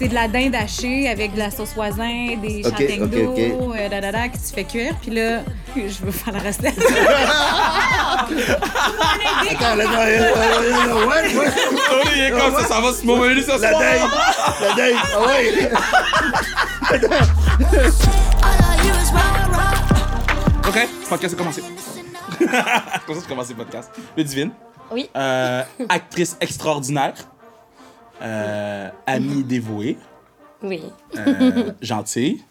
c'est 0.00 0.08
de 0.08 0.14
la 0.14 0.28
dinde 0.28 0.54
hachée 0.54 1.10
avec 1.10 1.34
de 1.34 1.38
la 1.38 1.50
sauce 1.50 1.74
voisin, 1.74 2.36
des 2.40 2.62
Ok, 2.64 2.70
châtaignes 2.70 3.02
ok, 3.02 3.10
d'eau, 3.10 3.32
ok. 3.34 3.76
euh, 3.78 3.88
da, 3.90 4.00
da, 4.00 4.10
da, 4.12 4.28
que 4.30 4.36
tu 4.38 4.54
fais 4.54 4.64
cuire. 4.64 4.94
Puis 5.02 5.10
là, 5.10 5.40
je 5.76 6.02
veux 6.02 6.10
faire 6.10 6.32
la 6.32 6.38
recette. 6.38 6.78
Attends, 9.50 9.74
laisse-moi. 9.76 10.04
Ouais, 10.04 10.20
ouais, 11.04 11.36
ouais. 11.36 11.52
Il 12.16 12.20
est 12.22 12.30
comme 12.30 12.54
ça, 12.54 12.64
ça 12.66 12.80
va 12.80 12.92
se 12.94 13.04
momenter 13.04 13.42
ce 13.42 13.60
La 13.60 13.68
soir. 13.68 13.80
dinde. 13.80 14.10
La 14.62 14.74
dinde. 14.74 14.96
Ah 15.14 15.20
ouais. 15.26 15.70
Ok, 20.66 20.88
podcast 21.10 21.34
est 21.34 21.36
commencé. 21.36 21.62
Comme 23.06 23.16
ça, 23.16 23.20
je 23.22 23.28
commence 23.28 23.48
le 23.50 23.54
podcast. 23.56 23.90
Ludivine. 24.16 24.50
Oui. 24.90 25.10
Euh, 25.16 25.62
actrice 25.88 26.36
extraordinaire. 26.40 27.12
Euh, 28.22 28.88
amie 29.06 29.42
dévouée. 29.42 29.96
Oui. 30.62 30.82
Euh, 31.16 31.72
gentille. 31.82 32.42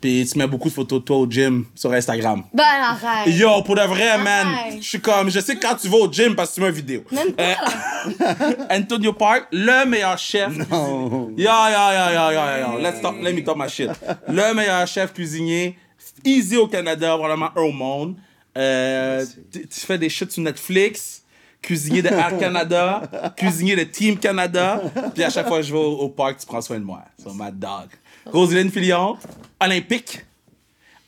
Puis 0.00 0.28
tu 0.30 0.36
mets 0.38 0.46
beaucoup 0.46 0.68
de 0.68 0.74
photos 0.74 1.00
de 1.00 1.04
toi 1.06 1.16
au 1.16 1.30
gym 1.30 1.64
sur 1.74 1.90
Instagram. 1.92 2.42
Ben 2.52 2.62
arrête. 2.62 3.34
Yo, 3.34 3.62
pour 3.62 3.74
de 3.74 3.80
vrai, 3.80 4.18
man. 4.18 4.46
Je 4.76 4.86
suis 4.86 5.00
comme, 5.00 5.30
je 5.30 5.40
sais 5.40 5.56
quand 5.56 5.76
tu 5.76 5.88
vas 5.88 5.96
au 5.96 6.12
gym 6.12 6.34
parce 6.36 6.50
que 6.50 6.54
tu 6.56 6.60
mets 6.60 6.68
une 6.68 6.74
vidéo. 6.74 7.04
Même 7.10 7.32
pas. 7.32 7.42
Euh, 7.42 8.52
Antonio 8.70 9.14
Park, 9.14 9.46
le 9.50 9.86
meilleur 9.86 10.18
chef. 10.18 10.54
Non. 10.70 11.30
Yo, 11.36 11.36
yo, 11.38 11.46
yo, 11.46 12.12
yo, 12.12 12.30
yo, 12.32 12.72
yo. 12.72 12.78
Let's 12.82 13.00
talk, 13.00 13.16
let 13.22 13.32
me 13.32 13.42
talk 13.42 13.56
my 13.56 13.68
shit. 13.68 13.88
Le 14.28 14.52
meilleur 14.52 14.86
chef 14.86 15.14
cuisinier, 15.14 15.78
easy 16.22 16.58
au 16.58 16.66
Canada, 16.66 17.16
probablement 17.16 17.50
un 17.56 17.62
au 17.62 17.72
monde. 17.72 18.16
Euh, 18.58 19.24
tu 19.50 19.66
tu 19.66 19.80
fais 19.80 19.96
des 19.96 20.10
shit 20.10 20.30
sur 20.30 20.42
Netflix. 20.42 21.23
Cuisinier 21.64 22.02
de 22.02 22.08
Air 22.08 22.36
Canada, 22.38 23.00
cuisinier 23.36 23.74
de 23.74 23.84
Team 23.84 24.18
Canada. 24.18 24.82
Puis 25.14 25.24
à 25.24 25.30
chaque 25.30 25.48
fois 25.48 25.56
que 25.60 25.62
je 25.66 25.72
vais 25.72 25.78
au, 25.78 25.92
au 26.00 26.08
parc, 26.10 26.38
tu 26.38 26.46
prends 26.46 26.60
soin 26.60 26.78
de 26.78 26.84
moi. 26.84 27.00
So, 27.22 27.32
my 27.32 27.50
dog. 27.50 27.88
Roselyne 28.26 28.70
Filion, 28.70 29.16
olympique. 29.58 30.26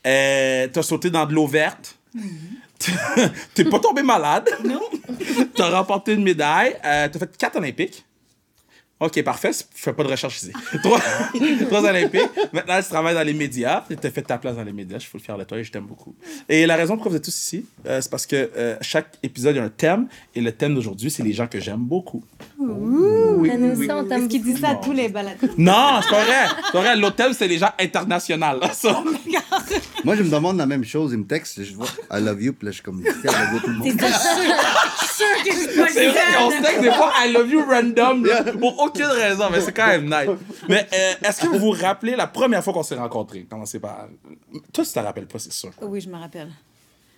Euh, 0.07 0.67
T'as 0.73 0.83
sauté 0.83 1.11
dans 1.11 1.27
de 1.27 1.35
l'eau 1.35 1.47
verte. 1.47 1.99
T'es 3.55 3.65
pas 3.65 3.79
tombé 3.81 4.03
malade. 4.03 4.49
Non. 4.65 4.81
T'as 5.55 5.69
remporté 5.77 6.15
une 6.15 6.23
médaille. 6.23 6.75
Euh, 6.85 7.09
T'as 7.13 7.19
fait 7.19 7.37
quatre 7.37 7.57
Olympiques. 7.57 8.06
Ok, 8.99 9.23
parfait. 9.23 9.51
Je 9.53 9.63
fais 9.75 9.93
pas 9.93 10.05
de 10.05 10.09
recherche 10.09 10.39
ici. 10.39 10.53
Trois, 10.83 11.01
trois 11.69 11.85
Olympiques. 11.85 12.23
Maintenant, 12.53 12.81
tu 12.81 12.89
travailles 12.89 13.15
dans 13.15 13.23
les 13.27 13.35
médias. 13.35 13.85
Tu 13.89 14.07
as 14.07 14.11
fait 14.11 14.23
ta 14.23 14.39
place 14.39 14.57
dans 14.57 14.65
les 14.65 14.73
médias. 14.73 14.99
Je 14.99 15.03
suis 15.07 15.19
le 15.19 15.23
fier 15.23 15.37
de 15.37 15.45
toi 15.45 15.59
et 15.59 15.65
je 15.65 15.71
t'aime 15.71 15.85
beaucoup. 15.85 16.15
Et 16.49 16.65
la 16.65 16.77
raison 16.77 16.95
pourquoi 16.95 17.11
vous 17.11 17.17
êtes 17.19 17.25
tous 17.25 17.37
ici, 17.37 17.67
euh, 17.87 18.01
c'est 18.01 18.11
parce 18.11 18.25
que 18.25 18.51
euh, 18.57 18.77
chaque 18.81 19.19
épisode, 19.23 19.55
il 19.55 19.59
y 19.59 19.61
a 19.61 19.65
un 19.65 19.69
thème. 19.69 20.09
Et 20.35 20.41
le 20.41 20.51
thème 20.51 20.75
d'aujourd'hui, 20.75 21.11
c'est 21.11 21.23
les 21.23 21.35
gens 21.35 21.47
que 21.47 21.61
j'aime 21.61 21.81
beaucoup. 21.81 22.25
Oui, 22.59 23.51
Mais 23.51 23.59
nous 23.59 23.75
oui. 23.77 23.85
aussi, 23.85 23.91
on 23.93 24.05
t'aime 24.09 24.23
Est-ce 24.23 24.29
qu'il 24.29 24.43
dit 24.43 24.57
ça 24.57 24.71
à 24.71 24.75
tous 24.77 24.93
les 24.93 25.09
balades? 25.11 25.37
Non, 25.59 26.01
c'est 26.03 26.09
pas 26.11 26.25
vrai. 26.25 26.47
C'est 26.65 26.73
pas 26.73 26.81
vrai. 26.81 26.97
L'autre 26.97 27.17
thème, 27.17 27.33
c'est 27.35 27.49
les 27.49 27.59
gens 27.59 27.71
internationaux. 27.79 28.61
Ça. 28.73 29.03
Moi, 30.05 30.17
je 30.17 30.23
me 30.23 30.31
demande 30.31 30.57
la 30.57 30.67
même 30.67 30.85
chose. 30.85 31.13
Il 31.13 31.19
me 31.19 31.27
texte, 31.27 31.63
je 31.63 31.75
vois 31.75 31.87
I 32.11 32.23
love 32.23 32.43
you, 32.43 32.55
puis 32.55 32.65
là, 32.65 32.71
je 32.71 32.77
suis 32.77 32.83
comme, 32.83 33.03
I 33.03 33.11
que 35.45 35.53
je 35.53 35.57
suis 35.71 35.81
pas 35.81 35.89
C'est 35.89 36.09
vrai 36.09 36.21
qu'on 36.39 36.51
se 36.51 36.63
texte 36.63 36.81
des 36.83 36.93
fois 36.93 37.13
I 37.25 37.33
love 37.33 37.51
you 37.51 37.65
random 37.69 38.25
là, 38.27 38.43
pour 38.59 38.79
aucune 38.83 39.05
raison, 39.07 39.45
mais 39.51 39.61
c'est 39.61 39.73
quand 39.73 39.87
même 39.87 40.05
nice. 40.07 40.37
Mais 40.69 40.87
euh, 40.93 41.29
est-ce 41.29 41.43
que 41.43 41.49
vous 41.49 41.59
vous 41.59 41.71
rappelez 41.71 42.17
la 42.17 42.27
première 42.27 42.63
fois 42.63 42.73
qu'on 42.73 42.83
s'est 42.83 42.95
rencontrés? 42.97 43.47
Commencez 43.49 43.81
par. 43.81 44.07
Toi, 44.73 44.85
tu 44.85 44.93
te 44.93 44.99
rappelles 44.99 45.27
pas, 45.27 45.39
c'est 45.39 45.53
sûr. 45.53 45.71
Oui, 45.83 46.01
je 46.01 46.09
me 46.09 46.17
rappelle. 46.17 46.51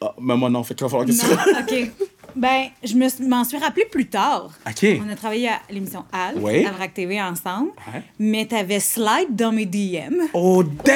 Ah, 0.01 0.15
mais 0.21 0.37
moi, 0.37 0.49
non, 0.49 0.63
fait 0.63 0.75
qu'il 0.75 0.85
va 0.87 0.91
falloir 0.91 1.07
que 1.09 1.13
tu. 1.13 1.27
Non, 1.27 1.61
OK. 1.61 1.91
Ben, 2.37 2.67
je 2.84 2.95
me 2.95 3.09
suis- 3.09 3.25
m'en 3.27 3.43
suis 3.43 3.59
rappelé 3.59 3.84
plus 3.87 4.07
tard. 4.07 4.51
Ok. 4.65 4.87
On 5.05 5.11
a 5.11 5.17
travaillé 5.17 5.49
à 5.49 5.59
l'émission 5.71 6.05
Al, 6.12 6.37
Oui. 6.39 6.65
à 6.65 6.71
Vrac 6.71 6.95
TV 6.95 7.21
ensemble. 7.21 7.71
Ouais. 7.93 8.03
Mais 8.21 8.47
t'avais 8.47 8.78
slide 8.78 9.34
dans 9.34 9.51
mes 9.51 9.67
DM. 9.67 10.15
Oh, 10.34 10.62
damn! 10.62 10.95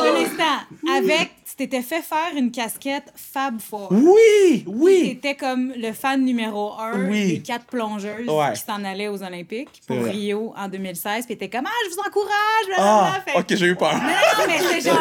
Un 0.00 0.22
instant. 0.22 0.94
Avec, 0.96 1.30
tu 1.37 1.37
t'étais 1.58 1.82
fait 1.82 2.00
faire 2.00 2.30
une 2.36 2.50
casquette 2.50 3.12
Fab 3.14 3.60
Four. 3.60 3.88
Oui, 3.90 4.64
oui. 4.66 5.18
T'étais 5.20 5.34
comme 5.34 5.72
le 5.76 5.92
fan 5.92 6.24
numéro 6.24 6.72
un 6.78 7.08
Oui. 7.10 7.32
des 7.34 7.38
quatre 7.40 7.66
plongeuses 7.66 8.26
Ouais. 8.28 8.52
qui 8.54 8.60
s'en 8.60 8.82
allaient 8.84 9.08
aux 9.08 9.22
Olympiques 9.22 9.82
pour. 9.86 10.04
Rio 10.04 10.54
en 10.56 10.68
2016. 10.68 11.26
Puis 11.26 11.36
t'étais 11.36 11.54
comme, 11.58 11.66
ah, 11.66 11.78
je 11.90 11.94
vous 11.94 12.00
encourage. 12.00 12.78
Ah. 12.78 13.20
Fait- 13.26 13.38
ok, 13.38 13.46
j'ai 13.58 13.66
eu 13.66 13.76
peur. 13.76 13.92
Non, 13.94 14.00
mais 14.46 14.58
c'est 14.58 14.88
genre, 14.88 14.98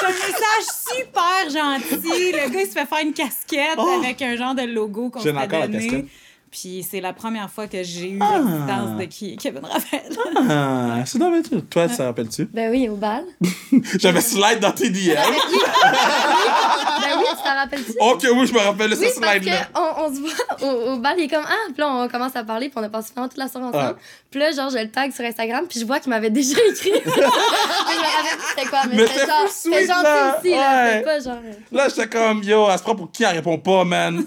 c'est 0.00 0.06
un 0.06 0.08
message 0.08 0.66
super 0.96 1.50
gentil. 1.50 2.32
Le 2.32 2.50
gars, 2.50 2.60
il 2.62 2.66
se 2.66 2.72
fait 2.72 2.86
faire 2.86 2.98
une 3.02 3.12
casquette 3.12 3.76
Oh. 3.76 4.00
avec 4.02 4.22
un 4.22 4.36
genre 4.36 4.54
de 4.54 4.62
logo 4.62 5.10
qu'on 5.10 5.20
encore 5.20 5.34
la 5.60 5.66
donné. 5.66 5.86
casquette. 5.88 6.04
Puis 6.50 6.86
c'est 6.88 7.00
la 7.00 7.12
première 7.12 7.50
fois 7.50 7.66
que 7.66 7.82
j'ai 7.82 8.10
eu 8.10 8.18
l'existence 8.18 8.98
de 8.98 9.04
qui 9.04 9.36
Kevin 9.36 9.64
Raphaël. 9.64 10.10
Ah, 10.48 11.02
c'est 11.04 11.18
dommage. 11.18 11.44
Toi, 11.68 11.88
ça 11.88 12.04
rappelles-tu? 12.06 12.48
Ben 12.52 12.70
oui, 12.70 12.88
au 12.88 12.96
bal. 12.96 13.24
J'avais 13.98 14.20
slide 14.20 14.60
dans 14.60 14.70
tes 14.72 14.88
DM. 14.88 15.14
Ben 15.14 17.12
oui, 17.18 17.24
tu 17.30 17.42
t'en 17.44 17.54
rappelles-tu? 17.54 17.92
ok, 18.00 18.26
oui, 18.38 18.46
je 18.46 18.52
me 18.54 18.58
rappelle 18.58 18.90
de 18.90 18.96
Oui, 18.96 19.08
ce 19.14 19.20
parce 19.20 19.32
slide-là. 19.32 19.66
qu'on 19.74 20.04
on 20.04 20.14
se 20.14 20.20
voit 20.20 20.30
au, 20.62 20.92
au 20.92 20.96
bal, 20.98 21.14
il 21.18 21.24
est 21.24 21.28
comme 21.28 21.44
Ah, 21.46 21.52
puis 21.66 21.74
là, 21.78 21.88
on 21.88 22.08
commence 22.08 22.34
à 22.36 22.44
parler, 22.44 22.68
puis 22.68 22.78
on 22.78 22.82
a 22.82 22.88
passé 22.88 23.12
vraiment 23.14 23.28
toute 23.28 23.38
la 23.38 23.48
soirée 23.48 23.66
ensemble. 23.66 23.84
Ouais. 23.84 23.94
Puis 24.30 24.40
là, 24.40 24.52
genre, 24.52 24.70
je 24.70 24.78
le 24.78 24.90
tag 24.90 25.12
sur 25.12 25.24
Instagram, 25.24 25.64
puis 25.68 25.80
je 25.80 25.84
vois 25.86 26.00
qu'il 26.00 26.10
m'avait 26.10 26.30
déjà 26.30 26.56
écrit. 26.70 26.92
Je 27.06 27.10
me 27.10 28.02
rappelle 28.02 28.40
c'était 28.48 28.68
quoi, 28.68 28.80
mais, 28.90 28.96
Mais 28.96 29.06
c'était 29.06 29.26
genre, 29.26 29.48
c'était 29.48 29.86
gentil 29.86 30.02
là. 30.02 30.36
aussi, 30.38 30.50
là. 30.50 30.56
Ouais. 30.84 30.90
C'était 30.92 31.04
pas 31.04 31.20
genre. 31.20 31.38
euh, 31.44 31.52
Là, 31.76 31.88
j'étais 31.88 32.08
comme, 32.08 32.42
yo, 32.42 32.66
elle 32.70 32.78
se 32.78 32.82
prend 32.82 32.94
pour 32.96 33.10
qui? 33.10 33.24
Elle 33.24 33.36
répond 33.36 33.58
pas, 33.58 33.84
man. 33.84 34.16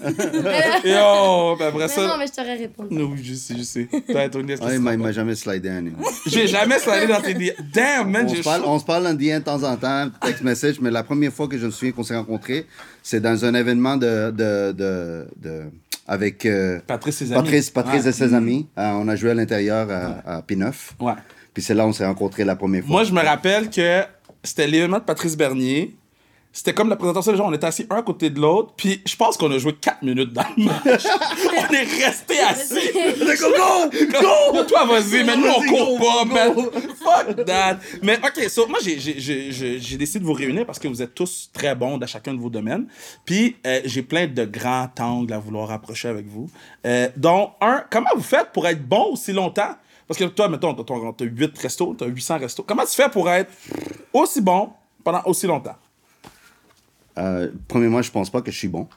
yo, 0.84 1.56
ben 1.56 1.68
après 1.68 1.78
Mais 1.78 1.88
ça. 1.88 2.09
Non, 2.12 2.18
mais 2.18 2.26
je 2.26 2.32
t'aurais 2.32 2.56
répondu. 2.56 2.88
Oui, 3.02 3.20
je 3.22 3.34
sais, 3.34 3.54
je 3.56 3.62
sais. 3.62 3.88
Toi, 4.10 4.22
Anthony, 4.26 4.52
est-ce 4.52 4.60
que 4.60 4.66
Ouais, 4.66 4.70
tu 4.78 4.82
il 4.92 4.98
m'a- 4.98 5.12
jamais 5.12 5.34
slidé 5.34 5.68
un. 5.68 5.80
lui. 5.82 5.92
J'ai 6.26 6.46
jamais 6.46 6.78
slidé 6.78 7.06
dans 7.06 7.20
tes 7.20 7.34
DM. 7.34 7.50
Damn, 7.72 8.10
man, 8.10 8.26
On 8.26 8.28
j'ai 8.28 8.36
se, 8.38 8.42
parle, 8.44 8.62
on 8.66 8.78
se 8.78 8.84
parle 8.84 9.06
en 9.06 9.14
DM 9.14 9.38
de 9.38 9.44
temps 9.44 9.62
en 9.62 9.76
temps, 9.76 10.10
text 10.20 10.42
message, 10.42 10.80
mais 10.80 10.90
la 10.90 11.02
première 11.02 11.32
fois 11.32 11.48
que 11.48 11.56
je 11.58 11.66
me 11.66 11.70
souviens 11.70 11.92
qu'on 11.92 12.02
s'est 12.04 12.16
rencontrés, 12.16 12.66
c'est 13.02 13.20
dans 13.20 13.44
un 13.44 13.54
événement 13.54 13.96
de, 13.96 14.30
de, 14.30 14.72
de, 14.72 15.26
de- 15.36 15.62
avec 16.06 16.44
euh, 16.46 16.80
Patrice, 16.86 17.16
ses 17.16 17.32
amis. 17.32 17.42
Patrice, 17.42 17.70
Patrice 17.70 18.02
Ouais. 18.04 18.08
et 18.10 18.12
ses 18.12 18.34
amis. 18.34 18.66
Euh, 18.78 18.90
on 18.94 19.06
a 19.08 19.16
joué 19.16 19.30
à 19.30 19.34
l'intérieur 19.34 19.88
à, 19.90 20.36
à 20.38 20.40
P9. 20.42 20.72
Ouais. 21.00 21.12
Puis 21.54 21.62
c'est 21.62 21.74
là 21.74 21.84
où 21.86 21.88
on 21.88 21.92
s'est 21.92 22.06
rencontrés 22.06 22.44
la 22.44 22.56
première 22.56 22.82
fois. 22.82 22.90
Moi, 22.90 23.04
je 23.04 23.12
me 23.12 23.20
rappelle 23.20 23.70
que 23.70 24.02
c'était 24.42 24.66
l'événement 24.66 24.98
de 24.98 25.04
Patrice 25.04 25.36
Bernier. 25.36 25.94
C'était 26.52 26.74
comme 26.74 26.88
la 26.88 26.96
présentation, 26.96 27.34
gens, 27.36 27.48
on 27.48 27.52
était 27.52 27.66
assis 27.66 27.86
un 27.90 27.96
à 27.96 28.02
côté 28.02 28.28
de 28.28 28.40
l'autre, 28.40 28.72
puis 28.76 29.00
je 29.06 29.14
pense 29.14 29.36
qu'on 29.36 29.50
a 29.52 29.58
joué 29.58 29.72
4 29.72 30.02
minutes 30.02 30.32
dans 30.32 30.44
le 30.56 30.64
match. 30.64 31.04
on 31.46 31.72
est 31.72 32.04
resté 32.04 32.40
assis. 32.40 32.90
Go, 32.92 33.46
go, 33.56 34.54
Go! 34.54 34.64
Toi, 34.64 34.84
vas-y, 34.84 35.22
mais 35.22 35.36
nous, 35.36 35.46
on 35.46 35.62
court 35.68 35.98
pas, 36.00 36.24
man. 36.24 36.54
Fuck 36.54 37.44
that. 37.46 37.78
Mais, 38.02 38.18
OK, 38.18 38.48
so, 38.48 38.66
moi, 38.66 38.80
j'ai- 38.82 38.96
décidé 39.96 40.18
de 40.18 40.24
vous 40.24 40.32
réunir 40.32 40.66
parce 40.66 40.80
que 40.80 40.88
vous 40.88 41.00
êtes 41.00 41.14
tous 41.14 41.50
très 41.52 41.76
bons 41.76 41.98
dans 41.98 42.06
chacun 42.08 42.34
de 42.34 42.40
vos 42.40 42.50
domaines. 42.50 42.88
Puis, 43.24 43.56
euh, 43.64 43.80
j'ai 43.84 44.02
plein 44.02 44.26
de 44.26 44.44
grands 44.44 44.90
angles 44.98 45.32
à 45.32 45.38
vouloir 45.38 45.68
rapprocher 45.68 46.08
avec 46.08 46.26
vous. 46.26 46.50
Euh, 46.84 47.08
dont, 47.16 47.50
un, 47.60 47.84
comment 47.90 48.10
vous 48.16 48.22
faites 48.22 48.50
pour 48.52 48.66
être 48.66 48.82
bon 48.84 49.12
aussi 49.12 49.32
longtemps? 49.32 49.76
Parce 50.08 50.18
que 50.18 50.24
toi, 50.24 50.48
mettons, 50.48 50.74
t'as 50.74 51.24
8 51.24 51.56
restos, 51.58 51.94
t'as 51.96 52.06
800 52.06 52.38
restos. 52.38 52.64
Comment 52.64 52.82
tu 52.84 52.96
fais 52.96 53.08
pour 53.08 53.30
être 53.30 53.52
aussi 54.12 54.40
bon 54.40 54.70
pendant 55.04 55.22
aussi 55.26 55.46
longtemps? 55.46 55.76
Euh, 57.18 57.50
premièrement, 57.68 58.02
je 58.02 58.10
pense 58.10 58.30
pas 58.30 58.42
que 58.42 58.50
je 58.50 58.56
suis 58.56 58.68
bon. 58.68 58.88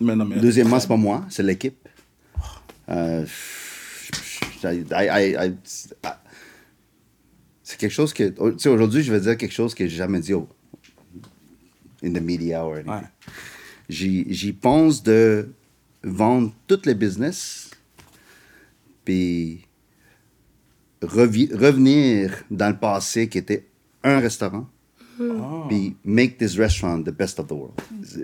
Mais 0.00 0.16
non, 0.16 0.24
mais... 0.24 0.36
Deuxièmement, 0.36 0.80
c'est 0.80 0.88
pas 0.88 0.96
moi, 0.96 1.24
c'est 1.28 1.42
l'équipe. 1.42 1.88
Euh, 2.88 3.24
c'est 7.62 7.78
quelque 7.78 7.92
chose 7.92 8.12
que. 8.12 8.28
Tu 8.52 8.58
sais, 8.58 8.68
aujourd'hui, 8.68 9.02
je 9.02 9.12
vais 9.12 9.20
dire 9.20 9.36
quelque 9.36 9.52
chose 9.52 9.74
que 9.74 9.86
j'ai 9.86 9.96
jamais 9.96 10.20
dit 10.20 10.34
au, 10.34 10.48
in 12.02 12.12
the 12.12 12.20
media 12.20 12.64
or 12.64 12.74
anything. 12.74 12.92
Ouais. 12.92 13.02
J'y 13.88 14.52
pense 14.52 15.02
de 15.02 15.52
vendre 16.02 16.52
toutes 16.66 16.86
les 16.86 16.94
business, 16.94 17.70
puis 19.04 19.66
revenir 21.02 22.44
dans 22.50 22.68
le 22.68 22.76
passé 22.76 23.28
qui 23.28 23.38
était 23.38 23.66
un 24.02 24.20
restaurant, 24.20 24.68
puis 25.68 25.96
make 26.04 26.38
this 26.38 26.56
restaurant 26.58 27.02
the 27.02 27.10
best 27.10 27.38
of 27.38 27.46
the 27.48 27.52
world. 27.52 27.74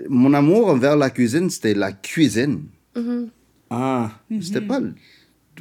Mon 0.09 0.33
amour 0.33 0.67
envers 0.69 0.95
la 0.95 1.09
cuisine, 1.09 1.49
c'était 1.49 1.73
la 1.73 1.91
cuisine. 1.91 2.63
Ah. 3.69 4.11
C'était 4.41 4.61
pas. 4.61 4.79
le- 4.79 4.93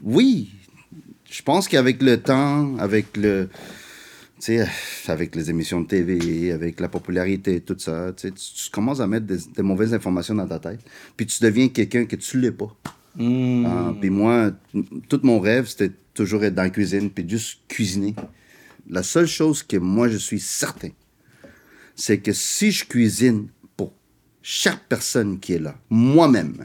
Oui, 0.02 0.50
je 1.30 1.42
pense 1.42 1.68
qu'avec 1.68 2.02
le 2.02 2.16
temps, 2.20 2.76
avec 2.78 3.16
le. 3.16 3.48
Tu 4.38 4.58
sais, 4.58 4.68
avec 5.08 5.34
les 5.34 5.48
émissions 5.48 5.80
de 5.80 5.86
TV, 5.86 6.52
avec 6.52 6.78
la 6.78 6.88
popularité, 6.88 7.60
tout 7.62 7.76
ça, 7.78 8.12
tu, 8.14 8.30
tu- 8.32 8.70
commences 8.70 9.00
à 9.00 9.06
mettre 9.06 9.24
des, 9.26 9.38
des 9.56 9.62
mauvaises 9.62 9.94
informations 9.94 10.34
dans 10.34 10.46
ta 10.46 10.58
tête. 10.58 10.80
Puis 11.16 11.24
tu 11.26 11.42
deviens 11.42 11.68
quelqu'un 11.68 12.04
que 12.04 12.16
tu 12.16 12.38
l'es 12.38 12.52
pas. 12.52 12.74
Ah, 13.18 13.94
puis 13.98 14.10
moi, 14.10 14.52
tout 15.08 15.20
mon 15.22 15.40
rêve, 15.40 15.66
c'était 15.66 15.90
toujours 16.12 16.44
être 16.44 16.54
dans 16.54 16.64
la 16.64 16.70
cuisine, 16.70 17.08
puis 17.08 17.26
juste 17.26 17.60
cuisiner. 17.66 18.14
La 18.90 19.02
seule 19.02 19.26
chose 19.26 19.62
que 19.62 19.78
moi, 19.78 20.08
je 20.10 20.18
suis 20.18 20.38
certain, 20.38 20.90
c'est 21.96 22.18
que 22.18 22.32
si 22.32 22.70
je 22.70 22.84
cuisine 22.84 23.48
pour 23.76 23.92
chaque 24.42 24.84
personne 24.88 25.40
qui 25.40 25.54
est 25.54 25.58
là, 25.58 25.74
moi-même, 25.90 26.64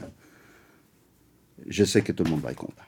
je 1.66 1.84
sais 1.84 2.02
que 2.02 2.12
tout 2.12 2.22
le 2.24 2.30
monde 2.30 2.40
va 2.42 2.52
être 2.52 2.58
content. 2.58 2.84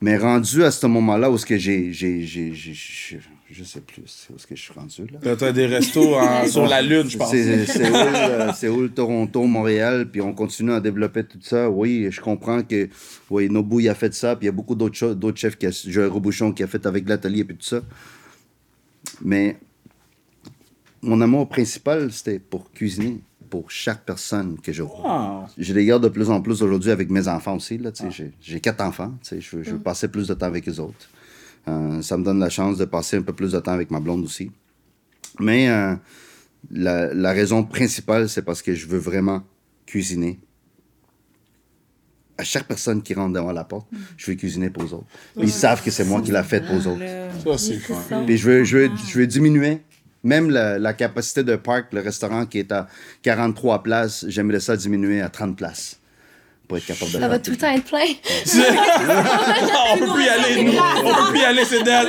Mais 0.00 0.16
rendu 0.18 0.62
à 0.64 0.70
ce 0.70 0.86
moment-là 0.86 1.30
où 1.30 1.38
ce 1.38 1.46
que 1.46 1.56
j'ai, 1.56 1.92
j'ai, 1.92 2.22
j'ai, 2.22 2.52
j'ai- 2.54 2.74
j'ai- 2.74 3.20
je 3.50 3.62
sais 3.64 3.80
plus 3.80 4.02
où 4.30 4.34
est-ce 4.36 4.46
que 4.46 4.54
je 4.56 4.60
suis 4.62 4.72
rendu 4.72 5.02
là. 5.22 5.36
T'as- 5.36 5.52
des 5.52 5.66
restos 5.66 6.14
en- 6.16 6.46
sur 6.48 6.66
la 6.66 6.82
Lune, 6.82 7.08
je 7.08 7.16
pense. 7.16 7.30
C'est 7.30 7.64
Séoul, 7.64 7.94
euh, 7.94 8.52
Séoul, 8.52 8.90
Toronto, 8.90 9.44
Montréal, 9.46 10.08
puis 10.10 10.20
on 10.20 10.34
continue 10.34 10.72
à 10.72 10.80
développer 10.80 11.24
tout 11.24 11.38
ça. 11.40 11.70
Oui, 11.70 12.08
je 12.10 12.20
comprends 12.20 12.62
que 12.62 12.88
oui, 13.30 13.48
Nobu 13.48 13.82
il 13.84 13.88
a 13.88 13.94
fait 13.94 14.12
ça, 14.12 14.34
puis 14.36 14.44
il 14.44 14.46
y 14.46 14.48
a 14.48 14.52
beaucoup 14.52 14.74
d'autres 14.74 14.96
choses, 14.96 15.16
d'autres 15.16 15.38
chefs 15.38 15.56
qui 15.56 15.66
a, 15.66 15.70
Joël 15.70 16.08
Robuchon 16.08 16.52
qui 16.52 16.62
a 16.62 16.66
fait 16.66 16.84
avec 16.84 17.08
l'atelier 17.08 17.44
puis 17.44 17.56
tout 17.56 17.64
ça. 17.66 17.80
Mais 19.22 19.56
mon 21.06 21.20
amour 21.20 21.48
principal, 21.48 22.12
c'était 22.12 22.38
pour 22.38 22.70
cuisiner 22.72 23.20
pour 23.48 23.70
chaque 23.70 24.04
personne 24.04 24.58
que 24.60 24.72
je 24.72 24.82
vois. 24.82 25.02
Ah. 25.04 25.46
Je 25.56 25.72
les 25.72 25.84
garde 25.86 26.02
de 26.02 26.08
plus 26.08 26.28
en 26.30 26.40
plus 26.42 26.62
aujourd'hui 26.62 26.90
avec 26.90 27.08
mes 27.10 27.28
enfants 27.28 27.56
aussi. 27.56 27.78
Là, 27.78 27.90
sais, 27.94 28.10
j'ai- 28.10 28.32
J'ai 28.40 28.60
quatre 28.60 28.80
enfants. 28.82 29.14
Je, 29.30 29.56
veux- 29.56 29.62
je 29.62 29.70
veux 29.70 29.78
passer 29.78 30.08
plus 30.08 30.26
de 30.28 30.34
temps 30.34 30.46
avec 30.46 30.66
les 30.66 30.80
autres. 30.80 31.08
Euh, 31.68 32.02
ça 32.02 32.16
me 32.16 32.24
donne 32.24 32.38
la 32.40 32.50
chance 32.50 32.76
de 32.78 32.84
passer 32.84 33.16
un 33.16 33.22
peu 33.22 33.32
plus 33.32 33.52
de 33.52 33.60
temps 33.60 33.72
avec 33.72 33.90
ma 33.90 34.00
blonde 34.00 34.24
aussi. 34.24 34.50
Mais 35.40 35.68
euh, 35.68 35.94
la, 36.70 37.12
la 37.14 37.32
raison 37.32 37.62
principale, 37.64 38.28
c'est 38.28 38.42
parce 38.42 38.62
que 38.62 38.74
je 38.74 38.86
veux 38.88 38.98
vraiment 38.98 39.42
cuisiner. 39.86 40.40
À 42.38 42.44
chaque 42.44 42.66
personne 42.68 43.02
qui 43.02 43.14
rentre 43.14 43.32
devant 43.32 43.52
la 43.52 43.64
porte, 43.64 43.88
je 44.18 44.30
veux 44.30 44.36
cuisiner 44.36 44.68
pour 44.68 44.82
les 44.82 44.92
autres. 44.92 45.06
Ils 45.38 45.50
savent 45.50 45.82
que 45.82 45.90
c'est 45.90 46.04
moi 46.04 46.20
qui 46.20 46.32
l'a 46.32 46.42
fait 46.42 46.60
pour 46.60 46.74
les 46.74 46.86
autres. 46.86 47.00
Ça, 47.42 47.56
c'est. 47.56 47.78
Puis 48.26 48.36
je 48.36 48.50
veux, 48.50 48.64
je 48.64 48.76
veux, 48.76 48.90
je 49.08 49.18
veux 49.18 49.26
diminuer. 49.26 49.80
Même 50.26 50.50
la, 50.50 50.78
la 50.78 50.92
capacité 50.92 51.44
de 51.44 51.54
parc, 51.56 51.92
le 51.92 52.00
restaurant 52.00 52.46
qui 52.46 52.58
est 52.58 52.72
à 52.72 52.88
43 53.22 53.82
places, 53.84 54.24
j'aimerais 54.28 54.60
ça 54.60 54.76
diminuer 54.76 55.20
à 55.22 55.28
30 55.28 55.56
places. 55.56 56.00
Pour 56.66 56.78
être 56.78 56.86
capable 56.86 57.06
de 57.06 57.12
Ça 57.12 57.18
faire 57.20 57.28
va 57.28 57.38
tout 57.38 57.52
le 57.52 57.56
temps 57.56 57.70
être 57.70 57.84
plein. 57.84 58.00
on 59.92 59.98
peut 59.98 60.12
plus 60.14 60.24
y 60.24 60.28
aller. 60.28 60.78
On 61.04 61.14
peut 61.14 61.30
plus 61.30 61.38
y 61.38 61.44
aller, 61.44 61.64
c'est 61.64 61.82
dead. 61.84 62.08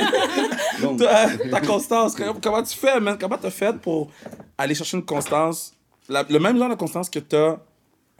Ta, 0.98 1.28
ta 1.50 1.60
constance, 1.60 2.14
comment 2.16 2.34
comment 2.42 2.62
tu 2.64 2.76
fais, 2.76 2.98
man? 3.00 3.16
Comment 3.20 3.38
t'as 3.38 3.50
fait 3.50 3.76
pour 3.78 4.10
aller 4.56 4.74
chercher 4.74 4.96
une 4.96 5.04
constance, 5.04 5.74
la- 6.08 6.24
le 6.28 6.38
même 6.40 6.58
genre 6.58 6.68
de 6.70 6.74
constance 6.74 7.08
que 7.08 7.20
t'as 7.20 7.56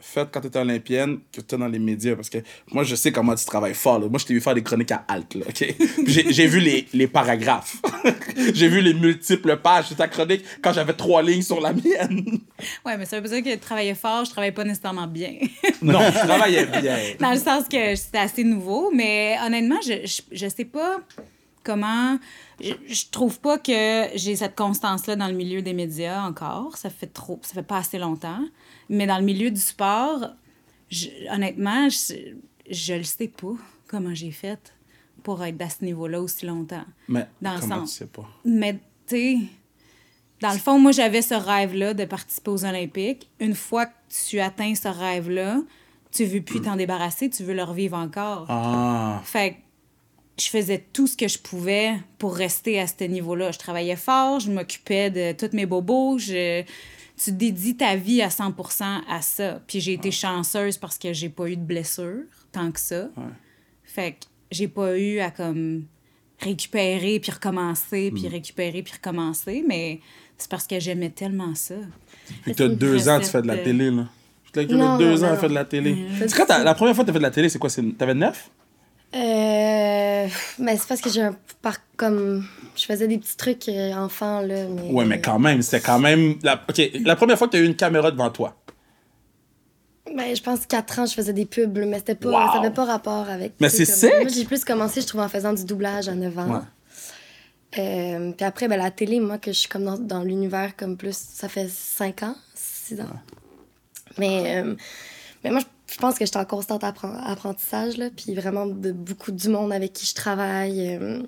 fait 0.01 0.27
quand 0.31 0.41
t'étais 0.41 0.59
olympienne, 0.59 1.19
que 1.31 1.41
t'as 1.41 1.57
dans 1.57 1.67
les 1.67 1.79
médias? 1.79 2.15
Parce 2.15 2.29
que 2.29 2.37
moi, 2.71 2.83
je 2.83 2.95
sais 2.95 3.11
comment 3.11 3.35
tu 3.35 3.45
travailles 3.45 3.73
fort. 3.73 3.99
là. 3.99 4.07
Moi, 4.07 4.17
je 4.19 4.25
t'ai 4.25 4.33
vu 4.33 4.41
faire 4.41 4.55
des 4.55 4.63
chroniques 4.63 4.91
à 4.91 5.03
Alt, 5.07 5.35
là, 5.35 5.45
OK? 5.47 5.75
Puis 6.05 6.25
J'ai 6.29 6.47
vu 6.47 6.59
les, 6.59 6.87
les 6.93 7.07
paragraphes. 7.07 7.77
J'ai 8.53 8.69
vu 8.69 8.81
les 8.81 8.93
multiples 8.93 9.57
pages 9.57 9.89
de 9.89 9.95
ta 9.95 10.07
chronique 10.07 10.43
quand 10.61 10.71
j'avais 10.73 10.93
trois 10.93 11.21
lignes 11.21 11.41
sur 11.41 11.59
la 11.61 11.73
mienne. 11.73 12.39
Ouais, 12.85 12.97
mais 12.97 13.05
ça 13.05 13.15
veut 13.17 13.23
pas 13.23 13.29
dire 13.35 13.43
que 13.43 13.51
je 13.51 13.55
travaillais 13.55 13.95
fort, 13.95 14.25
je 14.25 14.31
travaillais 14.31 14.51
pas 14.51 14.65
nécessairement 14.65 15.07
bien. 15.07 15.35
Non, 15.81 15.99
tu 16.07 16.11
travaillais 16.27 16.65
bien. 16.65 16.97
Dans 17.19 17.31
le 17.31 17.37
sens 17.37 17.63
que 17.69 17.95
c'était 17.95 18.17
assez 18.17 18.43
nouveau, 18.43 18.91
mais 18.93 19.37
honnêtement, 19.45 19.79
je, 19.81 20.05
je, 20.05 20.21
je 20.31 20.47
sais 20.49 20.65
pas 20.65 20.99
comment. 21.63 22.17
Je, 22.61 22.73
je 22.87 23.03
trouve 23.11 23.39
pas 23.39 23.57
que 23.57 24.07
j'ai 24.15 24.35
cette 24.35 24.55
constance-là 24.55 25.15
dans 25.15 25.27
le 25.27 25.33
milieu 25.35 25.61
des 25.61 25.71
médias 25.73 26.21
encore. 26.23 26.75
Ça 26.77 26.89
fait 26.89 27.07
trop. 27.07 27.39
Ça 27.43 27.53
fait 27.53 27.63
pas 27.63 27.77
assez 27.77 27.97
longtemps. 27.97 28.41
Mais 28.89 29.05
dans 29.07 29.17
le 29.19 29.23
milieu 29.25 29.51
du 29.51 29.59
sport, 29.61 30.29
je- 30.89 31.09
honnêtement, 31.31 31.87
je, 31.89 32.13
je 32.69 32.93
le 32.93 33.03
sais 33.03 33.27
pas 33.27 33.53
comment 33.87 34.13
j'ai 34.13 34.31
fait 34.31 34.73
pour 35.23 35.43
être 35.43 35.61
à 35.61 35.69
ce 35.69 35.83
niveau-là 35.85 36.21
aussi 36.21 36.45
longtemps. 36.45 36.85
Mais 37.07 37.27
Dans 37.41 37.53
le 37.55 37.59
comment 37.59 37.79
sens. 37.81 37.91
tu 37.91 37.97
sais 37.99 38.05
pas? 38.07 38.27
Mais, 38.45 38.73
tu 38.73 38.79
sais, 39.07 39.37
dans 40.41 40.51
le 40.53 40.57
fond, 40.59 40.79
moi, 40.79 40.91
j'avais 40.91 41.21
ce 41.21 41.33
rêve-là 41.33 41.93
de 41.93 42.05
participer 42.05 42.49
aux 42.51 42.65
Olympiques. 42.65 43.29
Une 43.39 43.55
fois 43.55 43.87
que 43.87 43.93
tu 44.29 44.39
atteins 44.39 44.73
ce 44.75 44.87
rêve-là, 44.87 45.61
tu 46.11 46.23
veux 46.25 46.41
plus 46.41 46.61
t'en 46.61 46.75
débarrasser, 46.77 47.29
tu 47.29 47.43
veux 47.43 47.53
le 47.53 47.63
revivre 47.63 47.97
encore. 47.97 48.45
Ah. 48.49 49.21
Fait 49.25 49.51
que 49.51 49.57
je 50.43 50.47
faisais 50.49 50.83
tout 50.93 51.05
ce 51.05 51.17
que 51.17 51.27
je 51.27 51.37
pouvais 51.37 51.95
pour 52.17 52.33
rester 52.35 52.79
à 52.79 52.87
ce 52.87 53.03
niveau-là. 53.03 53.51
Je 53.51 53.59
travaillais 53.59 53.97
fort, 53.97 54.39
je 54.39 54.49
m'occupais 54.51 55.11
de 55.11 55.33
tous 55.33 55.53
mes 55.55 55.65
bobos, 55.65 56.17
je... 56.17 56.63
tu 57.21 57.31
dédies 57.33 57.75
ta 57.75 57.95
vie 57.95 58.21
à 58.21 58.29
100% 58.29 59.01
à 59.09 59.21
ça. 59.21 59.61
Puis 59.67 59.79
j'ai 59.81 59.93
été 59.93 60.09
chanceuse 60.11 60.77
parce 60.77 60.97
que 60.97 61.11
j'ai 61.13 61.29
pas 61.29 61.47
eu 61.49 61.55
de 61.57 61.61
blessure 61.61 62.23
tant 62.51 62.71
que 62.71 62.79
ça. 62.79 63.09
Fait 63.83 64.13
que 64.13 64.17
j'ai 64.51 64.67
pas 64.67 64.97
eu 64.97 65.19
à 65.19 65.29
comme 65.31 65.83
récupérer 66.39 67.19
puis 67.19 67.31
recommencer, 67.31 68.11
puis 68.15 68.27
récupérer 68.27 68.81
puis 68.81 68.93
recommencer, 68.93 69.63
mais 69.67 69.99
c'est 70.37 70.49
parce 70.49 70.65
que 70.67 70.79
j'aimais 70.79 71.09
tellement 71.09 71.53
ça. 71.55 71.75
Puis 72.43 72.55
t'as 72.55 72.67
deux 72.69 73.09
ans, 73.09 73.19
tu 73.19 73.25
fais 73.25 73.41
de 73.41 73.47
la 73.47 73.57
télé, 73.57 73.91
là. 73.91 74.07
Tu 74.45 74.51
t'as 74.53 74.63
Non, 74.65 74.97
deux 74.97 75.15
non, 75.17 75.23
ans 75.25 75.33
à 75.33 75.37
faire 75.37 75.49
de 75.49 75.53
la 75.55 75.65
télé. 75.65 76.07
C'est 76.27 76.33
quand 76.33 76.47
la 76.63 76.73
première 76.73 76.95
fois 76.95 77.03
que 77.03 77.07
t'as 77.09 77.13
fait 77.13 77.19
de 77.19 77.23
la 77.23 77.31
télé, 77.31 77.49
c'est 77.49 77.59
quoi? 77.59 77.69
c'est- 77.69 77.83
T'avais 77.97 78.13
neuf? 78.15 78.49
Euh, 79.15 80.27
mais 80.59 80.77
c'est 80.77 80.87
parce 80.87 81.01
que 81.01 81.09
j'ai 81.09 81.21
un 81.23 81.35
comme 81.97 82.45
je 82.77 82.85
faisais 82.85 83.07
des 83.07 83.17
petits 83.17 83.35
trucs 83.35 83.67
euh, 83.67 83.91
enfants 83.93 84.39
là 84.41 84.65
mais 84.69 84.89
Ouais, 84.91 85.03
mais 85.05 85.19
quand 85.19 85.37
même, 85.39 85.61
c'était 85.61 85.81
quand 85.85 85.99
même. 85.99 86.35
La... 86.43 86.63
OK, 86.69 86.81
la 87.03 87.15
première 87.17 87.37
fois 87.37 87.47
que 87.47 87.53
t'as 87.53 87.59
eu 87.59 87.65
une 87.65 87.75
caméra 87.75 88.09
devant 88.11 88.29
toi. 88.29 88.55
Ben, 90.15 90.33
je 90.35 90.41
pense 90.41 90.65
4 90.65 90.99
ans 90.99 91.05
je 91.05 91.13
faisais 91.13 91.33
des 91.33 91.45
pubs 91.45 91.77
mais 91.77 91.97
c'était 91.97 92.15
pas 92.15 92.29
Wow. 92.29 92.53
ça 92.53 92.59
avait 92.59 92.73
pas 92.73 92.85
rapport 92.85 93.27
avec 93.29 93.53
Mais 93.59 93.69
tu 93.69 93.85
c'est 93.85 93.85
comme- 93.85 93.95
sick! 93.95 94.21
Moi 94.21 94.27
j'ai 94.29 94.45
plus 94.45 94.63
commencé 94.63 95.01
je 95.01 95.07
trouve 95.07 95.21
en 95.21 95.27
faisant 95.29 95.53
du 95.53 95.65
doublage 95.65 96.07
à 96.07 96.15
9 96.15 96.39
ans. 96.39 96.47
Ouais. 96.53 97.79
Euh, 97.79 98.31
puis 98.31 98.45
après 98.45 98.67
ben 98.67 98.77
la 98.77 98.89
télé 98.91 99.19
moi 99.19 99.37
que 99.37 99.51
je 99.51 99.59
suis 99.59 99.69
comme 99.69 99.83
dans, 99.85 99.97
dans 99.97 100.23
l'univers 100.23 100.75
comme 100.77 100.95
plus 100.97 101.15
ça 101.17 101.49
fait 101.49 101.69
5 101.69 102.23
ans, 102.23 102.35
6 102.55 103.01
ans. 103.01 103.05
Mais 104.17 104.61
euh, 104.63 104.75
mais 105.43 105.51
moi 105.51 105.59
je 105.59 105.65
je 105.91 105.97
pense 105.97 106.17
que 106.17 106.25
j'étais 106.25 106.37
en 106.37 106.45
constant 106.45 106.77
appren- 106.77 107.21
apprentissage 107.25 107.97
là, 107.97 108.09
puis 108.15 108.35
vraiment 108.35 108.65
de 108.65 108.91
beaucoup 108.91 109.31
du 109.31 109.49
monde 109.49 109.71
avec 109.73 109.93
qui 109.93 110.05
je 110.05 110.15
travaille. 110.15 110.95
euh, 110.95 111.21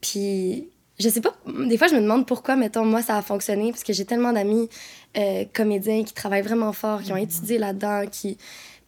puis 0.00 0.68
je 0.98 1.08
sais 1.08 1.20
pas, 1.20 1.34
des 1.46 1.78
fois 1.78 1.88
je 1.88 1.94
me 1.94 2.00
demande 2.00 2.26
pourquoi, 2.26 2.56
mettons, 2.56 2.84
moi 2.84 3.02
ça 3.02 3.16
a 3.16 3.22
fonctionné, 3.22 3.70
parce 3.70 3.84
que 3.84 3.92
j'ai 3.92 4.04
tellement 4.04 4.32
d'amis 4.32 4.68
euh, 5.16 5.44
comédiens 5.52 6.04
qui 6.04 6.12
travaillent 6.12 6.42
vraiment 6.42 6.72
fort, 6.72 7.02
qui 7.02 7.12
ont 7.12 7.16
étudié 7.16 7.58
là-dedans, 7.58 8.04
qui. 8.10 8.36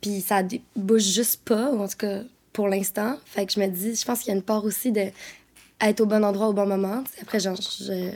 Puis 0.00 0.20
ça 0.20 0.42
bouge 0.74 1.02
juste 1.02 1.42
pas, 1.44 1.70
ou 1.70 1.80
en 1.80 1.88
tout 1.88 1.96
cas 1.96 2.20
pour 2.52 2.68
l'instant. 2.68 3.16
Fait 3.24 3.46
que 3.46 3.52
je 3.52 3.60
me 3.60 3.68
dis, 3.68 3.94
je 3.94 4.04
pense 4.04 4.18
qu'il 4.20 4.28
y 4.28 4.32
a 4.32 4.34
une 4.34 4.42
part 4.42 4.64
aussi 4.64 4.92
de 4.92 5.06
être 5.80 6.00
au 6.00 6.06
bon 6.06 6.24
endroit 6.24 6.48
au 6.48 6.52
bon 6.52 6.66
moment. 6.66 7.02
Après, 7.22 7.40
genre, 7.40 7.56
je, 7.56 8.10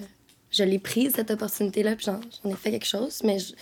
je 0.50 0.64
l'ai 0.64 0.78
prise, 0.78 1.12
cette 1.14 1.30
opportunité-là, 1.30 1.96
puis 1.96 2.06
j'en 2.06 2.20
j'en 2.42 2.50
ai 2.50 2.54
fait 2.54 2.70
quelque 2.70 2.86
chose, 2.86 3.22
mais 3.24 3.38
je 3.38 3.52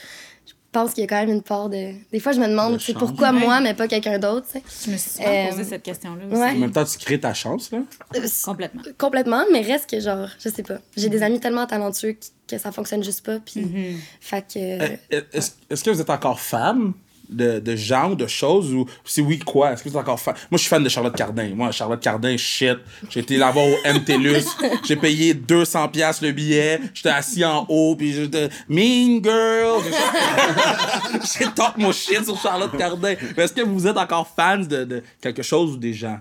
pense 0.74 0.92
qu'il 0.92 1.00
y 1.00 1.04
a 1.04 1.06
quand 1.08 1.20
même 1.24 1.30
une 1.30 1.42
part 1.42 1.70
de. 1.70 1.92
Des 2.12 2.20
fois, 2.20 2.32
je 2.32 2.40
me 2.40 2.44
De 2.44 2.50
demande, 2.50 2.78
c'est 2.80 2.92
pourquoi 2.92 3.32
Ouais. 3.32 3.38
moi, 3.40 3.60
mais 3.60 3.72
pas 3.72 3.88
quelqu'un 3.88 4.18
d'autre, 4.18 4.46
tu 4.52 4.58
sais. 4.58 4.64
Je 4.86 4.90
me 4.92 4.96
suis 4.98 5.10
souvent 5.10 5.24
Euh, 5.28 5.48
posé 5.48 5.64
cette 5.64 5.82
question-là 5.82 6.24
aussi. 6.30 6.36
ouais. 6.40 6.50
En 6.50 6.54
même 6.56 6.70
temps, 6.72 6.84
tu 6.84 6.98
crées 6.98 7.18
ta 7.20 7.32
chance, 7.32 7.70
là. 7.72 7.78
Euh, 8.16 8.20
Complètement. 8.44 8.82
Complètement, 8.98 9.44
mais 9.52 9.62
reste 9.62 9.88
que 9.88 10.00
genre, 10.00 10.28
je 10.38 10.48
sais 10.50 10.62
pas. 10.62 10.78
J'ai 10.96 11.08
des 11.08 11.22
amis 11.22 11.40
tellement 11.40 11.66
talentueux 11.66 12.16
que 12.46 12.58
ça 12.58 12.70
fonctionne 12.72 13.02
juste 13.02 13.24
pas, 13.24 13.38
puis. 13.38 13.96
Fait 14.20 14.42
que. 14.46 14.58
Euh, 14.58 14.96
Est-ce 15.32 15.52
est-ce 15.70 15.82
que 15.82 15.90
vous 15.90 16.00
êtes 16.00 16.10
encore 16.10 16.38
fan 16.40 16.92
de, 17.34 17.58
de 17.60 17.76
gens 17.76 18.12
ou 18.12 18.14
de 18.14 18.26
choses 18.26 18.72
ou 18.72 18.86
si 19.04 19.20
oui, 19.20 19.38
quoi? 19.38 19.72
Est-ce 19.72 19.82
que 19.82 19.88
vous 19.88 19.96
êtes 19.96 20.00
encore 20.02 20.20
fan? 20.20 20.34
Moi, 20.50 20.56
je 20.58 20.62
suis 20.62 20.68
fan 20.68 20.82
de 20.82 20.88
Charlotte 20.88 21.14
Cardin. 21.16 21.50
Moi, 21.54 21.70
Charlotte 21.72 22.00
Cardin, 22.00 22.36
shit. 22.36 22.78
J'ai 23.10 23.20
été 23.20 23.36
la 23.36 23.50
voir 23.50 23.66
au 23.66 23.76
MTLUS. 23.94 24.44
J'ai 24.84 24.96
payé 24.96 25.34
200$ 25.34 25.90
piastres 25.90 26.24
le 26.24 26.32
billet. 26.32 26.80
J'étais 26.94 27.08
assis 27.10 27.44
en 27.44 27.66
haut, 27.68 27.96
puis 27.96 28.12
j'étais 28.12 28.48
Mean 28.68 29.20
Girl. 29.22 29.82
J'ai 31.38 31.46
talk 31.54 31.76
mon 31.76 31.92
shit 31.92 32.24
sur 32.24 32.40
Charlotte 32.40 32.76
Cardin. 32.76 33.14
Mais 33.36 33.44
est-ce 33.44 33.52
que 33.52 33.62
vous 33.62 33.86
êtes 33.86 33.96
encore 33.96 34.28
fans 34.34 34.58
de, 34.58 34.84
de 34.84 35.02
quelque 35.20 35.42
chose 35.42 35.72
ou 35.72 35.76
des 35.76 35.92
gens? 35.94 36.18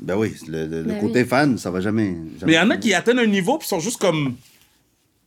Ben 0.00 0.16
oui, 0.16 0.34
le, 0.46 0.66
le- 0.66 0.82
le 0.82 0.88
Ben 0.92 1.00
côté 1.00 1.22
oui. 1.22 1.28
fan, 1.28 1.58
ça 1.58 1.70
va 1.70 1.80
jamais. 1.80 2.14
jamais 2.38 2.46
Mais 2.46 2.52
il 2.52 2.56
y 2.56 2.58
en 2.60 2.70
a 2.70 2.76
qui 2.76 2.94
atteignent 2.94 3.18
un 3.18 3.26
niveau 3.26 3.58
puis 3.58 3.66
sont 3.66 3.80
juste 3.80 3.98
comme. 4.00 4.36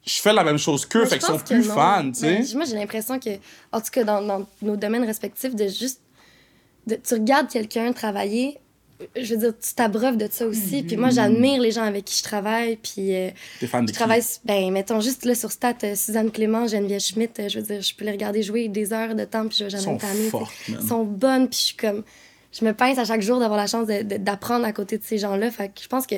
Je 0.06 0.20
fais 0.22 0.34
la 0.34 0.44
même 0.44 0.58
chose 0.58 0.86
qu'eux, 0.86 1.06
fait 1.06 1.20
qu'ils 1.20 1.28
sont 1.28 1.38
plus 1.38 1.68
non. 1.68 1.76
fans, 1.76 2.12
tu 2.12 2.20
sais. 2.22 2.38
Ben, 2.40 2.46
moi, 2.56 2.66
j'ai 2.66 2.76
l'impression 2.76 3.20
que, 3.20 3.30
en 3.72 3.80
tout 3.80 3.92
cas, 3.92 4.04
dans, 4.04 4.22
dans 4.22 4.48
nos 4.62 4.76
domaines 4.76 5.06
respectifs, 5.06 5.56
de 5.56 5.68
juste. 5.68 6.02
De, 6.88 6.96
tu 6.96 7.14
regardes 7.14 7.48
quelqu'un 7.48 7.94
travailler, 7.94 8.58
je 9.16 9.36
veux 9.36 9.40
dire, 9.40 9.54
tu 9.60 9.74
t'abreuves 9.74 10.18
de 10.18 10.28
ça 10.30 10.46
aussi. 10.48 10.84
Puis 10.84 10.98
moi, 10.98 11.10
j'admire 11.10 11.62
les 11.62 11.72
gens 11.72 11.84
avec 11.84 12.06
qui 12.06 12.18
je 12.18 12.24
travaille. 12.24 12.78
Puis 12.78 13.16
euh, 13.16 13.30
T'es 13.60 13.68
fan 13.68 13.84
de 13.86 13.90
je 13.90 13.94
qui? 13.94 13.98
travaille, 14.00 14.24
ben, 14.46 14.72
mettons 14.72 15.00
juste 15.00 15.26
là 15.26 15.36
sur 15.36 15.52
Stat, 15.52 15.76
euh, 15.84 15.96
Suzanne 15.96 16.32
Clément, 16.32 16.68
Geneviève 16.68 17.00
Schmidt, 17.02 17.40
euh, 17.40 17.50
je 17.50 17.60
veux 17.60 17.66
dire, 17.66 17.82
je 17.82 17.94
peux 17.96 18.06
les 18.06 18.12
regarder 18.12 18.42
jouer 18.44 18.68
des 18.68 18.94
heures 18.94 19.16
de 19.16 19.26
temps, 19.26 19.48
puis 19.48 19.58
je 19.60 19.66
vais 19.66 19.70
jamais 19.70 19.94
me 19.94 20.00
sais. 20.00 20.38
Ils 20.68 20.88
sont 20.88 21.04
bonnes, 21.04 21.48
puis 21.50 21.60
je 21.60 21.66
suis 21.66 21.76
comme. 21.76 22.04
Je 22.52 22.66
me 22.66 22.74
pince 22.74 22.98
à 22.98 23.06
chaque 23.06 23.22
jour 23.22 23.40
d'avoir 23.40 23.58
la 23.58 23.68
chance 23.68 23.88
d'apprendre 23.88 24.66
à 24.66 24.74
côté 24.74 24.98
de 24.98 25.04
ces 25.04 25.18
gens-là. 25.18 25.52
Fait 25.52 25.68
que 25.70 25.82
je 25.82 25.88
pense 25.88 26.06
que. 26.08 26.16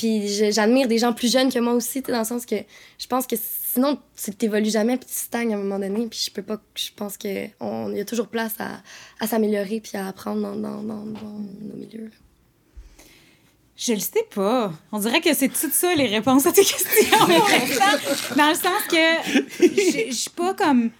Puis 0.00 0.50
j'admire 0.50 0.88
des 0.88 0.96
gens 0.96 1.12
plus 1.12 1.30
jeunes 1.30 1.52
que 1.52 1.58
moi 1.58 1.74
aussi, 1.74 2.00
tu 2.00 2.06
sais, 2.06 2.12
dans 2.12 2.20
le 2.20 2.24
sens 2.24 2.46
que 2.46 2.56
je 2.98 3.06
pense 3.06 3.26
que 3.26 3.36
sinon, 3.36 3.98
tu 4.16 4.30
t'évolues 4.32 4.70
jamais, 4.70 4.96
puis 4.96 5.06
tu 5.06 5.14
stagnes 5.14 5.52
à 5.52 5.58
un 5.58 5.60
moment 5.62 5.78
donné. 5.78 6.06
Puis 6.06 6.22
je 6.26 6.30
peux 6.30 6.42
pas. 6.42 6.58
Je 6.74 6.88
pense 6.96 7.18
qu'il 7.18 7.50
y 7.60 8.00
a 8.00 8.04
toujours 8.06 8.28
place 8.28 8.54
à, 8.60 8.80
à 9.20 9.26
s'améliorer, 9.26 9.80
puis 9.80 9.98
à 9.98 10.08
apprendre 10.08 10.40
dans, 10.40 10.56
dans, 10.56 10.82
dans, 10.82 11.04
dans 11.04 11.38
nos 11.60 11.76
milieux. 11.76 12.04
là. 12.04 13.04
Je 13.76 13.92
le 13.92 13.98
sais 14.00 14.24
pas. 14.34 14.72
On 14.90 14.98
dirait 14.98 15.20
que 15.20 15.34
c'est 15.34 15.48
tout 15.48 15.70
ça 15.70 15.94
les 15.94 16.06
réponses 16.06 16.46
à 16.46 16.52
tes 16.52 16.64
questions. 16.64 17.18
Dans 18.36 18.48
le 18.48 18.54
sens 18.54 18.82
que 18.88 19.30
je 19.58 20.10
je 20.10 20.14
suis 20.14 20.30
pas 20.30 20.52
comme 20.54 20.90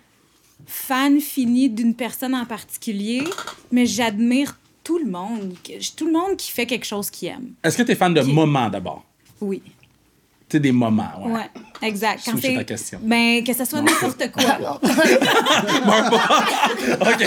fan 0.67 1.21
fini 1.21 1.71
d'une 1.71 1.95
personne 1.95 2.35
en 2.35 2.45
particulier, 2.45 3.25
mais 3.71 3.87
j'admire 3.87 4.59
tout 4.91 4.99
le 4.99 5.09
monde. 5.09 5.55
Tout 5.97 6.07
le 6.07 6.13
monde 6.13 6.37
qui 6.37 6.51
fait 6.51 6.67
quelque 6.67 6.85
chose 6.85 7.11
qu'il 7.11 7.29
aime. 7.29 7.53
Est-ce 7.63 7.77
que 7.77 7.85
tu 7.85 7.93
es 7.93 7.95
fan 7.95 8.13
de 8.13 8.23
moments 8.23 8.69
d'abord? 8.69 9.05
Oui. 9.41 9.63
Tu 10.49 10.57
sais, 10.57 10.61
des 10.61 10.73
moments, 10.73 11.13
ouais. 11.27 11.33
Ouais, 11.33 11.51
exact. 11.83 12.23
Quand 12.25 12.37
c'est- 12.41 12.57
ta 12.57 12.65
question. 12.65 12.99
Ben, 13.01 13.45
que 13.45 13.53
ce 13.53 13.65
soit 13.65 13.81
n'importe 13.83 14.33
quoi. 14.33 14.43
ok, 17.01 17.23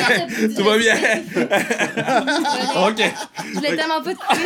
tout 0.58 0.64
va 0.66 0.78
bien. 0.78 0.96
ok. 2.86 3.02
Je 3.46 3.54
voulais 3.54 3.76
tellement 3.78 4.02
pas 4.02 4.12
Je 4.12 4.40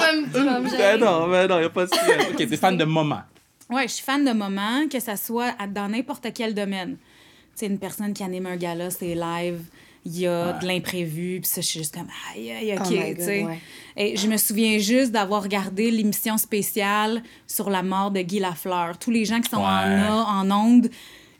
vais 0.00 0.20
me- 0.20 0.26
je 0.32 0.38
vais 0.38 0.60
me 0.60 0.78
Ben 0.78 0.98
non, 0.98 1.28
ben 1.28 1.46
non, 1.46 1.60
y 1.60 1.64
a 1.64 1.68
pas 1.68 1.84
de. 1.84 1.90
Ok, 2.32 2.36
t'es 2.48 2.56
fan 2.56 2.78
de 2.78 2.84
moments. 2.84 3.20
Ouais, 3.68 3.82
je 3.86 3.92
suis 3.94 4.04
fan 4.04 4.24
de 4.24 4.32
moments, 4.32 4.88
que 4.90 4.98
ça 4.98 5.16
soit 5.18 5.52
dans 5.74 5.88
n'importe 5.88 6.26
quel 6.34 6.54
domaine. 6.54 6.96
Tu 6.96 7.60
sais, 7.60 7.66
une 7.66 7.78
personne 7.78 8.14
qui 8.14 8.22
anime 8.22 8.46
un 8.46 8.56
gala, 8.56 8.88
c'est 8.90 9.14
live, 9.14 9.60
il 10.04 10.18
y 10.20 10.26
a 10.26 10.52
de 10.54 10.66
l'imprévu, 10.66 11.40
puis 11.40 11.48
ça, 11.50 11.60
je 11.60 11.66
suis 11.66 11.78
juste 11.80 11.94
comme, 11.94 12.08
aïe, 12.34 12.50
aïe, 12.52 12.74
ok, 12.74 12.82
Oh 12.86 12.90
God, 12.90 13.26
ouais. 13.26 13.58
Et 13.96 14.16
je 14.16 14.26
me 14.26 14.36
souviens 14.36 14.78
juste 14.78 15.12
d'avoir 15.12 15.42
regardé 15.42 15.90
l'émission 15.90 16.36
spéciale 16.36 17.22
sur 17.46 17.70
la 17.70 17.82
mort 17.82 18.10
de 18.10 18.20
Guy 18.20 18.38
Lafleur. 18.40 18.98
Tous 18.98 19.10
les 19.10 19.24
gens 19.24 19.40
qui 19.40 19.48
sont 19.50 19.58
Ouais. 19.58 20.08
en, 20.08 20.48
en 20.48 20.50
ondes, 20.50 20.88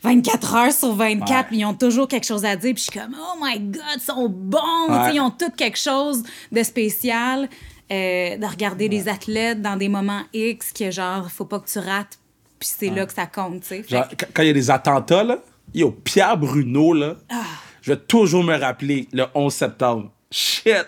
24 0.02 0.54
heures 0.54 0.72
sur 0.72 0.94
24, 0.94 1.30
Ouais. 1.30 1.44
puis 1.48 1.58
ils 1.58 1.64
ont 1.64 1.74
toujours 1.74 2.06
quelque 2.08 2.26
chose 2.26 2.44
à 2.44 2.56
dire, 2.56 2.74
puis 2.74 2.84
je 2.86 2.90
suis 2.90 3.00
comme, 3.00 3.16
oh 3.18 3.38
my 3.42 3.58
God, 3.58 3.82
ils 3.96 4.00
sont 4.00 4.28
bons, 4.28 5.10
ils 5.12 5.20
ont 5.20 5.30
tous 5.30 5.50
quelque 5.56 5.78
chose 5.78 6.22
de 6.52 6.62
spécial. 6.62 7.48
Euh, 7.92 8.38
de 8.38 8.46
regarder 8.46 8.88
les 8.88 9.08
athlètes 9.08 9.60
dans 9.60 9.76
des 9.76 9.90
moments 9.90 10.22
X 10.32 10.72
que 10.72 10.90
genre, 10.90 11.30
faut 11.30 11.44
pas 11.44 11.58
que 11.60 11.68
tu 11.68 11.78
rates, 11.78 12.18
puis 12.58 12.66
c'est 12.78 12.88
là 12.88 13.04
que 13.04 13.12
ça 13.12 13.26
compte, 13.26 13.60
tu 13.60 13.68
sais. 13.68 13.84
Quand 14.32 14.42
il 14.42 14.46
y 14.46 14.50
a 14.50 14.54
des 14.54 14.70
attentats, 14.70 15.22
là, 15.22 15.38
yo, 15.74 15.90
Pierre 15.90 16.38
Bruno, 16.38 16.94
là, 16.94 17.16
Ah. 17.28 17.42
Je 17.84 17.92
vais 17.92 17.98
toujours 17.98 18.42
me 18.42 18.56
rappeler 18.56 19.08
le 19.12 19.26
11 19.34 19.52
septembre. 19.52 20.10
Shit! 20.30 20.86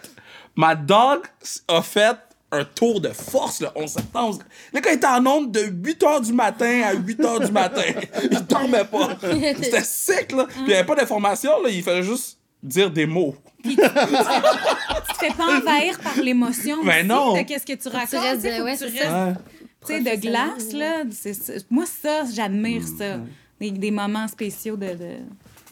Ma 0.55 0.75
dog 0.75 1.25
a 1.69 1.83
fait 1.83 2.17
un 2.51 2.65
tour 2.65 3.03
de 3.03 3.11
force 3.11 3.61
le 3.61 3.69
11 3.75 3.91
septembre. 3.91 4.39
Le 4.73 4.81
gars 4.81 4.93
était 4.95 5.07
en 5.07 5.27
onde 5.27 5.53
de 5.53 5.61
8 5.61 6.03
h 6.03 6.25
du 6.25 6.33
matin 6.33 6.83
à 6.87 6.95
8 6.95 7.21
h 7.21 7.47
du 7.47 7.53
matin. 7.53 7.83
il 8.23 8.47
dormait 8.47 8.87
pas. 8.87 9.11
C'était 9.61 9.83
sec, 9.83 10.33
là. 10.33 10.47
Puis 10.49 10.57
il 10.61 10.67
n'y 10.69 10.73
avait 10.73 10.87
pas 10.87 10.95
d'informations, 10.95 11.63
là. 11.63 11.69
Il 11.69 11.83
fallait 11.83 12.03
juste 12.03 12.39
dire 12.63 12.91
des 12.91 13.05
mots. 13.05 13.37
tu 13.63 13.77
te 13.77 13.83
fais 13.83 15.35
pas 15.37 15.59
envahir 15.59 15.99
par 16.01 16.17
l'émotion 16.17 16.83
Ben 16.83 17.07
non. 17.07 17.45
qu'est-ce 17.45 17.67
que 17.67 17.75
tu 17.75 17.89
racontes. 17.89 18.21
restes 18.23 18.43
tu 18.43 18.49
sais, 18.49 18.59
de- 18.59 18.63
ouais, 18.65 18.77
tu 18.79 18.97
ça. 18.97 19.11
restes, 19.27 19.41
tu 19.87 19.93
sais, 19.93 20.01
de 20.01 20.21
glace, 20.23 20.73
là. 20.73 21.03
moi, 21.69 21.85
ça, 21.85 22.23
j'admire 22.35 22.85
ça. 22.99 23.19
Des, 23.61 23.71
des 23.71 23.91
moments 23.91 24.29
spéciaux 24.29 24.77
de... 24.79 24.95
de... 24.95 25.11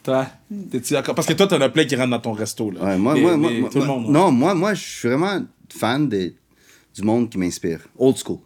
Toi, 0.04 0.26
t'es-tu 0.70 0.92
d'accord? 0.92 1.14
Parce 1.14 1.26
que 1.26 1.32
toi, 1.32 1.46
t'en 1.46 1.60
as 1.60 1.68
plein 1.70 1.84
qui 1.86 1.96
rentrent 1.96 2.10
dans 2.10 2.20
ton 2.20 2.32
resto, 2.32 2.70
là. 2.70 2.84
Ouais, 2.84 2.98
moi, 2.98 3.14
Les- 3.14 3.20
moi, 3.22 3.36
moi, 3.36 3.50
les- 3.50 3.60
moi- 3.62 3.70
tout 3.70 3.80
le 3.80 3.86
monde. 3.86 4.08
Non, 4.10 4.30
moi, 4.30 4.54
moi, 4.54 4.74
je 4.74 4.82
suis 4.82 5.08
vraiment 5.08 5.42
fan 5.70 6.08
des- 6.08 6.34
du 6.94 7.02
monde 7.02 7.30
qui 7.30 7.38
m'inspire. 7.38 7.80
Old 7.98 8.16
school. 8.18 8.38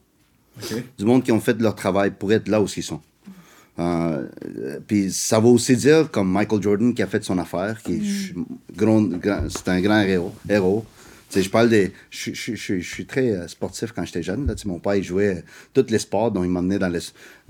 Du 0.98 1.04
monde 1.04 1.22
qui 1.24 1.32
ont 1.32 1.40
fait 1.40 1.60
leur 1.60 1.74
travail 1.74 2.12
pour 2.18 2.32
être 2.32 2.48
là 2.48 2.62
où 2.62 2.66
ils 2.76 2.82
sont. 2.82 3.00
Euh, 3.78 4.26
puis 4.86 5.12
ça 5.12 5.38
veut 5.38 5.48
aussi 5.48 5.76
dire, 5.76 6.10
comme 6.10 6.30
Michael 6.32 6.60
Jordan 6.62 6.92
qui 6.94 7.02
a 7.02 7.06
fait 7.06 7.22
son 7.22 7.38
affaire, 7.38 7.80
qui 7.82 8.00
grand- 8.76 9.08
c'est 9.48 9.68
un 9.68 9.80
grand 9.80 10.00
héros. 10.00 10.32
héros. 10.48 10.84
Sais, 11.30 11.42
je 11.42 11.50
parle 11.50 11.68
des. 11.68 11.92
Je, 12.10 12.32
je- 12.32 12.54
je- 12.54 12.78
je 12.80 12.88
suis 12.94 13.04
très 13.04 13.30
euh, 13.32 13.46
sportif 13.48 13.92
quand 13.92 14.04
j'étais 14.04 14.22
jeune. 14.22 14.46
Là. 14.46 14.54
Mon 14.64 14.78
père, 14.78 14.94
il 14.94 15.04
jouait 15.04 15.36
euh, 15.36 15.42
tous 15.74 15.90
les 15.90 15.98
sports, 15.98 16.30
donc 16.30 16.44
il 16.44 16.50
m'emmenait 16.50 16.78
dans 16.78 16.88
les, 16.88 17.00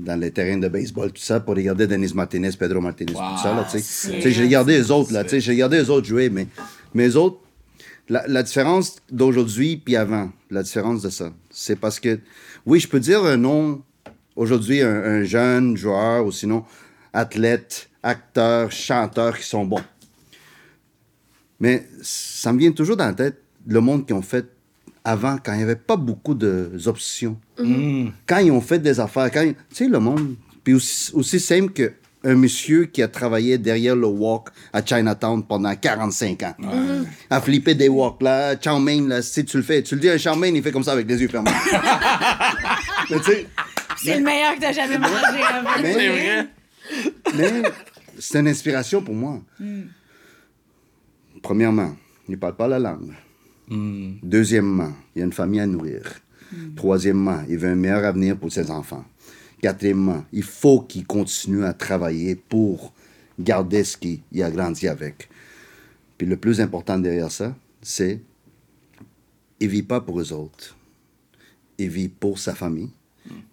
dans 0.01 0.19
les 0.19 0.33
terrains 0.33 0.59
de 0.59 0.67
baseball, 0.69 1.13
tout 1.13 1.23
ça, 1.23 1.39
pour 1.39 1.55
regarder 1.55 1.87
Denis 1.87 2.13
Martinez, 2.15 2.51
Pedro 2.59 2.81
Martinez, 2.81 3.13
Wow, 3.13 3.21
tout 3.37 3.43
ça. 3.43 3.55
Là, 3.55 3.67
Tu 3.71 3.79
sais, 3.79 4.31
j'ai 4.33 4.43
regardé 4.43 4.77
les 4.79 4.91
autres, 4.91 5.13
là. 5.13 5.23
Tu 5.23 5.31
sais, 5.31 5.41
j'ai 5.41 5.53
regardé 5.53 5.79
les 5.79 5.91
autres 5.91 6.07
jouer, 6.09 6.29
mais, 6.29 6.49
mais 6.93 7.05
les 7.07 7.17
autres, 7.17 7.39
la, 8.09 8.27
la 8.27 8.43
différence 8.43 8.97
d'aujourd'hui 9.13 9.77
puis 9.77 9.95
avant, 9.95 10.33
la 10.51 10.63
différence 10.65 11.03
de 11.03 11.11
ça, 11.11 11.33
c'est 11.51 11.77
parce 11.77 12.01
que, 12.01 12.19
oui, 12.67 12.81
je 12.81 12.89
peux 12.89 12.99
dire 13.01 13.23
un 13.25 13.37
nom, 13.37 13.83
aujourd'hui, 14.35 14.83
un, 14.83 15.03
un 15.05 15.23
jeune 15.25 15.77
joueur 15.77 16.27
ou 16.27 16.33
sinon 16.33 16.65
athlète, 17.13 17.89
acteur, 18.03 18.73
chanteur 18.73 19.39
qui 19.39 19.45
sont 19.47 19.65
bons. 19.65 19.83
Mais 21.61 21.87
ça 22.03 22.53
me 22.53 22.59
vient 22.59 22.73
toujours 22.73 22.97
dans 22.97 23.07
la 23.07 23.15
tête 23.15 23.41
le 23.67 23.81
monde 23.81 24.07
qu'ils 24.07 24.17
ont 24.17 24.23
fait 24.23 24.47
avant, 25.05 25.37
quand 25.43 25.53
il 25.53 25.59
n'y 25.59 25.63
avait 25.63 25.77
pas 25.77 25.97
beaucoup 25.97 26.35
d'options. 26.35 27.39
Quand 28.27 28.39
ils 28.39 28.51
ont 28.51 28.61
fait 28.61 28.79
des 28.79 29.01
affaires, 29.01 29.31
quand 29.31 29.43
ils- 29.43 29.55
tu 29.55 29.61
sais, 29.71 29.89
le 29.89 29.99
monde, 29.99 30.35
puis 30.65 30.75
aussi, 30.75 31.11
aussi 31.15 31.41
simple 31.41 31.73
que 31.73 31.93
un 32.25 32.35
monsieur 32.35 32.87
qui 32.87 33.01
a 33.01 33.07
travaillé 33.09 33.59
derrière 33.59 33.95
le 33.95 34.09
walk 34.09 34.49
à 34.73 34.85
Chinatown 34.85 35.43
pendant 35.47 35.75
45 35.75 36.43
ans. 36.43 36.55
À 37.31 37.41
flipper 37.41 37.75
des 37.77 37.89
walks, 37.89 38.21
là. 38.23 38.57
Chow 38.61 38.79
mein, 38.81 39.09
là, 39.09 39.23
si 39.23 39.45
tu 39.45 39.57
le 39.57 39.63
fais, 39.63 39.83
tu 39.83 39.95
le 39.95 40.01
dis 40.01 40.09
à 40.11 40.15
un 40.15 40.19
chow 40.19 40.35
mein, 40.35 40.49
il 40.55 40.63
fait 40.63 40.73
comme 40.73 40.83
ça 40.83 40.93
avec 40.93 41.09
les 41.09 41.21
yeux 41.23 41.29
fermés. 41.29 41.51
Mais 43.11 43.19
tu 43.21 43.25
sais, 43.25 43.47
C'est 43.97 44.19
le 44.19 44.25
meilleur 44.25 44.57
que 44.57 44.61
t'as 44.61 44.73
jamais 44.73 44.99
mangé 44.99 45.15
avant. 45.15 45.71
Mais- 45.81 45.93
C'est 45.95 46.09
vrai. 46.09 46.49
mais 47.37 47.63
c'est 48.19 48.41
une 48.41 48.49
inspiration 48.49 49.01
pour 49.01 49.15
moi. 49.15 49.41
Premièrement, 51.43 51.95
il 52.29 52.33
ne 52.33 52.37
parle 52.37 52.57
pas 52.57 52.67
la 52.69 52.79
langue. 52.79 53.13
Deuxièmement, 53.71 54.93
il 55.15 55.19
y 55.19 55.23
a 55.23 55.25
une 55.27 55.33
famille 55.33 55.61
à 55.61 55.67
nourrir. 55.67 56.03
Troisièmement, 56.77 57.43
il 57.49 57.59
veut 57.59 57.69
un 57.69 57.75
meilleur 57.75 58.05
avenir 58.05 58.37
pour 58.39 58.51
ses 58.51 58.71
enfants. 58.71 59.05
Quatrièmement, 59.61 60.25
il 60.33 60.43
faut 60.43 60.81
qu'il 60.81 61.05
continue 61.07 61.65
à 61.65 61.73
travailler 61.75 62.35
pour 62.37 62.95
garder 63.39 63.85
ce 63.85 63.97
qu'il 63.97 64.21
il 64.33 64.43
a 64.43 64.51
grandi 64.51 64.89
avec. 64.89 65.29
Puis 66.17 66.27
le 66.27 66.37
plus 66.37 66.61
important 66.61 66.99
derrière 66.99 67.31
ça, 67.31 67.55
c'est 67.83 68.21
il 69.61 69.69
vit 69.69 69.83
pas 69.83 70.01
pour 70.01 70.21
eux 70.21 70.33
autres. 70.33 70.77
Il 71.79 71.91
vit 71.91 72.09
pour 72.09 72.39
sa 72.39 72.55
famille, 72.55 72.91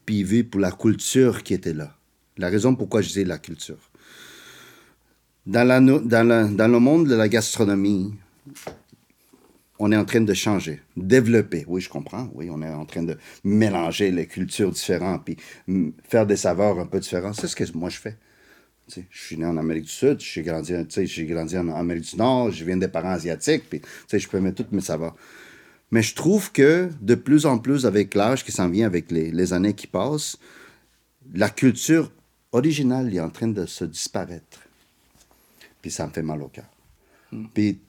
puis 0.05 0.19
il 0.19 0.25
vit 0.25 0.43
pour 0.43 0.61
la 0.61 0.71
culture 0.71 1.43
qui 1.43 1.53
était 1.53 1.73
là. 1.73 1.95
La 2.37 2.49
raison 2.49 2.75
pourquoi 2.75 3.01
je 3.01 3.09
dis 3.09 3.23
la 3.23 3.37
culture. 3.37 3.89
Dans, 5.45 5.63
la, 5.67 5.79
no- 5.79 5.99
dans, 5.99 6.27
la- 6.27 6.47
dans 6.47 6.67
le 6.67 6.79
monde 6.79 7.07
de 7.07 7.15
la 7.15 7.27
gastronomie, 7.29 8.13
on 9.79 9.91
est 9.91 9.97
en 9.97 10.05
train 10.05 10.21
de 10.21 10.33
changer, 10.33 10.81
développer. 10.95 11.65
Oui, 11.67 11.81
je 11.81 11.89
comprends. 11.89 12.29
Oui, 12.33 12.49
on 12.49 12.61
est 12.61 12.69
en 12.69 12.85
train 12.85 13.03
de 13.03 13.17
mélanger 13.43 14.11
les 14.11 14.25
cultures 14.25 14.71
différentes, 14.71 15.25
puis 15.25 15.37
mm, 15.67 15.89
faire 16.03 16.25
des 16.25 16.37
saveurs 16.37 16.79
un 16.79 16.85
peu 16.85 16.99
différentes. 16.99 17.35
C'est 17.35 17.47
ce 17.47 17.55
que 17.55 17.77
moi 17.77 17.89
je 17.89 17.97
fais. 17.97 18.17
Tu 18.87 19.01
sais, 19.01 19.05
je 19.09 19.19
suis 19.19 19.37
né 19.37 19.45
en 19.45 19.57
Amérique 19.57 19.85
du 19.85 19.91
Sud, 19.91 20.19
j'ai 20.19 20.43
grandi, 20.43 20.73
tu 20.73 20.85
sais, 20.89 21.05
j'ai 21.07 21.25
grandi 21.25 21.57
en 21.57 21.67
Amérique 21.69 22.11
du 22.11 22.17
Nord, 22.17 22.51
je 22.51 22.63
viens 22.63 22.77
des 22.77 22.87
parents 22.87 23.09
asiatiques, 23.09 23.67
puis 23.67 23.81
tu 23.81 23.87
sais, 24.07 24.19
je 24.19 24.29
peux 24.29 24.39
mettre 24.39 24.57
toutes 24.57 24.71
mes 24.71 24.81
saveurs. 24.81 25.15
Mais 25.89 26.03
je 26.03 26.13
trouve 26.13 26.51
que 26.51 26.89
de 27.01 27.15
plus 27.15 27.45
en 27.47 27.57
plus, 27.57 27.85
avec 27.85 28.13
l'âge 28.13 28.43
qui 28.43 28.51
s'en 28.51 28.69
vient, 28.69 28.85
avec 28.85 29.11
les, 29.11 29.31
les 29.31 29.53
années 29.53 29.73
qui 29.73 29.87
passent, 29.87 30.37
la 31.33 31.49
culture 31.49 32.11
originale 32.51 33.13
est 33.13 33.19
en 33.19 33.29
train 33.29 33.47
de 33.47 33.65
se 33.65 33.85
disparaître. 33.85 34.59
Puis 35.81 35.91
ça 35.91 36.05
me 36.05 36.11
fait 36.11 36.21
mal 36.21 36.41
au 36.41 36.47
cœur. 36.47 36.69
Puis 37.53 37.79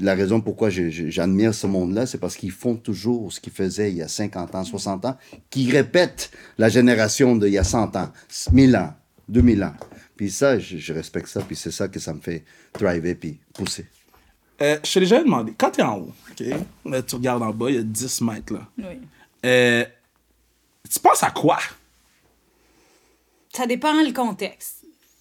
la 0.00 0.14
raison 0.14 0.40
pourquoi 0.40 0.70
j'admire 0.70 1.54
ce 1.54 1.66
monde-là, 1.66 2.06
c'est 2.06 2.18
parce 2.18 2.36
qu'ils 2.36 2.50
font 2.50 2.76
toujours 2.76 3.32
ce 3.32 3.40
qu'ils 3.40 3.52
faisaient 3.52 3.90
il 3.90 3.98
y 3.98 4.02
a 4.02 4.08
50 4.08 4.54
ans, 4.54 4.64
60 4.64 5.04
ans, 5.04 5.16
qui 5.50 5.70
répètent 5.70 6.30
la 6.58 6.68
génération 6.68 7.36
d'il 7.36 7.52
y 7.52 7.58
a 7.58 7.64
100 7.64 7.96
ans, 7.96 8.10
1000 8.52 8.76
ans, 8.76 8.94
2000 9.28 9.64
ans. 9.64 9.74
Puis 10.16 10.30
ça, 10.30 10.58
je, 10.58 10.76
je 10.76 10.92
respecte 10.92 11.28
ça, 11.28 11.40
puis 11.40 11.56
c'est 11.56 11.70
ça 11.70 11.88
que 11.88 11.98
ça 11.98 12.12
me 12.12 12.20
fait 12.20 12.44
driver 12.74 13.14
puis 13.14 13.38
pousser. 13.54 13.86
Euh, 14.62 14.78
je 14.84 14.92
t'ai 14.92 15.00
déjà 15.00 15.22
demandé, 15.22 15.54
quand 15.56 15.70
t'es 15.70 15.82
en 15.82 15.98
haut, 15.98 16.12
OK? 16.30 16.46
Là, 16.84 17.02
tu 17.02 17.14
regardes 17.14 17.42
en 17.42 17.50
bas, 17.50 17.70
il 17.70 17.76
y 17.76 17.78
a 17.78 17.82
10 17.82 18.20
mètres, 18.22 18.52
là. 18.52 18.68
Oui. 18.78 19.00
Euh, 19.46 19.84
tu 20.90 21.00
penses 21.00 21.22
à 21.22 21.30
quoi? 21.30 21.58
Ça 23.54 23.66
dépend 23.66 23.94
le 23.94 24.12
contexte. 24.12 24.79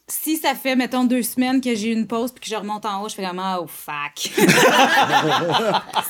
Si 0.10 0.38
ça 0.38 0.56
fait, 0.56 0.76
mettons, 0.76 1.04
deux 1.04 1.22
semaines 1.22 1.62
que 1.62 1.76
j'ai 1.76 1.90
eu 1.90 1.94
une 1.94 2.08
pause 2.08 2.32
puis 2.32 2.42
que 2.42 2.50
je 2.50 2.56
remonte 2.56 2.86
en 2.86 3.04
haut, 3.04 3.10
je 3.10 3.16
fais 3.16 3.24
comme 3.24 3.42
«Oh, 3.60 3.68
fuck!» 3.68 4.16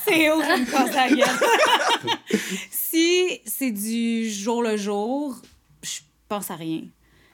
C'est 0.06 0.32
où 0.32 0.41
je 0.41 0.60
me 0.60 0.72
casse 0.72 0.96
la 0.96 1.10
gueule? 1.10 2.50
si 2.72 3.41
c'est 3.46 3.72
du 3.72 4.29
jour 4.29 4.63
le 4.63 4.77
jour, 4.77 5.36
je 5.84 6.00
pense 6.29 6.50
à 6.50 6.56
rien. 6.56 6.84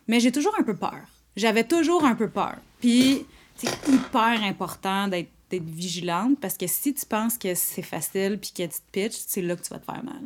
Mais 0.08 0.20
j'ai 0.20 0.32
toujours 0.32 0.56
un 0.60 0.64
peu 0.64 0.76
peur. 0.76 1.02
J'avais 1.36 1.64
toujours 1.64 2.04
un 2.04 2.16
peu 2.16 2.30
peur. 2.30 2.56
Puis, 2.80 3.26
c'est 3.56 3.70
hyper 3.88 4.44
important 4.44 5.08
d'être 5.08 5.30
d'être 5.50 5.70
vigilante 5.70 6.40
parce 6.40 6.58
que 6.58 6.68
si 6.68 6.94
tu 6.94 7.06
penses 7.06 7.38
que 7.38 7.54
c'est 7.54 7.82
facile 7.82 8.40
puis 8.40 8.52
que 8.52 8.64
tu 8.64 8.80
te 8.80 8.92
pitches, 8.92 9.22
c'est 9.28 9.42
là 9.42 9.56
que 9.56 9.62
tu 9.62 9.70
vas 9.70 9.80
te 9.80 9.86
faire 9.86 10.04
mal. 10.04 10.22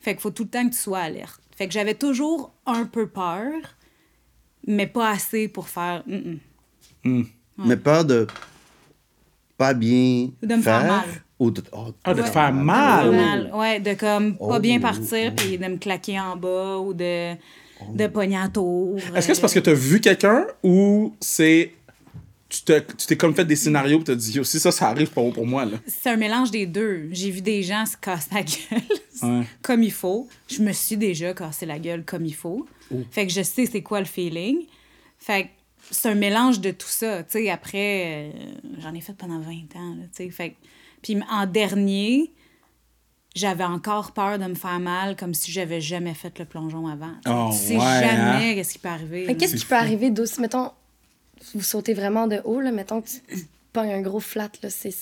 Fait 0.00 0.12
qu'il 0.12 0.20
faut 0.20 0.30
tout 0.30 0.44
le 0.44 0.48
temps 0.48 0.64
que 0.68 0.74
tu 0.74 0.80
sois 0.80 1.00
alerte. 1.00 1.40
Fait 1.56 1.66
que 1.66 1.72
j'avais 1.72 1.94
toujours 1.94 2.52
un 2.66 2.84
peu 2.84 3.08
peur, 3.08 3.52
mais 4.66 4.86
pas 4.86 5.10
assez 5.10 5.48
pour 5.48 5.68
faire. 5.68 6.02
Mm, 6.06 6.36
mm. 7.04 7.24
Mais 7.58 7.76
peur 7.76 8.04
de 8.04 8.26
pas 9.56 9.72
bien 9.74 10.30
De 10.42 10.54
me 10.56 10.62
faire 10.62 10.84
mal. 10.84 11.04
Ou 11.38 11.50
de, 11.50 11.62
oh, 11.72 11.92
Ah, 12.04 12.14
de 12.14 12.20
ouais. 12.20 12.26
te 12.26 12.32
faire 12.32 12.46
Pas 12.48 12.52
mal. 12.52 13.10
mal. 13.14 13.50
Ouais, 13.54 13.80
de 13.80 13.94
comme 13.94 14.36
pas 14.36 14.56
Oh. 14.56 14.60
bien 14.60 14.80
partir 14.80 15.34
puis 15.34 15.58
de 15.58 15.66
me 15.66 15.76
claquer 15.76 16.18
en 16.20 16.36
bas 16.36 16.78
ou 16.78 16.92
de, 16.94 17.34
de 17.94 18.06
pogner 18.06 18.38
en 18.38 18.48
tour. 18.48 18.96
Est-ce 19.14 19.28
que 19.28 19.34
c'est 19.34 19.40
parce 19.40 19.54
que 19.54 19.60
t'as 19.60 19.74
vu 19.74 20.00
quelqu'un 20.00 20.46
ou 20.62 21.14
c'est 21.20 21.72
tu 22.48 22.62
t'es 22.62 22.84
tu 22.84 23.06
t'es 23.06 23.16
comme 23.16 23.34
fait 23.34 23.44
des 23.44 23.56
scénarios, 23.56 23.98
tu 23.98 24.04
t'as 24.04 24.14
dit, 24.14 24.38
aussi 24.38 24.60
ça, 24.60 24.70
ça 24.70 24.88
arrive 24.88 25.10
pas 25.10 25.22
pour 25.32 25.46
moi, 25.46 25.64
là? 25.64 25.78
C'est 25.86 26.10
un 26.10 26.16
mélange 26.16 26.50
des 26.52 26.64
deux. 26.64 27.08
J'ai 27.10 27.30
vu 27.30 27.40
des 27.42 27.62
gens 27.62 27.84
se 27.86 27.96
casser 27.96 28.30
la 28.34 28.42
gueule 28.42 28.82
Ouais. 29.22 29.44
comme 29.62 29.82
il 29.82 29.92
faut. 29.92 30.28
Je 30.48 30.62
me 30.62 30.72
suis 30.72 30.96
déjà 30.96 31.34
cassé 31.34 31.66
la 31.66 31.78
gueule 31.78 32.04
comme 32.04 32.24
il 32.24 32.34
faut. 32.34 32.66
Fait 33.10 33.26
que 33.26 33.32
je 33.32 33.42
sais 33.42 33.66
c'est 33.66 33.82
quoi 33.82 34.00
le 34.00 34.06
feeling. 34.06 34.66
Fait 35.18 35.44
que 35.44 35.48
c'est 35.90 36.08
un 36.10 36.14
mélange 36.14 36.60
de 36.60 36.70
tout 36.70 36.88
ça. 36.88 37.22
Tu 37.24 37.32
sais, 37.32 37.50
après, 37.50 38.32
euh, 38.34 38.50
j'en 38.78 38.92
ai 38.94 39.00
fait 39.00 39.12
pendant 39.14 39.38
20 39.40 39.52
ans. 39.76 39.94
Là, 39.96 40.04
tu 40.14 40.24
sais. 40.24 40.30
fait 40.30 40.50
que- 40.50 40.56
Puis 41.02 41.16
en 41.30 41.46
dernier, 41.46 42.32
j'avais 43.34 43.64
encore 43.64 44.12
peur 44.12 44.38
de 44.38 44.44
me 44.46 44.54
faire 44.54 44.80
mal 44.80 45.14
comme 45.16 45.34
si 45.34 45.52
j'avais 45.52 45.80
jamais 45.80 46.14
fait 46.14 46.38
le 46.38 46.44
plongeon 46.44 46.86
avant. 46.86 47.12
Tu 47.24 47.28
sais, 47.30 47.34
Oh, 47.34 47.48
tu 47.52 47.56
sais 47.58 47.76
ouais, 47.76 48.00
jamais 48.06 48.50
hein? 48.50 48.54
qu'est-ce 48.54 48.72
qui 48.72 48.78
peut 48.78 48.88
arriver. 48.88 49.36
Qu'est-ce 49.36 49.56
qui 49.56 49.64
peut 49.64 49.74
arriver 49.76 50.10
d'aussi, 50.10 50.40
mettons, 50.40 50.70
vous 51.54 51.62
sautez 51.62 51.92
vraiment 51.94 52.26
de 52.26 52.40
haut, 52.44 52.60
là, 52.60 52.72
mettons 52.72 53.02
que 53.02 53.08
tu 53.08 53.20
pognes 53.72 53.92
un 53.92 54.00
gros 54.02 54.20
flat, 54.20 54.50
là, 54.62 54.70
c'est... 54.70 54.94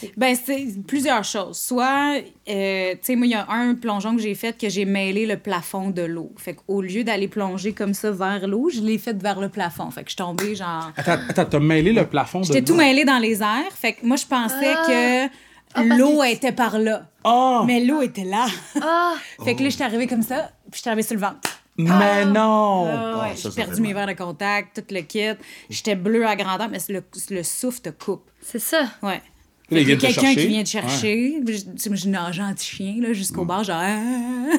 c'est- 0.00 0.12
Ben, 0.16 0.34
c'est 0.36 0.66
plusieurs 0.86 1.24
choses. 1.24 1.56
Soit, 1.58 2.18
euh, 2.48 2.92
tu 2.92 2.98
sais, 3.02 3.16
moi, 3.16 3.26
il 3.26 3.30
y 3.30 3.34
a 3.34 3.46
un 3.48 3.74
plongeon 3.74 4.16
que 4.16 4.22
j'ai 4.22 4.34
fait 4.34 4.56
que 4.58 4.68
j'ai 4.68 4.84
mêlé 4.84 5.26
le 5.26 5.36
plafond 5.38 5.90
de 5.90 6.02
l'eau. 6.02 6.32
Fait 6.36 6.54
qu'au 6.54 6.82
lieu 6.82 7.04
d'aller 7.04 7.28
plonger 7.28 7.72
comme 7.72 7.94
ça 7.94 8.10
vers 8.10 8.46
l'eau, 8.46 8.70
je 8.70 8.80
l'ai 8.80 8.98
fait 8.98 9.16
vers 9.22 9.40
le 9.40 9.48
plafond. 9.48 9.90
Fait 9.90 10.02
que 10.02 10.08
je 10.10 10.14
suis 10.14 10.16
tombée, 10.16 10.54
genre. 10.54 10.90
Attends, 10.96 11.18
attends, 11.28 11.44
t'as 11.46 11.58
mêlé 11.60 11.92
le 11.92 12.06
plafond 12.06 12.40
de 12.40 12.46
J'étais 12.46 12.62
tout 12.62 12.72
l'eau? 12.72 12.78
mêlée 12.78 13.04
dans 13.04 13.18
les 13.18 13.42
airs. 13.42 13.72
Fait 13.74 13.92
que 13.94 14.04
moi, 14.06 14.16
je 14.16 14.26
pensais 14.26 14.74
que 14.86 15.26
parce 15.74 15.86
l'eau 15.98 16.20
que- 16.20 16.32
était 16.32 16.52
par 16.52 16.78
là. 16.78 17.06
Oh! 17.24 17.62
Mais 17.66 17.80
l'eau 17.84 18.02
était 18.02 18.24
là. 18.24 18.46
Ah! 18.82 19.14
fait 19.44 19.54
que 19.54 19.62
là, 19.62 19.68
j'étais 19.68 19.84
arrivée 19.84 20.06
comme 20.06 20.22
ça, 20.22 20.50
puis 20.70 20.78
j'étais 20.78 20.88
arrivée 20.90 21.02
sur 21.02 21.14
le 21.14 21.20
ventre. 21.20 21.40
Mais 21.76 22.24
non! 22.26 22.86
Ah 22.88 23.18
ouais, 23.22 23.34
j'ai 23.36 23.50
perdu 23.50 23.80
mes 23.80 23.92
verres 23.92 24.06
de 24.06 24.12
contact, 24.12 24.76
tout 24.86 24.94
le 24.94 25.00
kit. 25.00 25.32
J'étais 25.68 25.96
bleue 25.96 26.24
à 26.24 26.36
grandeur, 26.36 26.68
mais 26.68 26.78
le, 26.88 27.02
le 27.30 27.42
souffle 27.42 27.80
te 27.80 27.88
coupe. 27.90 28.30
C'est 28.40 28.60
ça. 28.60 28.82
Ouais. 29.02 29.20
Quelqu'un 29.68 30.34
qui 30.34 30.46
vient 30.48 30.62
te 30.62 30.68
chercher. 30.68 31.40
Je, 31.46 31.52
tu 31.52 31.62
sais, 31.76 31.88
moi, 31.88 31.96
je 31.96 32.08
nage 32.08 32.38
anti-chien, 32.40 32.96
là, 33.00 33.12
jusqu'au 33.12 33.44
bar, 33.44 33.64
genre. 33.64 33.80
ah. 33.80 34.50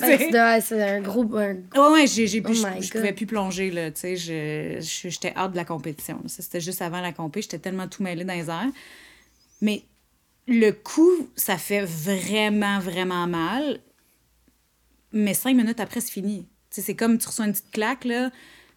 Ben, 0.00 0.18
c'est 0.60 0.74
ouais, 0.74 0.82
un 0.82 1.00
gros... 1.00 1.22
un- 1.36 1.54
Ouais, 1.54 1.92
ouais, 1.92 2.06
j'ai, 2.06 2.26
j'ai 2.26 2.40
Oh 2.40 2.48
plus, 2.48 2.54
je, 2.56 2.82
je 2.86 2.90
pouvais 2.90 3.12
plus 3.12 3.26
plonger, 3.26 3.70
là, 3.70 3.90
tu 3.90 4.00
sais, 4.00 4.16
je, 4.16 4.80
je- 4.80 5.08
j'étais 5.08 5.32
hâte 5.36 5.52
de 5.52 5.56
la 5.56 5.64
compétition. 5.64 6.20
c'était 6.26 6.60
juste 6.60 6.82
avant 6.82 7.00
la 7.00 7.12
compé, 7.12 7.42
j'étais 7.42 7.58
tellement 7.58 7.86
tout 7.88 8.02
mêlée 8.02 8.24
dans 8.24 8.34
les 8.34 8.48
airs. 8.50 8.66
Mais 9.60 9.82
le 10.46 10.70
coup, 10.72 11.28
ça 11.36 11.56
fait 11.56 11.84
vraiment, 11.84 12.78
vraiment 12.80 13.26
mal. 13.26 13.80
Mais 15.12 15.34
cinq 15.34 15.54
minutes 15.56 15.80
après, 15.80 16.00
c'est 16.00 16.12
fini. 16.12 16.46
Tu 16.70 16.76
sais, 16.76 16.82
c'est 16.82 16.94
comme 16.94 17.18
tu 17.18 17.26
reçois 17.28 17.46
une 17.46 17.52
petite 17.52 17.70
claque, 17.70 18.04
là. 18.04 18.30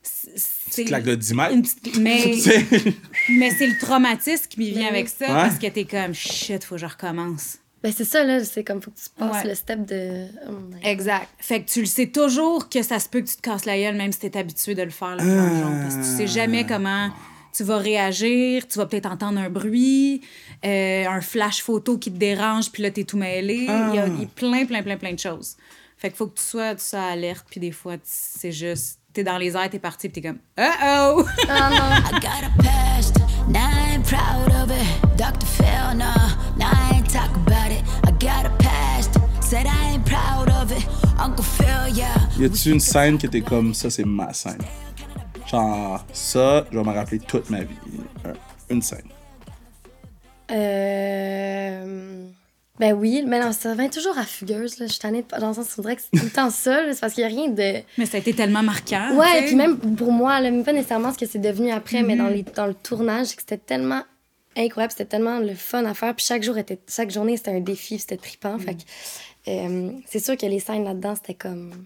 C'est, 0.04 0.86
claque 0.86 1.04
de 1.04 1.16
10 1.16 1.34
mètres. 1.34 1.56
petite- 1.62 1.98
mais, 2.00 2.24
mais 3.30 3.52
c'est 3.52 3.68
le 3.68 3.78
traumatisme 3.80 4.46
qui 4.50 4.72
vient 4.72 4.88
avec 4.88 5.10
ça, 5.10 5.26
Ouais. 5.26 5.34
parce 5.34 5.58
que 5.60 5.68
t'es 5.68 5.86
comme, 5.86 6.14
shit, 6.14 6.64
faut 6.64 6.76
que 6.76 6.82
je 6.82 6.86
recommence. 6.86 7.58
Ben, 7.84 7.92
c'est 7.96 8.06
ça, 8.06 8.24
là, 8.24 8.44
c'est 8.44 8.64
comme, 8.64 8.82
faut 8.82 8.92
que 8.92 8.98
tu 9.00 9.10
passes 9.18 9.44
Ouais. 9.44 9.50
le 9.50 9.56
step 9.56 9.86
de... 9.86 10.28
Oh. 10.48 10.54
Exact. 10.84 11.28
Fait 11.40 11.64
que 11.64 11.70
tu 11.70 11.82
le 11.82 11.88
sais 11.88 12.08
toujours 12.08 12.70
que 12.70 12.84
ça 12.84 13.00
se 13.00 13.10
peut 13.10 13.22
que 13.22 13.28
tu 13.30 13.36
te 13.36 13.42
casses 13.42 13.66
la 13.66 13.78
gueule, 13.78 13.96
même 13.96 14.12
si 14.12 14.20
t'es 14.20 14.38
habitué 14.38 14.76
de 14.76 14.84
le 14.84 14.92
faire, 14.92 15.16
le. 15.18 15.82
Parce 15.84 15.96
que 15.96 16.02
tu 16.02 16.18
sais 16.18 16.28
jamais 16.28 16.66
comment 16.66 17.10
tu 17.54 17.64
vas 17.64 17.78
réagir. 17.80 18.68
Tu 18.68 18.78
vas 18.78 18.86
peut-être 18.86 19.08
entendre 19.12 19.40
un 19.40 19.50
bruit, 19.50 20.22
euh, 20.64 21.06
un 21.08 21.22
flash 21.22 21.62
photo 21.64 21.98
qui 21.98 22.12
te 22.12 22.18
dérange, 22.18 22.72
puis 22.72 22.82
là, 22.84 22.92
t'es 22.92 23.04
tout 23.04 23.18
mêlé. 23.18 23.56
Il 23.56 23.96
y 23.96 24.00
a 24.00 24.08
il 24.08 24.22
y 24.22 24.24
a 24.24 24.28
plein, 24.36 24.66
plein, 24.66 24.84
plein, 24.84 24.98
plein 24.98 25.14
de 25.14 25.20
choses. 25.20 25.58
Fait 25.98 26.10
qu'il 26.10 26.18
faut 26.18 26.28
que 26.28 26.38
tu 26.40 26.44
sois, 26.46 26.76
tu 26.76 26.84
sois 26.84 27.02
alerte, 27.04 27.46
puis 27.50 27.60
des 27.60 27.72
fois, 27.72 27.96
c'est 28.04 28.52
juste... 28.52 29.00
T'es 29.14 29.24
dans 29.26 29.38
les 29.38 29.56
airs, 29.58 29.70
t'es 29.70 29.80
parti, 29.80 30.08
puis 30.08 30.22
t'es 30.22 30.28
comme 30.30 30.40
«Uh-oh! 30.58 31.26
I 31.50 32.20
got 32.22 32.44
a 32.46 32.64
past, 32.64 33.18
now 33.50 33.60
I 33.70 33.96
ain't 33.96 34.06
proud 34.06 34.50
of 34.54 34.72
it. 34.72 35.18
Dr. 35.18 35.46
Phil, 35.46 35.96
no, 35.98 36.14
now 36.58 36.72
I 36.72 36.96
ain't 36.96 37.10
talk 37.12 37.30
about 37.46 37.72
it. 37.72 37.84
I 38.08 38.12
got 38.20 38.46
a 38.46 38.50
past, 38.60 39.18
said 39.42 39.66
I 39.66 39.94
ain't 39.96 40.06
proud 40.06 40.50
of 40.50 40.72
it. 40.72 40.86
Uncle 41.20 41.44
Phil, 41.44 41.90
yeah. 41.94 42.16
Y 42.40 42.46
a-tu 42.46 42.72
une 42.72 42.80
scène 42.80 43.18
qui 43.18 43.26
était 43.26 43.42
comme 43.42 43.74
ça, 43.74 43.90
c'est 43.90 44.06
ma 44.06 44.32
scène? 44.34 44.62
Genre, 45.46 46.06
ça, 46.14 46.66
je 46.72 46.78
vais 46.78 46.84
me 46.84 46.94
rappeler 46.94 47.20
toute 47.20 47.50
ma 47.50 47.62
vie. 47.64 47.76
Un- 48.24 48.34
Une 48.74 48.82
scène. 48.82 49.10
Euh... 50.52 52.28
Ben 52.82 52.94
oui, 52.94 53.24
mais 53.26 53.40
non, 53.40 53.54
ça 53.54 53.72
revient 53.74 53.90
toujours 53.90 54.18
à 54.18 54.24
fugueuse, 54.26 54.80
là. 54.80 54.88
Je 54.88 54.92
suis 54.92 55.00
tannée 55.00 55.22
de... 55.22 55.40
Dans 55.40 55.50
le 55.50 55.54
sens, 55.54 55.68
faudrait 55.68 55.96
que 55.96 56.02
c'est 56.02 56.20
tout 56.20 56.26
le 56.26 56.32
temps 56.32 56.50
ça. 56.50 56.82
C'est 56.92 57.00
parce 57.00 57.14
qu'il 57.14 57.26
n'y 57.26 57.32
a 57.32 57.36
rien 57.42 57.48
de...» 57.48 57.82
Mais 57.98 58.06
ça 58.06 58.18
a 58.18 58.20
été 58.20 58.34
tellement 58.34 58.64
marquant. 58.64 59.16
Ouais, 59.18 59.28
sais. 59.42 59.46
puis 59.46 59.56
même 59.56 59.78
pour 59.78 60.12
moi, 60.12 60.40
là, 60.42 60.52
même 60.52 60.64
pas 60.66 60.74
nécessairement 60.74 61.14
ce 61.14 61.18
que 61.20 61.26
c'est 61.28 61.40
devenu 61.40 61.72
après, 61.72 62.02
mais 62.04 62.16
dans, 62.18 62.26
Mhm. 62.26 62.34
les, 62.34 62.44
dans 62.44 62.66
le 62.66 62.74
tournage, 62.74 63.28
c'était 63.28 63.58
tellement 63.58 64.02
incroyable, 64.58 64.92
c'était 64.92 65.06
tellement 65.06 65.40
le 65.40 65.54
fun 65.54 65.86
à 65.86 65.94
faire. 65.94 66.14
Puis 66.16 66.26
chaque 66.26 66.44
jour 66.44 66.58
était, 66.58 66.80
chaque 66.90 67.12
journée, 67.12 67.38
c'était 67.38 67.52
un 67.52 67.60
défi, 67.62 68.00
c'était 68.00 68.18
trippant. 68.18 68.54
Mhm. 68.54 68.60
Fait 68.62 68.74
que, 68.76 68.82
euh, 69.50 69.92
c'est 70.08 70.20
sûr 70.20 70.36
que 70.36 70.46
les 70.48 70.60
scènes 70.60 70.84
là-dedans, 70.84 71.14
c'était 71.16 71.36
comme. 71.36 71.86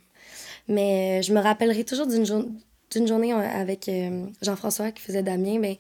Mais 0.70 1.20
euh, 1.20 1.22
je 1.22 1.34
me 1.34 1.40
rappellerai 1.42 1.84
toujours 1.84 2.08
d'une 2.08 2.26
jour- 2.26 2.46
d'une 2.92 3.08
journée 3.08 3.34
euh, 3.34 3.38
avec 3.38 3.90
euh, 3.90 4.26
Jean-François 4.42 4.92
qui 4.92 5.02
faisait 5.02 5.24
Damien. 5.24 5.60
Ben, 5.60 5.76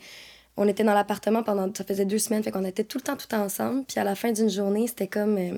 on 0.57 0.67
était 0.67 0.83
dans 0.83 0.93
l'appartement 0.93 1.43
pendant. 1.43 1.69
Ça 1.75 1.83
faisait 1.83 2.05
deux 2.05 2.19
semaines, 2.19 2.43
fait 2.43 2.51
qu'on 2.51 2.65
était 2.65 2.83
tout 2.83 2.97
le 2.97 3.03
temps, 3.03 3.17
tout 3.17 3.33
ensemble. 3.33 3.83
Puis 3.85 3.99
à 3.99 4.03
la 4.03 4.15
fin 4.15 4.31
d'une 4.31 4.49
journée, 4.49 4.87
c'était 4.87 5.07
comme. 5.07 5.37
euh, 5.37 5.51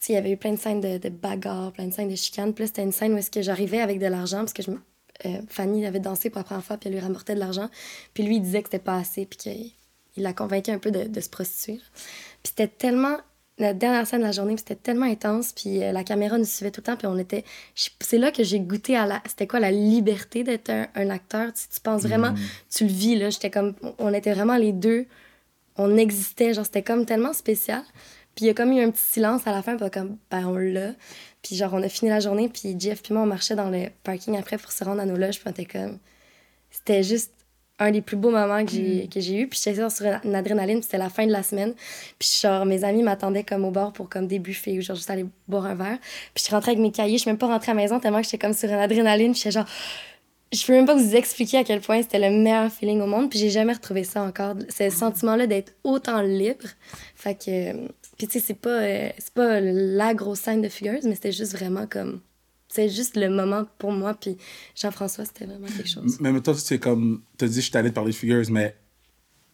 tu 0.00 0.06
sais, 0.06 0.12
il 0.12 0.16
y 0.16 0.18
avait 0.18 0.30
eu 0.30 0.36
plein 0.36 0.52
de 0.52 0.58
scènes 0.58 0.80
de, 0.80 0.96
de 0.98 1.08
bagarres, 1.10 1.72
plein 1.72 1.86
de 1.86 1.92
scènes 1.92 2.08
de 2.08 2.16
chicanes. 2.16 2.54
Puis 2.54 2.66
c'était 2.66 2.82
une 2.82 2.92
scène 2.92 3.12
où 3.12 3.18
est-ce 3.18 3.30
que 3.30 3.42
j'arrivais 3.42 3.80
avec 3.80 3.98
de 3.98 4.06
l'argent, 4.06 4.38
parce 4.38 4.54
que 4.54 4.62
je, 4.62 4.70
euh, 4.70 5.40
Fanny 5.48 5.84
avait 5.84 6.00
dansé 6.00 6.30
pour 6.30 6.38
la 6.38 6.44
première 6.44 6.64
fois, 6.64 6.78
puis 6.78 6.88
elle 6.88 6.94
lui 6.94 7.00
rapportait 7.00 7.34
de 7.34 7.40
l'argent. 7.40 7.68
Puis 8.14 8.22
lui, 8.22 8.36
il 8.36 8.42
disait 8.42 8.62
que 8.62 8.68
c'était 8.70 8.82
pas 8.82 8.96
assez, 8.96 9.26
puis 9.26 9.36
qu'il 9.36 9.72
il 10.16 10.22
l'a 10.22 10.32
convaincu 10.32 10.70
un 10.70 10.78
peu 10.78 10.90
de, 10.90 11.04
de 11.04 11.20
se 11.20 11.28
prostituer. 11.28 11.80
Puis 12.42 12.54
c'était 12.56 12.68
tellement... 12.68 13.18
La 13.60 13.74
dernière 13.74 14.06
scène 14.06 14.20
de 14.20 14.24
la 14.24 14.32
journée, 14.32 14.56
c'était 14.56 14.74
tellement 14.74 15.06
intense, 15.06 15.52
puis 15.52 15.82
euh, 15.84 15.92
la 15.92 16.02
caméra 16.02 16.36
nous 16.38 16.44
suivait 16.44 16.72
tout 16.72 16.80
le 16.80 16.86
temps, 16.86 16.96
puis 16.96 17.06
on 17.06 17.18
était... 17.18 17.44
C'est 18.00 18.18
là 18.18 18.32
que 18.32 18.42
j'ai 18.42 18.58
goûté 18.58 18.96
à 18.96 19.06
la... 19.06 19.22
C'était 19.28 19.46
quoi, 19.46 19.60
la 19.60 19.70
liberté 19.70 20.42
d'être 20.42 20.70
un, 20.70 20.88
un 20.94 21.10
acteur? 21.10 21.52
Tu, 21.52 21.68
tu 21.72 21.80
penses 21.80 22.02
vraiment... 22.02 22.34
Tu 22.74 22.84
le 22.84 22.90
vis, 22.90 23.16
là. 23.16 23.30
J'étais 23.30 23.50
comme... 23.50 23.74
On 23.98 24.12
était 24.12 24.32
vraiment 24.32 24.56
les 24.56 24.72
deux 24.72 25.06
on 25.80 25.96
existait, 25.96 26.54
genre 26.54 26.64
c'était 26.64 26.82
comme 26.82 27.06
tellement 27.06 27.32
spécial. 27.32 27.82
Puis 28.34 28.44
il 28.44 28.48
y 28.48 28.50
a 28.50 28.54
comme 28.54 28.72
eu 28.72 28.82
un 28.82 28.90
petit 28.90 29.02
silence 29.02 29.46
à 29.46 29.52
la 29.52 29.62
fin, 29.62 29.76
puis 29.76 29.90
comme, 29.90 30.18
ben 30.30 30.46
on 30.46 30.56
l'a. 30.56 30.92
Puis 31.42 31.56
genre 31.56 31.72
on 31.74 31.82
a 31.82 31.88
fini 31.88 32.10
la 32.10 32.20
journée, 32.20 32.48
puis 32.48 32.76
Jeff 32.78 33.02
puis 33.02 33.14
moi 33.14 33.22
on 33.22 33.26
marchait 33.26 33.56
dans 33.56 33.70
le 33.70 33.88
parking 34.04 34.36
après 34.36 34.58
pour 34.58 34.72
se 34.72 34.84
rendre 34.84 35.00
à 35.00 35.06
nos 35.06 35.16
loges, 35.16 35.40
puis 35.40 35.48
on 35.48 35.50
était 35.50 35.64
comme, 35.64 35.98
c'était 36.70 37.02
juste 37.02 37.32
un 37.80 37.90
des 37.90 38.00
plus 38.02 38.16
beaux 38.16 38.30
moments 38.30 38.64
que 38.64 38.70
j'ai 38.70 39.08
que 39.12 39.18
j'ai 39.20 39.40
eu. 39.40 39.48
Puis 39.48 39.60
j'étais 39.64 39.90
sur 39.90 40.06
une 40.24 40.34
adrénaline, 40.34 40.76
puis 40.78 40.84
c'était 40.84 40.98
la 40.98 41.08
fin 41.08 41.26
de 41.26 41.32
la 41.32 41.42
semaine. 41.42 41.74
Puis 42.18 42.28
genre 42.42 42.64
mes 42.66 42.84
amis 42.84 43.02
m'attendaient 43.02 43.42
comme 43.44 43.64
au 43.64 43.70
bord 43.72 43.92
pour 43.92 44.08
comme 44.08 44.26
des 44.28 44.38
buffets 44.38 44.78
ou 44.78 44.82
genre 44.82 44.96
juste 44.96 45.10
aller 45.10 45.26
boire 45.48 45.66
un 45.66 45.74
verre. 45.74 45.98
Puis 46.00 46.38
je 46.38 46.42
suis 46.44 46.54
rentrée 46.54 46.72
avec 46.72 46.82
mes 46.82 46.92
cahiers, 46.92 47.16
je 47.16 47.22
suis 47.22 47.30
même 47.30 47.38
pas 47.38 47.48
rentrée 47.48 47.72
à 47.72 47.74
la 47.74 47.82
maison 47.82 47.98
tellement 47.98 48.18
que 48.18 48.24
j'étais 48.24 48.38
comme 48.38 48.52
sur 48.52 48.68
une 48.68 48.76
adrénaline, 48.76 49.32
puis 49.32 49.40
j'étais 49.40 49.52
genre 49.52 49.66
je 50.52 50.66
peux 50.66 50.72
même 50.72 50.86
pas 50.86 50.94
vous 50.96 51.14
expliquer 51.14 51.58
à 51.58 51.64
quel 51.64 51.80
point 51.80 52.02
c'était 52.02 52.18
le 52.18 52.36
meilleur 52.36 52.72
feeling 52.72 53.00
au 53.00 53.06
monde, 53.06 53.30
puis 53.30 53.38
j'ai 53.38 53.50
jamais 53.50 53.72
retrouvé 53.72 54.02
ça 54.02 54.22
encore. 54.22 54.56
Ce 54.68 54.90
sentiment-là 54.90 55.46
d'être 55.46 55.74
autant 55.84 56.22
libre. 56.22 56.66
Fait 57.14 57.36
que. 57.36 57.70
euh, 57.72 57.88
Puis 58.18 58.26
tu 58.26 58.40
sais, 58.40 58.44
c'est 58.46 58.54
pas, 58.54 58.80
euh, 58.82 59.10
c'est 59.18 59.32
pas 59.32 59.60
la 59.60 60.12
grosse 60.14 60.40
scène 60.40 60.60
de 60.60 60.68
fugueuse, 60.68 61.04
mais 61.04 61.14
c'était 61.14 61.30
juste 61.32 61.52
vraiment 61.56 61.86
comme. 61.86 62.20
C'est 62.72 62.88
juste 62.88 63.16
le 63.16 63.28
moment 63.30 63.64
pour 63.78 63.90
moi, 63.92 64.14
puis 64.14 64.36
Jean-François, 64.80 65.24
c'était 65.24 65.44
vraiment 65.46 65.66
quelque 65.66 65.88
chose. 65.88 66.18
Mais 66.20 66.40
toi, 66.40 66.54
c'est 66.56 66.78
comme, 66.78 67.22
t'as 67.36 67.46
dit, 67.48 67.60
je 67.60 67.68
suis 67.68 67.76
allé 67.76 67.90
te 67.90 67.94
parler 67.94 68.12
de 68.12 68.16
figures, 68.16 68.44
mais 68.50 68.76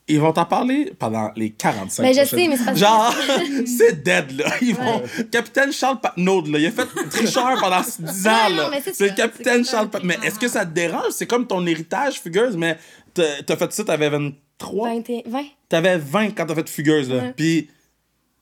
ils 0.08 0.20
vont 0.20 0.32
t'en 0.32 0.44
parler 0.44 0.92
pendant 0.98 1.32
les 1.34 1.50
45 1.50 2.02
Ben, 2.02 2.12
je 2.14 2.20
prochaines- 2.20 2.38
sais, 2.38 2.48
mais 2.48 2.56
c'est 2.56 2.72
que- 2.72 2.78
Genre, 2.78 3.14
c'est 3.78 4.02
dead, 4.04 4.32
là. 4.38 4.52
Ils 4.62 4.74
vont... 4.74 5.02
Capitaine 5.32 5.72
Charles 5.72 6.00
Patnaud, 6.00 6.42
là, 6.46 6.58
il 6.58 6.66
a 6.66 6.70
fait 6.70 6.86
tricheur 7.10 7.58
pendant 7.60 7.80
10 7.80 8.26
ans, 8.28 8.50
non, 8.50 8.56
là. 8.56 8.68
mais 8.70 8.82
c'est 8.92 9.08
le 9.08 9.14
capitaine 9.16 9.64
Charles. 9.64 9.88
Patnaud. 9.90 10.06
Mais 10.06 10.18
est-ce 10.22 10.38
que 10.38 10.46
ça 10.48 10.64
te 10.66 10.72
dérange? 10.72 11.10
C'est 11.12 11.26
comme 11.26 11.46
ton 11.46 11.66
héritage, 11.66 12.20
Fugueuse, 12.20 12.56
mais 12.56 12.78
t'as 13.14 13.56
fait 13.56 13.72
ça, 13.72 13.82
t'avais 13.82 14.10
23? 14.10 14.88
20, 14.90 15.10
et- 15.10 15.24
20. 15.26 15.42
T'avais 15.68 15.98
20 15.98 16.30
quand 16.36 16.46
t'as 16.46 16.54
fait 16.54 16.68
Fugueuse, 16.68 17.08
là. 17.10 17.16
Ouais. 17.22 17.32
Puis 17.36 17.70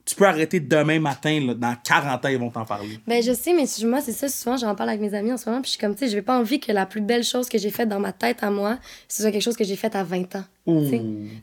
tu 0.06 0.14
peux 0.14 0.26
arrêter 0.26 0.60
demain 0.60 1.00
matin, 1.00 1.40
là. 1.46 1.54
Dans 1.54 1.74
40 1.82 2.24
ans, 2.24 2.28
ils 2.28 2.38
vont 2.38 2.50
t'en 2.50 2.64
parler. 2.66 2.98
Ben, 3.06 3.22
je 3.22 3.32
sais, 3.32 3.54
mais 3.54 3.64
moi, 3.88 4.00
c'est 4.02 4.12
ça, 4.12 4.28
souvent, 4.28 4.56
j'en 4.58 4.74
parle 4.74 4.90
avec 4.90 5.00
mes 5.00 5.14
amis 5.14 5.32
en 5.32 5.38
ce 5.38 5.48
moment, 5.48 5.62
puis 5.62 5.68
je 5.68 5.70
suis 5.72 5.80
comme, 5.80 5.94
tu 5.94 6.00
sais, 6.04 6.10
je 6.10 6.14
vais 6.16 6.22
pas 6.22 6.38
envie 6.38 6.60
que 6.60 6.72
la 6.72 6.84
plus 6.84 7.00
belle 7.00 7.24
chose 7.24 7.48
que 7.48 7.56
j'ai 7.56 7.70
faite 7.70 7.88
dans 7.88 8.00
ma 8.00 8.12
tête 8.12 8.42
à 8.42 8.50
moi, 8.50 8.78
ce 9.08 9.22
soit 9.22 9.32
quelque 9.32 9.42
chose 9.42 9.56
que 9.56 9.64
j'ai 9.64 9.76
fait 9.76 9.94
à 9.96 10.04
20 10.04 10.36
ans. 10.36 10.44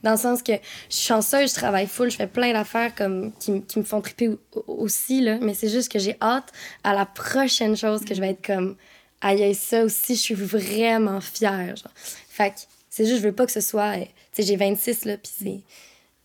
Dans 0.04 0.12
le 0.12 0.18
sens 0.18 0.44
que 0.44 0.54
je 0.54 0.96
suis 0.96 1.08
chanceuse, 1.08 1.50
je 1.50 1.56
travaille 1.56 1.88
full, 1.88 2.10
je 2.12 2.18
fais 2.18 2.28
plein 2.28 2.54
d'affaires 2.54 2.94
comme 2.96 3.32
qui, 3.40 3.62
qui 3.64 3.80
me 3.80 3.84
font 3.84 4.02
triper 4.02 4.28
au- 4.30 4.40
au- 4.56 4.64
aussi, 4.84 5.22
là, 5.22 5.38
mais 5.42 5.54
c'est 5.54 5.70
juste 5.70 5.92
que 5.92 5.98
j'ai 6.00 6.16
hâte 6.22 6.52
à 6.84 6.94
la 6.94 7.06
prochaine 7.06 7.76
chose 7.76 8.06
que 8.06 8.14
je 8.16 8.22
vais 8.22 8.30
être 8.32 8.46
comme, 8.46 8.76
aïe, 9.22 9.54
ça 9.56 9.84
aussi, 9.84 10.16
je 10.16 10.22
suis 10.22 10.36
vraiment 10.36 11.20
fière, 11.22 11.76
genre. 11.76 11.92
Fait 12.30 12.50
que 12.52 12.56
c'est 12.90 13.06
juste, 13.06 13.18
je 13.22 13.24
veux 13.28 13.32
pas 13.34 13.46
que 13.46 13.52
ce 13.52 13.62
soit, 13.62 13.96
tu 13.98 14.06
sais, 14.34 14.44
j'ai 14.44 14.56
26, 14.56 15.06
là, 15.06 15.18
puis 15.18 15.32
c'est 15.40 15.60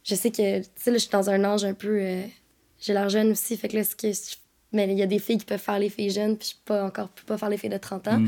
je 0.07 0.15
sais 0.15 0.31
que, 0.31 0.61
tu 0.61 0.65
sais, 0.77 0.91
là, 0.91 0.97
je 0.97 1.03
suis 1.03 1.11
dans 1.11 1.29
un 1.31 1.43
âge 1.45 1.65
un 1.65 1.75
peu. 1.75 1.99
euh, 2.01 2.23
j'ai 2.81 2.93
l'air 2.93 3.09
jeune 3.09 3.31
aussi, 3.33 3.57
fait 3.57 3.69
que 3.69 3.77
là, 3.77 3.85
ce 3.85 3.97
que 3.97 4.13
je- 4.13 4.37
mais 4.73 4.87
il 4.91 4.99
y 4.99 5.03
a 5.03 5.07
des 5.07 5.19
filles 5.19 5.39
qui 5.39 5.47
peuvent 5.47 5.59
faire 5.61 5.79
les 5.79 5.89
filles 5.89 6.11
jeunes, 6.11 6.37
puis 6.37 6.51
je 6.51 6.55
peux 6.65 6.75
pas 6.75 6.85
encore, 6.85 7.09
peux 7.09 7.25
pas 7.25 7.39
faire 7.39 7.49
les 7.49 7.57
filles 7.57 7.71
de 7.71 7.79
30 7.79 8.07
ans. 8.09 8.19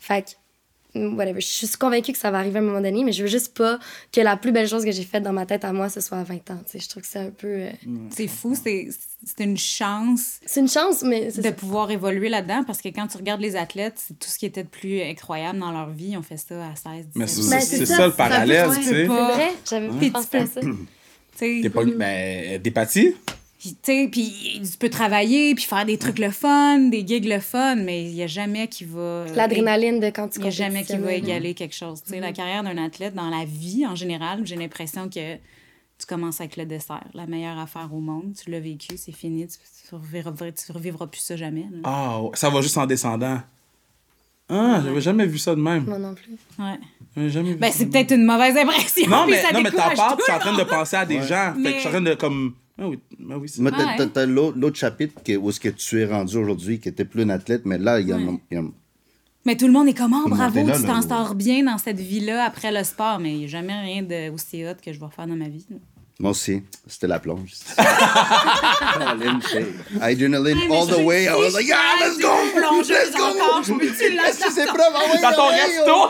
Fait 0.00 0.22
que 0.22 0.30
whatever. 1.16 1.40
Je 1.40 1.46
suis 1.46 1.68
convaincue 1.78 2.12
que 2.12 2.18
ça 2.18 2.30
va 2.30 2.38
arriver 2.38 2.58
à 2.58 2.62
un 2.62 2.64
moment 2.64 2.80
donné, 2.82 3.02
mais 3.04 3.12
je 3.12 3.22
veux 3.22 3.28
juste 3.28 3.56
pas 3.56 3.78
que 4.12 4.20
la 4.20 4.36
plus 4.36 4.52
belle 4.52 4.68
chose 4.68 4.84
que 4.84 4.90
j'ai 4.92 5.04
faite 5.04 5.22
dans 5.22 5.32
ma 5.32 5.46
tête 5.46 5.64
à 5.64 5.72
moi, 5.72 5.88
ce 5.88 6.00
soit 6.02 6.18
à 6.18 6.22
20 6.24 6.50
ans. 6.50 6.58
Tu 6.66 6.72
sais, 6.72 6.80
je 6.80 6.88
trouve 6.88 7.02
que 7.02 7.08
c'est 7.08 7.18
un 7.20 7.30
peu. 7.30 7.46
euh, 7.48 7.70
C'est 8.10 8.26
fou, 8.26 8.54
c'est 8.60 8.88
c'est 9.24 9.44
une 9.44 9.56
chance 9.56 10.40
C'est 10.44 10.60
une 10.60 10.68
chance, 10.68 11.02
mais 11.02 11.30
c'est 11.30 11.40
de 11.40 11.46
ça. 11.46 11.52
pouvoir 11.52 11.90
évoluer 11.92 12.28
là-dedans 12.28 12.64
parce 12.66 12.82
que 12.82 12.88
quand 12.88 13.06
tu 13.06 13.16
regardes 13.16 13.40
les 13.40 13.54
athlètes, 13.56 13.94
c'est 13.96 14.18
tout 14.18 14.28
ce 14.28 14.38
qui 14.38 14.44
était 14.46 14.64
de 14.64 14.68
plus 14.68 15.00
incroyable 15.00 15.60
dans 15.60 15.70
leur 15.70 15.88
vie. 15.90 16.08
Ils 16.10 16.16
ont 16.18 16.22
fait 16.22 16.36
ça 16.36 16.56
à 16.66 16.74
16, 16.76 17.06
17 17.14 17.50
Mais 17.50 17.60
c'est 17.60 17.86
ça, 17.86 17.96
ça, 17.96 18.06
le 18.08 18.12
parallèle, 18.12 18.68
tu 18.68 18.74
C'est 18.76 18.82
sais. 18.82 18.90
C'est 18.90 19.06
vrai, 19.06 19.52
j'avais 19.70 19.88
pas 20.10 20.10
pensé 20.10 20.36
à 20.38 20.46
ça. 20.46 20.60
T'es 21.38 21.70
pas. 21.70 21.84
Ben, 21.84 22.60
des 22.60 22.70
pâtis? 22.70 23.14
Puis, 23.58 23.76
tu 23.80 23.92
sais, 23.92 24.08
puis 24.10 24.60
tu 24.60 24.76
peux 24.76 24.90
travailler, 24.90 25.54
puis 25.54 25.64
faire 25.64 25.86
des 25.86 25.96
trucs 25.96 26.18
le 26.18 26.30
fun, 26.30 26.80
des 26.80 27.06
gigs 27.06 27.26
le 27.26 27.38
fun, 27.38 27.76
mais 27.76 28.06
il 28.06 28.14
n'y 28.14 28.22
a 28.24 28.26
jamais 28.26 28.66
qui 28.66 28.84
va... 28.84 29.24
L'adrénaline 29.36 30.00
de 30.00 30.06
quand 30.06 30.26
tu 30.26 30.40
Il 30.40 30.42
n'y 30.42 30.48
a 30.48 30.50
jamais 30.50 30.82
qui 30.82 30.96
va 30.96 31.12
égaler 31.12 31.54
quelque 31.54 31.76
chose. 31.76 32.02
Tu 32.02 32.10
sais, 32.10 32.18
La 32.18 32.32
carrière 32.32 32.64
d'un 32.64 32.76
athlète, 32.76 33.14
dans 33.14 33.30
la 33.30 33.44
vie 33.44 33.86
en 33.86 33.94
général, 33.94 34.44
j'ai 34.44 34.56
l'impression 34.56 35.08
que 35.08 35.36
tu 35.36 36.06
commences 36.08 36.40
avec 36.40 36.56
le 36.56 36.66
dessert. 36.66 37.04
La 37.14 37.26
meilleure 37.26 37.56
affaire 37.56 37.88
au 37.94 38.00
monde. 38.00 38.34
Tu 38.34 38.50
l'as 38.50 38.58
vécu, 38.58 38.96
c'est 38.96 39.12
fini. 39.12 39.46
Tu 39.46 39.94
ne 39.94 40.00
revivras, 40.00 40.50
tu 40.50 40.72
revivras 40.72 41.06
plus 41.06 41.20
ça 41.20 41.36
jamais. 41.36 41.66
Ah, 41.84 42.20
ouais, 42.20 42.30
ça 42.34 42.50
va 42.50 42.62
juste 42.62 42.76
en 42.78 42.86
descendant. 42.86 43.40
Ah, 44.54 44.80
j'avais 44.84 45.00
jamais 45.00 45.26
vu 45.26 45.38
ça 45.38 45.54
de 45.54 45.60
même. 45.60 45.84
Moi 45.86 45.98
non 45.98 46.14
plus. 46.14 46.32
Ouais. 46.58 46.78
J'avais 47.16 47.30
jamais 47.30 47.50
vu 47.52 47.56
Ben, 47.56 47.70
c'est 47.72 47.86
peut-être 47.86 48.12
une 48.14 48.24
mauvaise 48.24 48.56
impression. 48.56 49.08
Non, 49.08 49.26
mais, 49.28 49.40
ça 49.40 49.52
non, 49.52 49.62
mais 49.62 49.70
t'en 49.70 49.94
parles, 49.94 50.16
puis 50.16 50.24
t'es 50.26 50.32
en 50.32 50.38
train 50.38 50.56
de 50.56 50.64
penser 50.64 50.96
à 50.96 51.06
des 51.06 51.22
gens. 51.22 51.52
Fait 51.54 51.58
que 51.58 51.58
Mais- 51.62 51.72
je 51.74 51.78
suis 51.78 51.88
en 51.88 51.90
train 51.90 52.00
de 52.00 52.14
comme. 52.14 52.54
Ah 52.78 52.88
oui, 52.88 52.98
ah 53.30 53.38
oui, 53.38 53.48
c'est 53.48 53.60
Mais 53.62 53.70
Ouais. 53.70 53.76
t'as- 53.96 54.06
t'as- 54.06 54.06
t'as 54.06 54.26
l'autre 54.26 54.76
chapitre 54.76 55.22
que, 55.22 55.36
où 55.36 55.50
est-ce 55.50 55.60
que 55.60 55.68
tu 55.68 56.00
es 56.00 56.06
rendu 56.06 56.36
aujourd'hui, 56.36 56.80
qui 56.80 56.88
était 56.88 57.04
plus 57.04 57.22
un 57.22 57.28
athlète, 57.30 57.62
mais 57.66 57.78
là, 57.78 58.00
il 58.00 58.08
y 58.08 58.12
a, 58.12 58.18
y 58.18 58.56
a 58.56 58.62
Mais 59.44 59.56
tout 59.56 59.66
le 59.66 59.72
monde 59.72 59.88
est 59.88 59.94
comme, 59.94 60.12
oh, 60.14 60.22
Tout 60.22 60.24
le 60.24 60.36
monde 60.36 60.38
bravo, 60.52 60.66
là, 60.68 60.76
tu 60.78 60.84
t'en 60.86 61.02
sors 61.02 61.34
bien 61.34 61.64
dans 61.64 61.76
cette 61.78 61.98
vie-là 62.00 62.44
après 62.44 62.72
le 62.72 62.82
sport. 62.84 63.18
Mais 63.18 63.32
il 63.32 63.38
n'y 63.40 63.44
a 63.44 63.48
jamais 63.48 63.78
rien 63.80 64.02
d'aussi 64.02 64.64
hot 64.64 64.74
que 64.84 64.92
je 64.92 65.00
vais 65.00 65.06
faire 65.14 65.26
dans 65.26 65.36
ma 65.36 65.48
vie. 65.48 65.66
là. 65.70 65.76
Moi 66.18 66.30
aussi, 66.30 66.62
c'était 66.86 67.06
la 67.08 67.18
plonge. 67.18 67.52
Adrenaline, 70.00 70.70
all 70.70 70.86
the 70.86 70.98
je- 70.98 71.02
way. 71.04 71.24
I 71.26 71.34
was 71.34 71.52
like, 71.54 71.66
je 71.66 71.68
yeah, 71.68 71.96
let's 72.00 72.18
go! 72.18 72.32
plongeuse 72.54 72.90
Let's 72.90 73.16
go! 73.16 73.24
Est-ce 74.26 74.40
que 74.44 74.50
c'est 74.52 74.66
prêt? 74.66 74.82
Ah 74.94 75.00
ouais, 75.12 75.20
Dans 75.20 75.32
ton 75.32 75.48
ah 75.50 75.56
resto? 75.56 76.08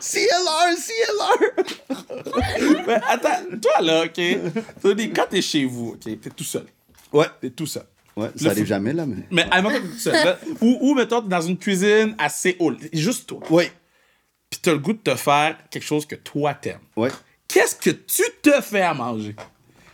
CLR, 0.00 0.76
CLR! 0.86 1.38
Mais 2.86 3.00
attends, 3.08 3.42
toi 3.60 3.80
là, 3.82 4.04
OK? 4.04 4.20
Tu 4.82 4.94
dis, 4.94 5.10
quand 5.12 5.26
t'es 5.28 5.42
chez 5.42 5.64
vous, 5.64 5.88
OK? 5.94 6.04
T'es 6.20 6.30
tout 6.30 6.44
seul. 6.44 6.66
Ouais, 7.12 7.26
T'es 7.40 7.50
tout 7.50 7.66
seul. 7.66 7.84
ouais, 8.16 8.30
ça 8.36 8.50
arrive 8.50 8.66
jamais, 8.66 8.92
là, 8.92 9.04
mais... 9.06 9.24
Mais 9.30 9.46
admettons 9.50 9.76
que 9.76 9.82
t'es 9.82 9.88
tout 9.92 9.98
seul. 9.98 10.36
ou, 10.60 10.78
ou, 10.80 10.94
mettons, 10.94 11.20
t'es 11.22 11.28
dans 11.28 11.40
une 11.42 11.58
cuisine 11.58 12.14
assez 12.18 12.56
haute. 12.58 12.78
Juste 12.92 13.28
toi. 13.28 13.40
Ouais, 13.50 13.70
Puis 14.50 14.60
t'as 14.62 14.72
le 14.72 14.78
goût 14.78 14.92
de 14.94 14.98
te 14.98 15.14
faire 15.14 15.56
quelque 15.70 15.84
chose 15.86 16.06
que 16.06 16.16
toi 16.16 16.54
t'aimes. 16.54 16.80
ouais. 16.96 17.10
Qu'est-ce 17.54 17.76
que 17.76 17.90
tu 17.90 18.22
te 18.42 18.60
fais 18.60 18.80
à 18.82 18.92
manger? 18.94 19.36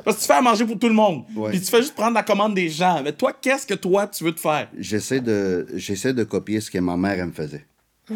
Parce 0.02 0.16
que 0.16 0.22
tu 0.22 0.26
fais 0.28 0.32
à 0.34 0.40
manger 0.40 0.64
pour 0.64 0.78
tout 0.78 0.88
le 0.88 0.94
monde. 0.94 1.24
Ouais. 1.36 1.50
Puis 1.50 1.60
tu 1.60 1.66
fais 1.66 1.82
juste 1.82 1.94
prendre 1.94 2.14
la 2.14 2.22
commande 2.22 2.54
des 2.54 2.70
gens. 2.70 3.02
Mais 3.02 3.12
toi, 3.12 3.34
qu'est-ce 3.38 3.66
que 3.66 3.74
toi, 3.74 4.06
tu 4.06 4.24
veux 4.24 4.32
te 4.32 4.40
faire? 4.40 4.68
J'essaie 4.78 5.20
de, 5.20 5.66
j'essaie 5.74 6.14
de 6.14 6.24
copier 6.24 6.62
ce 6.62 6.70
que 6.70 6.78
ma 6.78 6.96
mère, 6.96 7.18
elle 7.18 7.26
me 7.26 7.32
faisait. 7.32 7.66
Oh, 8.10 8.14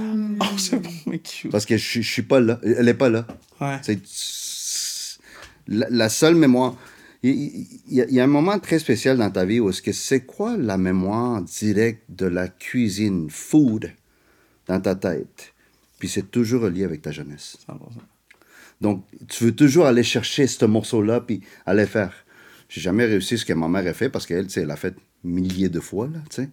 c'est 0.57 0.79
bon, 0.81 0.91
mais 1.07 1.19
cute. 1.19 1.53
Parce 1.53 1.67
que 1.67 1.77
je, 1.77 1.87
suis- 1.87 2.03
je 2.03 2.11
suis 2.11 2.23
pas 2.23 2.41
là. 2.41 2.59
Elle 2.65 2.89
est 2.89 2.95
pas 2.95 3.11
là. 3.11 3.27
Ouais. 3.61 3.79
C'est 3.83 4.01
la, 5.69 5.87
la 5.91 6.09
seule 6.09 6.35
mémoire. 6.37 6.75
Il 7.23 7.67
y, 7.89 8.01
a, 8.01 8.07
il 8.07 8.15
y 8.15 8.21
a 8.21 8.25
un 8.25 8.29
moment 8.29 8.59
très 8.59 8.79
spécial 8.79 9.17
dans 9.19 9.31
ta 9.31 9.45
vie 9.45 9.61
où 9.61 9.69
est-ce 9.71 9.81
que 9.83 9.93
c'est 9.93 10.21
quoi 10.27 10.57
la 10.57 10.77
mémoire 10.79 11.41
directe 11.43 12.03
de 12.11 12.27
la 12.27 12.49
cuisine, 12.49 13.29
food, 13.31 13.93
dans 14.69 14.81
ta 14.81 14.95
tête? 14.95 15.53
Puis 15.99 16.09
c'est 16.09 16.31
toujours 16.31 16.63
relié 16.63 16.85
avec 16.85 17.03
ta 17.03 17.13
jeunesse. 17.13 17.57
100%. 17.69 17.77
Donc, 18.85 19.05
tu 19.29 19.45
veux 19.45 19.57
toujours 19.57 19.87
aller 19.87 20.03
chercher 20.03 20.47
ce 20.47 20.65
morceau-là, 20.67 21.21
puis 21.23 21.41
aller 21.65 21.87
faire. 21.87 22.13
J'ai 22.69 22.81
jamais 22.83 23.07
réussi 23.07 23.39
ce 23.39 23.45
que 23.49 23.55
ma 23.55 23.67
mère 23.69 23.87
a 23.87 23.95
fait, 23.95 24.11
parce 24.11 24.27
qu'elle, 24.27 24.47
tu 24.47 24.53
sais, 24.55 24.61
elle 24.63 24.71
a 24.71 24.77
fait 24.77 24.95
milliers 25.23 25.71
de 25.71 25.81
fois, 25.81 26.07
là, 26.13 26.21
tu 26.29 26.37
sais. 26.43 26.49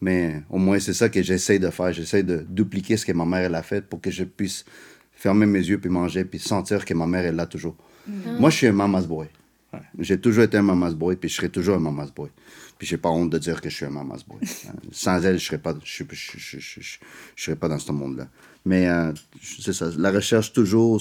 Mais 0.00 0.42
au 0.48 0.58
moins, 0.58 0.78
c'est 0.78 0.94
ça 0.94 1.08
que 1.10 1.22
j'essaie 1.22 1.58
de 1.58 1.70
faire. 1.70 1.92
J'essaie 1.92 2.22
de 2.22 2.44
dupliquer 2.48 2.96
ce 2.96 3.04
que 3.04 3.12
ma 3.12 3.24
mère, 3.26 3.40
elle 3.48 3.54
a 3.54 3.62
fait 3.62 3.82
pour 3.86 4.00
que 4.00 4.10
je 4.10 4.24
puisse 4.24 4.64
fermer 5.12 5.44
mes 5.46 5.64
yeux, 5.70 5.78
puis 5.78 5.90
manger, 5.90 6.24
puis 6.24 6.38
sentir 6.38 6.84
que 6.86 6.94
ma 6.94 7.06
mère 7.06 7.24
est 7.26 7.32
là 7.32 7.46
toujours. 7.46 7.76
Moi, 8.40 8.48
je 8.50 8.56
suis 8.56 8.66
un 8.68 8.72
mama's 8.72 9.06
boy. 9.06 9.26
J'ai 9.98 10.18
toujours 10.18 10.44
été 10.44 10.56
un 10.56 10.62
mama's 10.62 10.94
boy, 10.94 11.16
puis 11.16 11.28
je 11.28 11.34
serai 11.36 11.50
toujours 11.50 11.76
un 11.76 11.80
mama's 11.80 12.10
boy. 12.14 12.30
Puis 12.78 12.86
j'ai 12.86 12.96
pas 12.98 13.10
honte 13.10 13.30
de 13.30 13.38
dire 13.38 13.60
que 13.60 13.68
je 13.68 13.76
suis 13.76 13.84
un 13.86 13.90
mama's 13.90 14.24
boy. 14.24 14.38
Euh, 14.68 14.70
Sans 14.92 15.22
elle, 15.24 15.38
je 15.38 15.44
serais 15.46 15.58
pas, 15.58 15.74
je, 15.84 16.04
je, 16.04 16.14
je, 16.14 16.38
je, 16.38 16.58
je- 16.60 16.80
je- 16.80 16.98
je 17.36 17.42
serais 17.44 17.56
pas 17.56 17.68
dans 17.68 17.78
ce 17.78 17.90
monde-là. 17.92 18.28
Mais 18.64 18.88
euh, 18.88 19.12
c'est 19.42 19.72
ça, 19.72 19.90
la 19.98 20.10
recherche 20.10 20.52
toujours. 20.52 21.00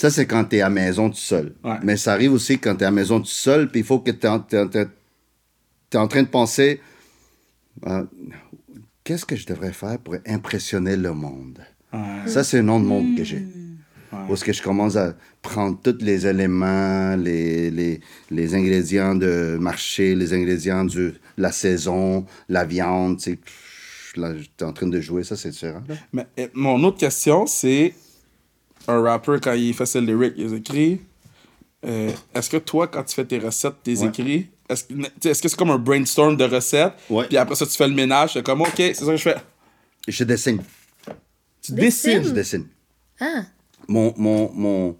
Ça, 0.00 0.08
c'est 0.08 0.24
quand 0.24 0.46
tu 0.46 0.56
es 0.56 0.62
à 0.62 0.64
la 0.64 0.70
maison 0.70 1.10
tout 1.10 1.16
seul. 1.16 1.52
Ouais. 1.62 1.76
Mais 1.82 1.98
ça 1.98 2.14
arrive 2.14 2.32
aussi 2.32 2.58
quand 2.58 2.74
tu 2.74 2.80
es 2.80 2.84
à 2.84 2.86
la 2.86 2.90
maison 2.90 3.20
tout 3.20 3.26
seul, 3.26 3.70
puis 3.70 3.80
il 3.80 3.84
faut 3.84 3.98
que 3.98 4.10
tu 4.10 4.26
es, 4.26 5.98
en 5.98 6.08
train 6.08 6.22
de 6.22 6.28
penser 6.28 6.80
euh, 7.86 8.04
qu'est-ce 9.04 9.26
que 9.26 9.36
je 9.36 9.44
devrais 9.44 9.74
faire 9.74 9.98
pour 9.98 10.16
impressionner 10.26 10.96
le 10.96 11.12
monde? 11.12 11.58
Ouais. 11.92 12.00
Ça, 12.24 12.44
c'est 12.44 12.60
un 12.60 12.62
nom 12.62 12.80
de 12.80 12.86
monde 12.86 13.14
que 13.14 13.24
j'ai. 13.24 13.44
Où 14.26 14.32
est-ce 14.32 14.42
que 14.42 14.54
je 14.54 14.62
commence 14.62 14.96
à 14.96 15.14
prendre 15.42 15.78
tous 15.82 15.98
les 16.00 16.26
éléments, 16.26 17.14
les, 17.16 17.70
les, 17.70 18.00
les 18.30 18.54
ingrédients 18.54 19.14
de 19.14 19.58
marché, 19.60 20.14
les 20.14 20.32
ingrédients 20.32 20.86
de 20.86 21.12
la 21.36 21.52
saison, 21.52 22.24
la 22.48 22.64
viande, 22.64 23.18
tu 23.18 23.32
sais. 23.32 23.38
Là, 24.18 24.34
j'étais 24.34 24.64
en 24.64 24.72
train 24.72 24.86
de 24.86 25.00
jouer, 25.02 25.24
ça, 25.24 25.36
c'est 25.36 25.50
différent. 25.50 25.82
là. 25.86 25.94
Mais 26.14 26.26
euh, 26.38 26.48
mon 26.54 26.82
autre 26.84 26.96
question, 26.96 27.46
c'est 27.46 27.92
un 28.90 29.02
rapper, 29.02 29.36
quand 29.42 29.52
il 29.52 29.74
fait 29.74 29.86
ses 29.86 30.00
lyrics, 30.00 30.34
il 30.36 30.48
les 30.48 30.54
écrit. 30.54 31.00
euh, 31.86 32.10
est-ce 32.34 32.50
que 32.50 32.58
toi, 32.58 32.88
quand 32.88 33.02
tu 33.04 33.14
fais 33.14 33.24
tes 33.24 33.38
recettes, 33.38 33.82
tes 33.82 33.98
Ouais. 33.98 34.08
écrits, 34.08 34.50
est-ce 34.68 34.84
que 34.84 35.28
est-ce 35.28 35.48
c'est 35.48 35.56
comme 35.56 35.70
un 35.70 35.78
brainstorm 35.78 36.36
de 36.36 36.44
recettes? 36.44 36.92
Ouais. 37.08 37.26
Puis 37.26 37.36
après 37.38 37.54
ça, 37.54 37.66
tu 37.66 37.76
fais 37.76 37.88
le 37.88 37.94
ménage, 37.94 38.34
c'est 38.34 38.42
comme, 38.44 38.60
OK, 38.60 38.72
c'est 38.76 38.94
ça 38.94 39.06
que 39.06 39.16
je 39.16 39.22
fais. 39.22 39.36
Et 40.06 40.12
je 40.12 40.24
dessine. 40.24 40.62
Tu 41.62 41.72
Dessines? 41.72 42.22
Je 42.24 42.30
dessine. 42.30 42.66
Ah, 43.18 43.44
mon, 43.88 44.14
mon, 44.16 44.52
mon, 44.52 44.96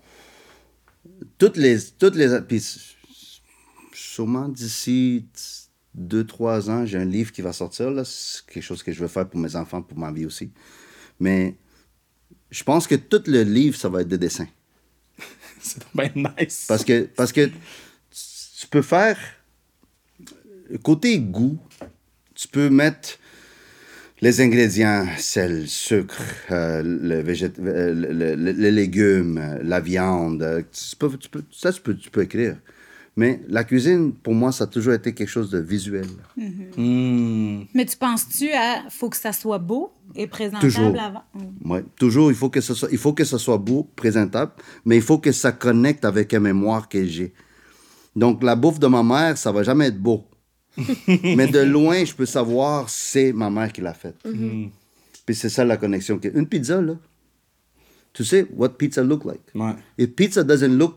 toutes 1.39 1.57
les, 1.57 1.79
toutes 1.99 2.17
les, 2.17 2.41
puis 2.41 2.63
sûrement 3.93 4.49
d'ici 4.49 5.27
deux, 5.95 6.25
trois 6.27 6.71
ans, 6.71 6.85
j'ai 6.87 6.99
un 6.99 7.05
livre 7.05 7.33
qui 7.33 7.43
va 7.43 7.53
sortir, 7.53 7.91
là, 7.91 8.05
c'est 8.05 8.45
quelque 8.47 8.63
chose 8.63 8.83
que 8.83 8.93
je 8.93 9.01
veux 9.01 9.09
faire 9.09 9.29
pour 9.29 9.41
mes 9.41 9.55
enfants, 9.57 9.83
pour 9.83 9.99
ma 9.99 10.11
vie 10.13 10.27
aussi. 10.27 10.51
Mais 11.19 11.57
je 12.51 12.63
pense 12.65 12.87
que 12.87 12.95
tout 12.95 13.23
le 13.27 13.43
livre, 13.43 13.77
ça 13.77 13.89
va 13.89 14.03
être 14.03 14.09
des 14.09 14.19
dessins. 14.19 14.49
C'est 15.61 15.83
bien 15.95 16.11
nice. 16.39 16.65
Parce 16.69 16.85
que, 16.85 17.03
parce 17.17 17.33
que 17.33 17.47
tu 18.61 18.67
peux 18.71 18.83
faire, 18.83 19.19
côté 20.83 21.19
goût, 21.19 21.59
tu 22.35 22.49
peux 22.49 22.71
mettre 22.71 23.19
les 24.21 24.41
ingrédients, 24.43 25.07
sel, 25.19 25.67
sucre, 25.67 26.21
euh, 26.51 26.83
le 26.83 27.23
végét- 27.23 27.59
euh, 27.61 27.95
le- 27.95 28.13
le- 28.13 28.35
le- 28.35 28.53
les 28.53 28.71
légumes, 28.71 29.59
la 29.63 29.81
viande. 29.81 30.43
euh, 30.43 30.63
tu 30.73 30.97
peux, 30.97 31.17
tu 31.17 31.29
peux- 31.31 31.45
ça, 31.51 31.73
tu 31.73 31.81
peux, 31.81 31.97
tu 31.97 32.11
peux 32.11 32.23
écrire. 32.23 32.57
Mais 33.17 33.41
la 33.49 33.65
cuisine, 33.65 34.13
pour 34.15 34.35
moi, 34.35 34.53
ça 34.53 34.65
a 34.65 34.67
toujours 34.67 34.93
été 34.95 35.13
quelque 35.13 35.29
chose 35.29 35.51
de 35.51 35.59
visuel. 35.59 36.07
Hmm. 36.77 37.63
Mais 37.75 37.85
tu 37.85 37.97
penses-tu 37.97 38.51
à 38.53 38.89
faut 38.89 39.11
que 39.11 39.17
ça 39.17 39.33
soit 39.33 39.59
beau 39.59 39.93
et 40.15 40.27
présentable 40.27 40.63
Toujours. 40.73 40.99
avant? 41.01 41.23
Mm. 41.35 41.71
Ouais. 41.71 41.85
Toujours, 41.97 42.31
il 42.31 42.37
faut, 42.37 42.49
que 42.51 42.61
ce 42.61 42.73
soit, 42.75 42.89
il 42.91 42.99
faut 42.99 43.13
que 43.13 43.25
ce 43.25 43.37
soit 43.39 43.59
beau, 43.59 43.89
présentable, 43.97 44.53
mais 44.85 44.97
il 44.97 45.03
faut 45.03 45.19
que 45.19 45.33
ça 45.33 45.53
connecte 45.53 46.05
avec 46.05 46.33
la 46.33 46.41
mémoire 46.41 46.89
que 46.89 47.05
j'ai. 47.05 47.33
Donc, 48.17 48.43
la 48.43 48.57
bouffe 48.57 48.79
de 48.79 48.87
ma 48.87 49.03
mère, 49.03 49.37
ça 49.37 49.53
va 49.53 49.63
jamais 49.65 49.87
être 49.89 49.99
beau. 50.01 50.25
mais 51.09 51.49
de 51.49 51.61
loin, 51.61 52.05
je 52.05 52.15
peux 52.15 52.27
savoir 52.27 52.89
c'est 52.89 53.33
ma 53.33 53.51
mère 53.51 53.73
qui 53.73 53.81
l'a 53.81 53.93
faite. 53.95 54.17
Puis 55.27 55.35
c'est 55.35 55.49
ça 55.49 55.65
la 55.65 55.77
connexion. 55.77 56.19
que- 56.19 56.29
Une 56.37 56.47
pizza, 56.47 56.81
là, 56.81 56.95
tu 58.13 58.25
sais 58.25 58.47
what 58.57 58.71
pizza 58.71 59.03
look 59.03 59.25
like? 59.25 59.43
Ouais. 59.55 59.75
If 59.99 60.15
pizza 60.15 60.43
doesn't 60.43 60.77
look 60.77 60.97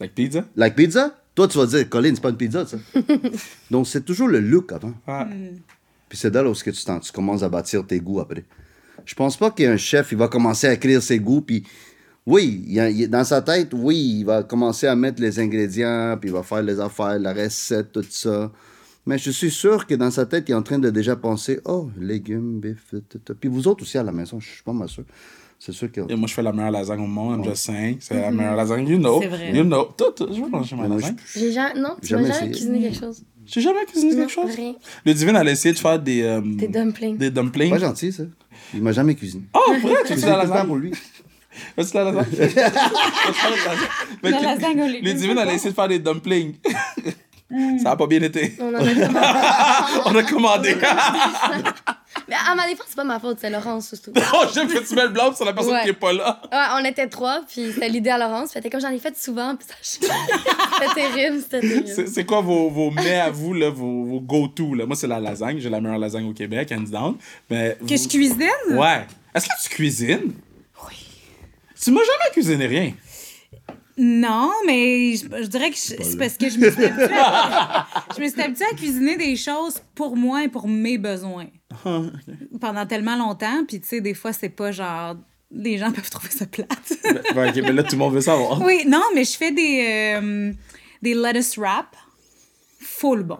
Like 0.00 0.14
pizza? 0.14 0.46
like 0.56 0.74
pizza, 0.74 1.16
toi, 1.34 1.48
tu 1.48 1.58
vas 1.58 1.66
dire, 1.66 1.88
Colin, 1.88 2.12
c'est 2.14 2.20
pas 2.20 2.30
une 2.30 2.36
pizza, 2.36 2.66
ça. 2.66 2.76
Donc, 3.70 3.86
c'est 3.86 4.04
toujours 4.04 4.28
le 4.28 4.40
look 4.40 4.72
avant. 4.72 4.92
Ouais. 5.08 5.54
Puis 6.08 6.18
c'est 6.18 6.32
là 6.34 6.48
où 6.48 6.52
que 6.52 6.70
tu, 6.70 6.84
tu 6.84 7.12
commences 7.12 7.42
à 7.42 7.48
bâtir 7.48 7.86
tes 7.86 8.00
goûts 8.00 8.20
après. 8.20 8.44
Je 9.04 9.14
pense 9.14 9.36
pas 9.36 9.50
qu'il 9.50 9.64
y 9.64 9.68
a 9.68 9.72
un 9.72 9.76
chef, 9.78 10.12
il 10.12 10.18
va 10.18 10.28
commencer 10.28 10.66
à 10.66 10.74
écrire 10.74 11.02
ses 11.02 11.18
goûts, 11.18 11.40
puis 11.40 11.64
oui, 12.26 12.62
il 12.68 12.78
a- 12.78 13.06
dans 13.08 13.24
sa 13.24 13.42
tête, 13.42 13.70
oui, 13.72 14.18
il 14.20 14.24
va 14.24 14.42
commencer 14.42 14.86
à 14.86 14.94
mettre 14.94 15.20
les 15.20 15.40
ingrédients, 15.40 16.16
puis 16.20 16.28
il 16.30 16.32
va 16.32 16.42
faire 16.42 16.62
les 16.62 16.78
affaires, 16.78 17.18
la 17.18 17.32
recette, 17.32 17.92
tout 17.92 18.04
ça. 18.08 18.52
Mais 19.06 19.18
je 19.18 19.30
suis 19.30 19.50
sûr 19.50 19.86
que 19.86 19.94
dans 19.94 20.10
sa 20.12 20.26
tête, 20.26 20.44
il 20.48 20.52
est 20.52 20.54
en 20.54 20.62
train 20.62 20.78
de 20.78 20.88
déjà 20.90 21.16
penser, 21.16 21.60
oh, 21.64 21.90
légumes, 21.98 22.60
bif, 22.60 22.94
tout, 23.08 23.18
tout. 23.18 23.34
Puis 23.34 23.48
vous 23.48 23.66
autres 23.66 23.82
aussi 23.82 23.98
à 23.98 24.04
la 24.04 24.12
maison, 24.12 24.38
je 24.38 24.48
suis 24.48 24.62
pas 24.62 24.72
mal 24.72 24.88
sûr. 24.88 25.04
C'est 25.64 25.70
sûr 25.72 25.92
que. 25.92 26.00
Et 26.10 26.16
moi, 26.16 26.26
je 26.26 26.34
fais 26.34 26.42
la 26.42 26.52
meilleure 26.52 26.72
lasagne 26.72 27.00
au 27.00 27.06
monde, 27.06 27.38
I'm 27.38 27.44
just 27.52 27.64
saying. 27.66 27.98
C'est 28.00 28.20
la 28.20 28.32
meilleure 28.32 28.56
lasagne, 28.56 28.88
you 28.88 28.98
know. 28.98 29.20
C'est 29.22 29.28
vrai. 29.28 29.52
You 29.54 29.62
know. 29.62 29.84
Toi, 29.96 30.08
toi, 30.16 30.26
je 30.32 30.40
veux 30.40 30.48
manger 30.48 30.74
ma 30.74 30.88
lasagne. 30.88 31.14
J'ai 31.36 31.52
jamais... 31.52 31.78
Non, 31.80 31.90
tu 32.02 32.08
Jamais 32.08 32.22
m'as 32.22 32.28
jamais 32.34 32.50
essayé. 32.50 32.50
cuisiné 32.52 32.80
quelque 32.80 32.98
chose. 32.98 33.22
J'ai 33.46 33.60
jamais 33.60 33.84
cuisiné 33.84 34.16
quelque 34.16 34.32
chose? 34.32 34.50
rien. 34.56 34.74
Le 35.04 35.14
divin, 35.14 35.34
elle 35.40 35.46
a 35.48 35.52
essayé 35.52 35.72
de 35.72 35.78
faire 35.78 36.00
des. 36.00 36.22
euh, 36.22 36.40
Des 36.44 36.66
dumplings. 36.66 37.16
Des 37.16 37.30
dumplings. 37.30 37.70
Pas 37.70 37.78
gentil, 37.78 38.12
ça. 38.12 38.24
Il 38.74 38.82
m'a 38.82 38.90
jamais 38.90 39.14
cuisiné. 39.14 39.44
Oh, 39.54 39.72
vrai, 39.82 39.94
tu 40.04 40.16
fais 40.16 40.26
la 40.26 40.42
tout 40.44 40.50
lasagne? 40.50 40.66
pour 40.66 40.76
lui. 40.76 40.92
Fais-tu 41.76 41.94
la 41.94 42.04
lasagne? 42.04 42.26
La 44.24 44.30
lasagne? 44.40 44.80
Légumes, 44.80 45.04
Le 45.04 45.12
divin, 45.14 45.32
elle 45.42 45.48
a 45.48 45.54
essayé 45.54 45.70
de 45.70 45.74
faire 45.76 45.86
des 45.88 45.98
dumplings. 46.00 46.54
Ça 47.82 47.90
a 47.92 47.96
pas 47.96 48.06
bien 48.08 48.22
été. 48.22 48.54
On 48.58 48.74
en 48.74 48.74
a 48.74 48.82
commandé. 48.94 49.14
On 50.06 50.16
a 50.16 50.22
commandé. 50.24 50.74
Mais 52.28 52.34
à 52.34 52.54
ma 52.54 52.66
défense, 52.68 52.86
c'est 52.88 52.96
pas 52.96 53.04
ma 53.04 53.18
faute, 53.18 53.38
c'est 53.40 53.50
Laurence 53.50 53.88
surtout. 53.88 54.12
oh, 54.34 54.44
j'aime 54.54 54.68
que 54.68 54.78
tu 54.86 54.94
mets 54.94 55.02
le 55.04 55.08
blanc 55.08 55.34
sur 55.34 55.44
la 55.44 55.52
personne 55.52 55.72
Ouais. 55.74 55.82
qui 55.82 55.88
est 55.90 55.92
pas 55.94 56.12
là. 56.12 56.40
Ouais, 56.52 56.80
on 56.80 56.84
était 56.84 57.06
trois, 57.08 57.42
puis 57.48 57.72
c'était 57.72 57.88
l'idée 57.88 58.10
à 58.10 58.18
Laurence. 58.18 58.52
Fait 58.52 58.68
comme 58.70 58.80
j'en 58.80 58.90
ai 58.90 58.98
fait 58.98 59.16
souvent, 59.16 59.56
puis 59.56 59.66
ça... 59.68 59.74
c'était 60.80 60.94
terrible, 60.94 61.40
c'était 61.42 61.60
terrible. 61.60 62.08
C'est 62.08 62.24
quoi 62.24 62.40
vos, 62.40 62.68
vos 62.70 62.90
mets 62.90 63.20
à 63.20 63.30
vous, 63.30 63.54
là, 63.54 63.70
vos, 63.70 64.04
vos 64.04 64.20
go-to? 64.20 64.74
Là? 64.74 64.86
Moi, 64.86 64.96
c'est 64.96 65.06
la 65.06 65.20
lasagne. 65.20 65.58
J'ai 65.58 65.70
la 65.70 65.80
meilleure 65.80 65.98
lasagne 65.98 66.28
au 66.28 66.32
Québec, 66.34 66.72
hands 66.72 66.90
down. 66.90 67.16
Mais 67.50 67.76
Que 67.80 67.84
vous- 67.96 68.02
je 68.02 68.08
cuisine? 68.08 68.48
Ouais. 68.70 69.06
Est-ce 69.34 69.46
que 69.46 69.62
tu 69.62 69.68
cuisines? 69.70 70.32
Oui. 70.88 70.94
Tu 71.82 71.90
m'as 71.90 72.00
jamais 72.00 72.30
cuisiné 72.32 72.66
rien. 72.66 72.92
Non, 73.98 74.50
mais 74.66 75.14
je, 75.16 75.24
je 75.42 75.46
dirais 75.48 75.70
que 75.70 75.76
je- 75.76 76.02
c'est 76.02 76.16
parce 76.18 76.36
que 76.38 76.48
je 76.48 76.58
me 76.58 76.70
suis 76.70 76.84
habituée 76.84 77.14
à, 77.14 77.86
je 78.16 78.22
me 78.22 78.28
suis 78.28 78.40
habituée 78.40 78.64
à 78.72 78.74
cuisiner 78.74 79.16
des 79.16 79.36
choses 79.36 79.82
pour 79.94 80.16
moi 80.16 80.44
et 80.44 80.48
pour 80.48 80.66
mes 80.66 80.96
besoins. 80.98 81.48
Pendant 82.60 82.86
tellement 82.86 83.16
longtemps, 83.16 83.64
puis 83.66 83.80
tu 83.80 83.88
sais, 83.88 84.00
des 84.00 84.14
fois, 84.14 84.32
c'est 84.32 84.48
pas 84.48 84.72
genre... 84.72 85.16
Les 85.54 85.76
gens 85.76 85.92
peuvent 85.92 86.08
trouver 86.08 86.30
ça 86.30 86.46
plate. 86.46 86.92
Ben, 87.34 87.50
ok, 87.50 87.56
mais 87.56 87.72
là, 87.72 87.82
tout 87.82 87.92
le 87.92 87.98
monde 87.98 88.14
veut 88.14 88.22
savoir. 88.22 88.60
oui, 88.62 88.84
non, 88.86 89.02
mais 89.14 89.24
je 89.24 89.36
fais 89.36 89.50
des, 89.52 90.16
euh, 90.22 90.52
des 91.02 91.12
lettuce 91.14 91.58
wrap 91.58 91.94
full 92.80 93.22
bon. 93.22 93.38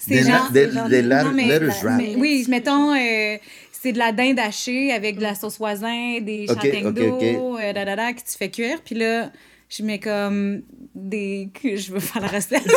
C'est 0.00 0.10
Des 0.10 0.22
la- 0.22 0.48
des- 0.52 0.88
des 0.88 1.02
la- 1.02 1.24
non, 1.24 1.32
mais- 1.32 1.46
lettuce 1.58 1.82
wrap. 1.84 1.96
mais 1.98 2.14
oui, 2.16 2.44
mettons, 2.48 2.92
euh, 2.94 3.36
c'est 3.80 3.92
de 3.92 3.98
la 3.98 4.12
dinde 4.12 4.38
hachée 4.38 4.92
avec 4.92 5.16
de 5.16 5.22
la 5.22 5.34
sauce 5.34 5.56
voisin, 5.56 6.20
des 6.20 6.44
Ok, 6.48 6.56
châtaignes 6.56 6.88
ok, 6.88 6.94
d'eau, 6.94 7.56
euh, 7.58 7.72
da, 7.72 7.86
da, 7.86 7.96
da, 7.96 8.12
que 8.12 8.18
tu 8.18 8.36
fais 8.38 8.50
cuire. 8.50 8.78
Puis 8.84 8.94
là, 8.94 9.30
je 9.70 9.82
mets 9.82 9.98
comme 9.98 10.60
des... 10.94 11.48
Je 11.64 11.90
veux 11.92 12.00
faire 12.00 12.20
la 12.20 12.28
recette. 12.28 12.66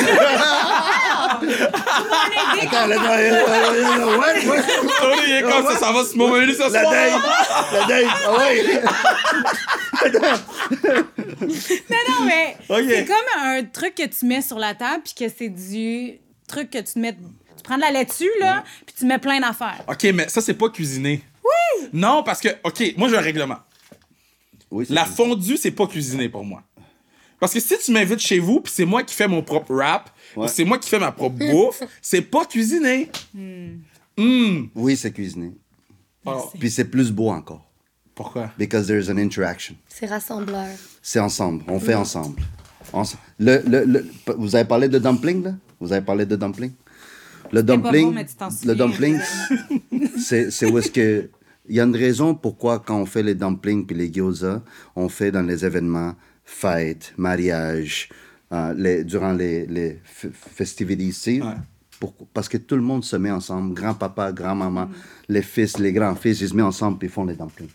Attends, 2.62 2.88
là, 2.88 2.96
ouais, 2.96 3.32
ouais, 3.32 3.42
ouais, 3.42 4.18
ouais. 4.18 4.34
Il 5.28 5.34
est 5.34 5.42
comme 5.42 5.66
ça, 5.66 5.78
ça 5.78 5.92
va 5.92 6.06
se 6.06 6.16
momenter 6.16 6.54
ce 6.54 6.72
La 6.72 6.84
dinde! 6.84 7.22
La 7.74 7.86
dinde! 7.86 8.08
Ah 8.26 8.38
ouais! 8.38 8.64
non, 11.90 11.98
non, 12.10 12.26
mais 12.26 12.56
c'est 12.88 13.06
comme 13.06 13.42
un 13.42 13.64
truc 13.64 13.96
que 13.96 14.08
tu 14.08 14.26
mets 14.26 14.42
sur 14.42 14.58
la 14.58 14.74
table 14.74 15.04
puis 15.04 15.16
que 15.16 15.34
c'est 15.38 15.50
du 15.50 16.14
truc 16.48 16.70
que 16.70 16.80
tu 16.80 17.00
mets... 17.00 17.18
Tu 17.64 17.70
prends 17.70 17.78
de 17.78 17.82
la 17.82 17.92
laitue, 17.92 18.30
là, 18.42 18.64
puis 18.86 18.94
tu 18.98 19.06
mets 19.06 19.20
plein 19.20 19.40
d'affaires. 19.40 19.84
OK, 19.88 20.04
mais 20.14 20.28
ça, 20.28 20.42
c'est 20.42 20.54
pas 20.54 20.70
cuisiner. 20.70 21.24
Oui! 21.44 21.88
Non, 21.94 22.22
parce 22.24 22.42
que, 22.42 22.50
OK, 22.64 22.94
moi, 22.98 23.08
j'ai 23.08 23.18
un 23.18 23.22
règlement. 23.22 23.58
Oui, 24.70 24.86
c'est 24.88 24.94
La 24.94 25.06
fondue, 25.06 25.56
c'est 25.56 25.72
pas 25.72 25.88
cuisiner 25.88 26.28
pour 26.30 26.44
moi. 26.44 26.62
Parce 27.40 27.54
que 27.54 27.60
si 27.60 27.78
tu 27.78 27.92
m'invites 27.92 28.20
chez 28.20 28.40
vous, 28.40 28.60
puis 28.62 28.72
c'est 28.76 28.86
moi 28.86 29.04
qui 29.04 29.14
fais 29.16 29.28
mon 29.28 29.42
propre 29.42 29.74
rap, 29.76 30.10
Ouais. 30.36 30.48
c'est 30.48 30.64
moi 30.66 30.78
qui 30.80 30.90
fais 30.90 31.00
ma 31.00 31.12
propre 31.12 31.38
bouffe, 31.52 31.84
c'est 32.02 32.22
pas 32.22 32.46
cuisiner. 32.46 33.10
Hmm. 34.18 34.66
Oui, 34.76 34.98
c'est 34.98 35.12
cuisiner. 35.12 35.52
Oh, 36.26 36.50
Puis 36.60 36.70
c'est 36.72 36.86
plus 36.86 37.12
beau 37.12 37.30
encore. 37.30 37.66
pourquoi? 38.16 38.52
Because 38.58 38.88
there's 38.88 39.10
an 39.10 39.18
interaction. 39.18 39.76
C'est 39.88 40.06
rassembleur. 40.06 40.68
C'est 41.02 41.20
ensemble. 41.20 41.64
On 41.68 41.80
fait 41.80 41.96
ensemble. 41.96 42.42
Ense- 42.94 43.16
Le, 43.40 43.62
le, 43.68 43.86
le- 43.86 44.06
vous 44.38 44.56
avez 44.56 44.66
parlé 44.68 44.88
de 44.88 45.00
dumpling, 45.00 45.44
là? 45.44 45.52
Vous 45.80 45.92
avez 45.94 46.06
parlé 46.06 46.26
de 46.26 46.36
dumpling? 46.36 46.72
Le 47.54 47.62
pas 47.66 47.76
dumpling, 47.76 48.06
bon, 48.08 48.12
mais 48.14 48.26
tu 48.26 48.36
t'en 48.36 48.50
le 48.66 48.76
dumpling, 48.76 49.18
c'est 50.18 50.52
c'est 50.52 50.70
où 50.70 50.78
est-ce 50.78 50.92
que... 50.92 51.30
Il 51.70 51.76
y 51.76 51.80
a 51.80 51.84
une 51.86 51.96
raison 51.96 52.36
pourquoi 52.36 52.80
quand 52.80 53.00
on 53.00 53.06
fait 53.06 53.24
les 53.24 53.36
dumplings 53.36 53.86
puis 53.86 53.96
les 53.96 54.12
gyoza, 54.12 54.62
on 54.98 55.08
fait 55.08 55.32
dans 55.32 55.42
les 55.44 55.64
événements, 55.66 56.14
fêtes, 56.44 57.14
mariages, 57.18 58.10
euh, 58.52 58.74
les, 58.76 59.04
durant 59.06 59.32
les, 59.32 59.66
les 59.68 59.92
f- 59.94 60.30
festivities, 60.34 61.08
tu 61.08 61.14
sais. 61.14 61.42
Ouais. 61.42 61.54
Pour- 62.02 62.14
parce 62.34 62.50
que 62.50 62.58
tout 62.58 62.76
le 62.76 62.82
monde 62.82 63.06
se 63.06 63.16
met 63.16 63.32
ensemble, 63.32 63.74
grand-papa, 63.74 64.34
grand-maman, 64.34 64.90
les 65.30 65.42
fils, 65.42 65.78
les 65.80 65.94
grands-fils, 65.94 66.42
ils 66.42 66.50
se 66.50 66.54
mettent 66.54 66.66
ensemble 66.66 66.98
puis 66.98 67.08
ils 67.08 67.12
font 67.12 67.24
les 67.26 67.36
dumplings. 67.36 67.70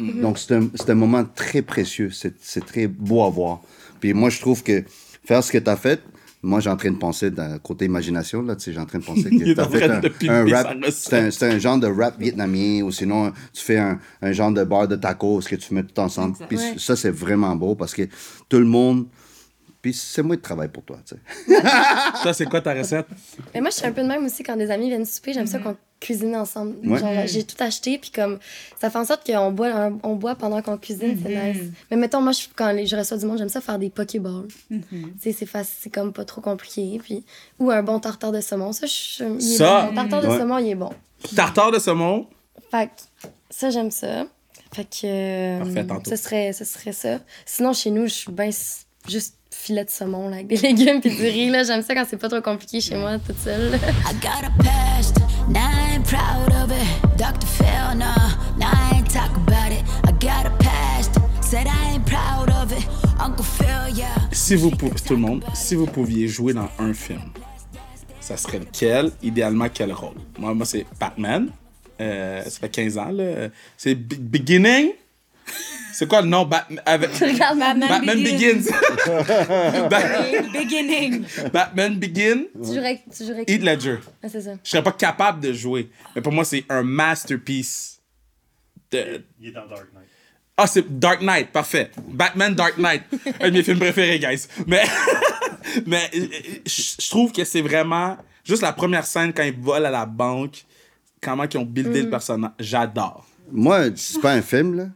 Donc, 0.00 0.38
c'est 0.38 0.54
un, 0.54 0.68
c'est 0.74 0.90
un 0.90 0.94
moment 0.94 1.24
très 1.24 1.60
précieux. 1.62 2.10
C'est 2.10 2.34
c'est 2.40 2.64
très 2.64 2.86
beau 2.86 3.24
à 3.24 3.30
voir. 3.30 3.62
Puis 4.00 4.12
moi, 4.14 4.30
je 4.30 4.40
trouve 4.40 4.62
que 4.62 4.84
faire 5.24 5.42
ce 5.42 5.50
que 5.50 5.58
tu 5.58 5.68
as 5.70 5.76
fait, 5.76 6.00
moi, 6.42 6.60
j'ai 6.60 6.70
en 6.70 6.76
train 6.76 6.90
de 6.90 6.96
penser, 6.96 7.30
d'un 7.30 7.58
côté 7.58 7.84
imagination, 7.86 8.42
là, 8.42 8.54
tu 8.54 8.64
sais, 8.64 8.72
j'ai 8.72 8.78
en 8.78 8.86
train 8.86 8.98
de 8.98 9.04
penser 9.04 9.24
que 9.30 9.54
fait 9.54 10.28
un, 10.28 10.46
rap. 10.46 10.76
C'est 10.90 11.42
un, 11.42 11.58
genre 11.58 11.78
de 11.78 11.88
rap 11.88 12.18
vietnamien, 12.18 12.82
ou 12.82 12.92
sinon, 12.92 13.32
tu 13.52 13.62
fais 13.62 13.78
un, 13.78 13.98
un 14.22 14.32
genre 14.32 14.52
de 14.52 14.62
bar 14.62 14.86
de 14.86 14.96
tacos 14.96 15.40
que 15.48 15.56
tu 15.56 15.74
mets 15.74 15.82
tout 15.82 16.00
ensemble. 16.00 16.36
Puis 16.48 16.58
Ouais. 16.58 16.74
ça, 16.78 16.96
c'est 16.96 17.10
vraiment 17.10 17.54
beau 17.56 17.74
parce 17.74 17.94
que 17.94 18.02
tout 18.48 18.58
le 18.58 18.64
monde. 18.66 19.06
Puis 19.90 19.94
c'est 19.96 20.22
moi 20.22 20.36
de 20.36 20.42
travail 20.42 20.68
pour 20.68 20.82
toi, 20.84 20.98
tu 21.06 21.14
sais. 21.16 21.60
Ça, 22.22 22.34
c'est 22.34 22.44
quoi 22.44 22.60
ta 22.60 22.74
recette? 22.74 23.06
Mais 23.54 23.62
moi, 23.62 23.70
je 23.70 23.76
suis 23.76 23.86
un 23.86 23.92
peu 23.92 24.02
de 24.02 24.06
même 24.06 24.22
aussi 24.26 24.42
quand 24.42 24.54
des 24.54 24.70
amis 24.70 24.88
viennent 24.88 25.06
souper. 25.06 25.32
J'aime 25.32 25.46
ça 25.46 25.58
qu'on 25.60 25.76
cuisine 25.98 26.36
ensemble. 26.36 26.76
Ouais. 26.86 26.98
Genre, 26.98 27.12
j'ai 27.26 27.42
tout 27.44 27.56
acheté, 27.60 27.96
puis 27.96 28.10
comme 28.10 28.38
ça 28.78 28.90
fait 28.90 28.98
en 28.98 29.06
sorte 29.06 29.24
qu'on 29.26 29.50
boit, 29.50 29.90
on 30.02 30.14
boit 30.14 30.34
pendant 30.34 30.60
qu'on 30.60 30.76
cuisine, 30.76 31.18
c'est 31.22 31.30
nice. 31.54 31.62
Mais 31.90 31.96
mettons, 31.96 32.20
moi, 32.20 32.32
je, 32.32 32.48
quand 32.54 32.76
je 32.84 32.96
reçois 32.96 33.16
du 33.16 33.24
monde, 33.24 33.38
j'aime 33.38 33.48
ça 33.48 33.62
faire 33.62 33.78
des 33.78 33.88
pokéballs. 33.88 34.48
Sais, 35.20 35.32
c'est 35.32 35.46
facile, 35.46 35.76
c'est 35.80 35.90
comme 35.90 36.12
pas 36.12 36.26
trop 36.26 36.42
compliqué. 36.42 37.00
Puis, 37.02 37.24
ou 37.58 37.70
un 37.70 37.82
bon 37.82 37.98
tartare 37.98 38.32
de 38.32 38.42
saumon. 38.42 38.72
Ça, 38.72 38.86
je, 38.86 39.24
il 39.40 39.54
est 39.54 39.56
Ça? 39.56 39.86
bon. 39.86 39.86
Mon 39.88 39.94
tartare 39.94 40.20
de 40.22 40.26
Ouais. 40.28 40.38
saumon, 40.38 40.58
il 40.58 40.68
est 40.68 40.74
bon. 40.74 40.90
Tartare 41.34 41.70
de 41.72 41.78
saumon? 41.78 42.26
Fait 42.70 42.88
que 42.88 43.26
ça, 43.48 43.70
j'aime 43.70 43.90
ça. 43.90 44.26
Fait 44.74 44.84
que. 44.84 45.06
euh, 45.06 45.58
Parfait, 45.60 45.86
tantôt. 45.86 46.10
ce 46.10 46.16
serait, 46.16 46.52
ce 46.52 46.66
serait 46.66 46.92
ça. 46.92 47.20
Sinon, 47.46 47.72
chez 47.72 47.90
nous, 47.90 48.02
je 48.06 48.12
suis 48.12 48.32
bien 48.32 48.50
juste 49.08 49.34
filet 49.50 49.84
de 49.84 49.90
saumon 49.90 50.28
là, 50.28 50.36
avec 50.36 50.46
des 50.48 50.56
légumes 50.62 51.00
puis 51.00 51.10
du 51.14 51.22
riz. 51.22 51.50
là. 51.50 51.64
J'aime 51.64 51.82
ça 51.82 51.94
quand 51.94 52.04
c'est 52.08 52.16
pas 52.16 52.28
trop 52.28 52.40
compliqué 52.40 52.80
chez 52.80 52.96
moi, 52.96 53.18
toute 53.18 53.38
seule. 53.38 53.74
I 53.74 54.14
got 54.22 54.44
a 54.44 54.50
past, 54.62 55.16
now 55.48 55.60
I 55.60 55.94
ain't 55.96 56.04
proud 56.06 56.52
of 56.62 56.70
it. 56.70 57.18
Dr. 57.18 57.46
Phil, 57.46 57.96
no, 57.98 58.06
now 58.58 58.70
I 58.72 58.96
ain't 58.96 59.10
talk 59.10 59.30
about 59.36 59.72
it. 59.72 59.82
I 60.06 60.12
got 60.20 60.46
a 60.46 60.50
past, 60.58 61.14
said 61.40 61.66
I 61.66 61.94
ain't 61.94 62.04
proud 62.06 62.50
of 62.50 62.72
it. 62.72 62.86
Uncle 63.20 63.44
Phil, 63.44 63.96
yeah. 63.96 64.14
Si 64.32 64.54
vous 64.54 64.70
pouviez, 64.70 64.94
tout 65.04 65.14
le 65.14 65.20
monde, 65.20 65.44
si 65.54 65.74
vous 65.74 65.86
pouviez 65.86 66.28
jouer 66.28 66.52
dans 66.52 66.68
un 66.78 66.92
film, 66.94 67.22
ça 68.20 68.36
serait 68.36 68.60
lequel? 68.60 69.10
Idéalement, 69.22 69.66
quel 69.72 69.92
rôle? 69.92 70.14
Moi, 70.38 70.54
moi 70.54 70.66
c'est 70.66 70.86
Batman. 71.00 71.48
Euh, 72.00 72.42
ça 72.44 72.60
fait 72.60 72.68
15 72.68 72.98
ans, 72.98 73.10
là. 73.10 73.48
C'est 73.76 73.94
Be- 73.96 74.18
Beginning? 74.20 74.90
C'est 75.92 76.06
quoi 76.08 76.22
le 76.22 76.28
nom? 76.28 76.44
Batman, 76.44 76.80
avec... 76.86 77.10
Regarde 77.14 77.58
Batman 77.58 77.88
Batman 77.88 78.22
Begins. 78.22 78.54
Begins. 78.54 79.88
Ba- 79.90 80.52
Beginning. 80.52 81.24
Batman 81.52 81.98
Begin. 81.98 82.44
Tu 82.62 82.74
jouerais, 82.74 83.02
tu 83.16 83.24
jouerais 83.24 83.44
Heath 83.48 83.62
Ledger. 83.62 83.98
Ah, 84.22 84.28
c'est 84.28 84.42
ça. 84.42 84.52
Je 84.62 84.70
serais 84.70 84.82
pas 84.82 84.92
capable 84.92 85.40
de 85.40 85.52
jouer. 85.52 85.90
Mais 86.14 86.22
pour 86.22 86.32
moi, 86.32 86.44
c'est 86.44 86.64
un 86.68 86.82
masterpiece. 86.84 88.00
De... 88.92 89.24
Il 89.40 89.48
est 89.48 89.52
dans 89.52 89.66
Dark 89.66 89.86
Knight. 89.92 90.08
Ah, 90.56 90.66
c'est 90.66 90.98
Dark 90.98 91.20
Knight, 91.20 91.50
parfait. 91.50 91.90
Batman 91.96 92.54
Dark 92.54 92.78
Knight. 92.78 93.02
un 93.40 93.50
de 93.50 93.56
mes 93.56 93.62
films 93.62 93.78
préférés, 93.78 94.18
guys. 94.18 94.46
Mais, 94.66 94.84
mais 95.86 96.10
euh, 96.14 96.26
je 96.66 96.82
je 97.00 97.10
trouve 97.10 97.32
que 97.32 97.44
c'est 97.44 97.62
vraiment 97.62 98.16
juste 98.44 98.62
la 98.62 98.72
première 98.72 99.06
scène 99.06 99.32
quand 99.32 99.44
ils 99.44 99.56
volent 99.56 99.86
à 99.86 99.90
la 99.90 100.06
banque, 100.06 100.64
comment 101.20 101.44
ils 101.44 101.58
ont 101.58 101.64
buildé 101.64 102.02
le 102.02 102.10
personnage. 102.10 102.52
J'adore. 102.58 103.26
Moi, 103.50 103.86
c'est 103.94 104.20
pas 104.20 104.32
un 104.32 104.42
film, 104.42 104.76
là, 104.76 104.86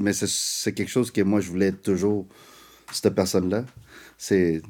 mais 0.00 0.12
c'est- 0.12 0.72
quelque 0.72 0.90
chose 0.90 1.10
que 1.10 1.20
moi, 1.22 1.40
je 1.40 1.48
voulais 1.48 1.68
être 1.68 1.82
toujours, 1.82 2.26
cette 2.92 3.14
personne-là. 3.14 3.64
C'est 4.18 4.62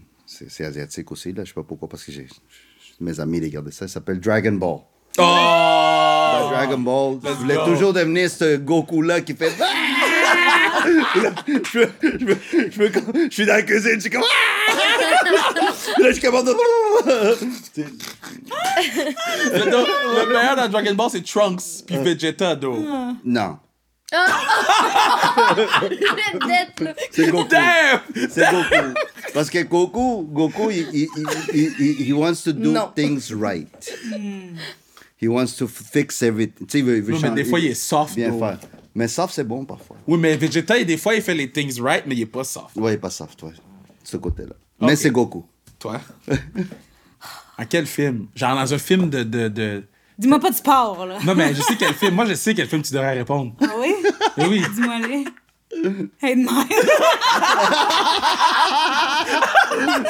asiatique 0.61 1.11
aussi, 1.11 1.33
là, 1.33 1.45
je 1.45 1.49
sais 1.49 1.55
pas 1.55 1.63
pourquoi, 1.63 1.89
parce 1.89 2.05
que 2.05 2.13
j'ai 2.13 2.27
mes 3.01 3.19
amis 3.19 3.41
regardaient 3.41 3.71
ça. 3.71 3.89
Ça 3.89 3.95
s'appelle 3.95 4.21
Dragon 4.21 4.53
Ball. 4.53 4.79
Oh! 5.19 5.23
Dans 5.23 6.51
Dragon 6.51 6.79
Ball, 6.79 7.19
je 7.25 7.31
voulais 7.31 7.55
go. 7.57 7.65
toujours 7.67 7.93
devenir 7.93 8.31
ce 8.31 8.57
Goku-là 8.57 9.21
qui 9.23 9.35
fait... 9.35 9.53
Je, 10.83 11.01
je, 11.73 11.81
je, 11.93 12.21
je, 12.71 13.31
suis 13.31 13.45
dans 13.45 13.53
la 13.53 13.63
cuisine, 13.63 13.97
je 13.97 14.01
suis 14.01 14.11
comme... 14.11 14.23
Là, 15.99 16.13
je 16.13 16.21
commence... 16.21 16.45
Le, 19.55 19.67
le 20.25 20.33
meilleur 20.33 20.57
dans 20.57 20.69
Dragon 20.69 20.95
Ball, 20.95 21.11
c'est 21.11 21.23
Trunks 21.25 21.85
puis 21.87 21.97
Vegeta, 21.99 22.57
do. 22.57 22.77
Non. 23.25 23.59
C'est 27.13 27.31
Goku. 27.31 27.49
Damn! 27.49 28.01
C'est 28.29 28.51
Goku. 28.51 28.95
Parce 29.35 29.51
que 29.51 29.63
Goku, 29.65 30.23
Goku, 30.31 30.71
he, 30.71 30.85
he, 30.93 31.09
he, 31.53 31.69
he, 31.79 32.05
he 32.09 32.13
wants 32.13 32.43
to 32.45 32.53
do 32.53 32.73
Non. 32.73 32.91
things 32.95 33.33
right. 33.33 33.69
He 35.21 35.29
wants 35.29 35.57
to 35.59 35.67
fix 35.69 36.23
everything. 36.23 36.67
Tu 36.67 36.73
sais, 36.73 36.79
il 36.81 36.85
veut, 36.85 36.97
il 36.97 37.03
veut 37.03 37.13
Non, 37.13 37.21
mais 37.21 37.29
changer- 37.29 37.43
des 37.43 37.49
fois, 37.49 37.61
il 37.61 37.67
est 37.67 37.75
soft, 37.75 38.15
Bien 38.17 38.31
bro. 38.31 38.41
faire. 38.41 38.59
Mais 38.95 39.07
soft, 39.09 39.35
c'est 39.35 39.45
bon 39.45 39.65
parfois. 39.65 39.97
Oui, 40.07 40.19
mais 40.19 40.37
Vegeta, 40.37 40.79
il- 40.79 40.87
des 40.87 40.97
fois, 40.97 41.15
il 41.15 41.23
fait 41.23 41.35
les 41.35 41.51
things 41.51 41.81
right, 41.81 42.05
mais 42.07 42.15
il 42.17 42.23
est 42.23 42.27
pas 42.27 42.45
soft. 42.45 42.75
Ouais, 42.77 42.97
pas 42.97 43.11
soft, 43.11 43.43
ouais. 43.43 43.53
Ce 44.03 44.17
côté-là. 44.17 44.55
Mais 44.81 44.93
Ok. 44.93 44.99
c'est 44.99 45.11
Goku. 45.11 45.45
Toi? 45.79 46.01
en 47.59 47.65
quel 47.69 47.87
film? 47.87 48.27
Genre 48.35 48.55
dans 48.57 48.75
un 48.75 48.79
film 48.79 49.09
de... 49.11 49.23
de, 49.23 49.49
de... 49.49 49.85
Dis-moi 50.21 50.39
pas 50.39 50.51
de 50.51 50.55
sport, 50.57 51.07
là. 51.07 51.17
Non, 51.25 51.35
mais 51.35 51.55
je 51.55 51.63
sais 51.63 51.77
quel 51.79 51.95
film. 51.95 52.15
Moi, 52.15 52.27
je 52.27 52.35
sais 52.35 52.53
quel 52.55 52.69
film 52.69 52.83
tu 52.83 52.93
devrais 52.93 53.15
répondre. 53.15 53.53
Ah 53.63 53.67
oui? 53.79 53.95
Mais 54.37 54.47
oui. 54.47 54.63
Dis-moi 54.75 54.99
les. 54.99 55.25
Hey, 56.21 56.35
de 56.37 56.43
même. 56.45 56.67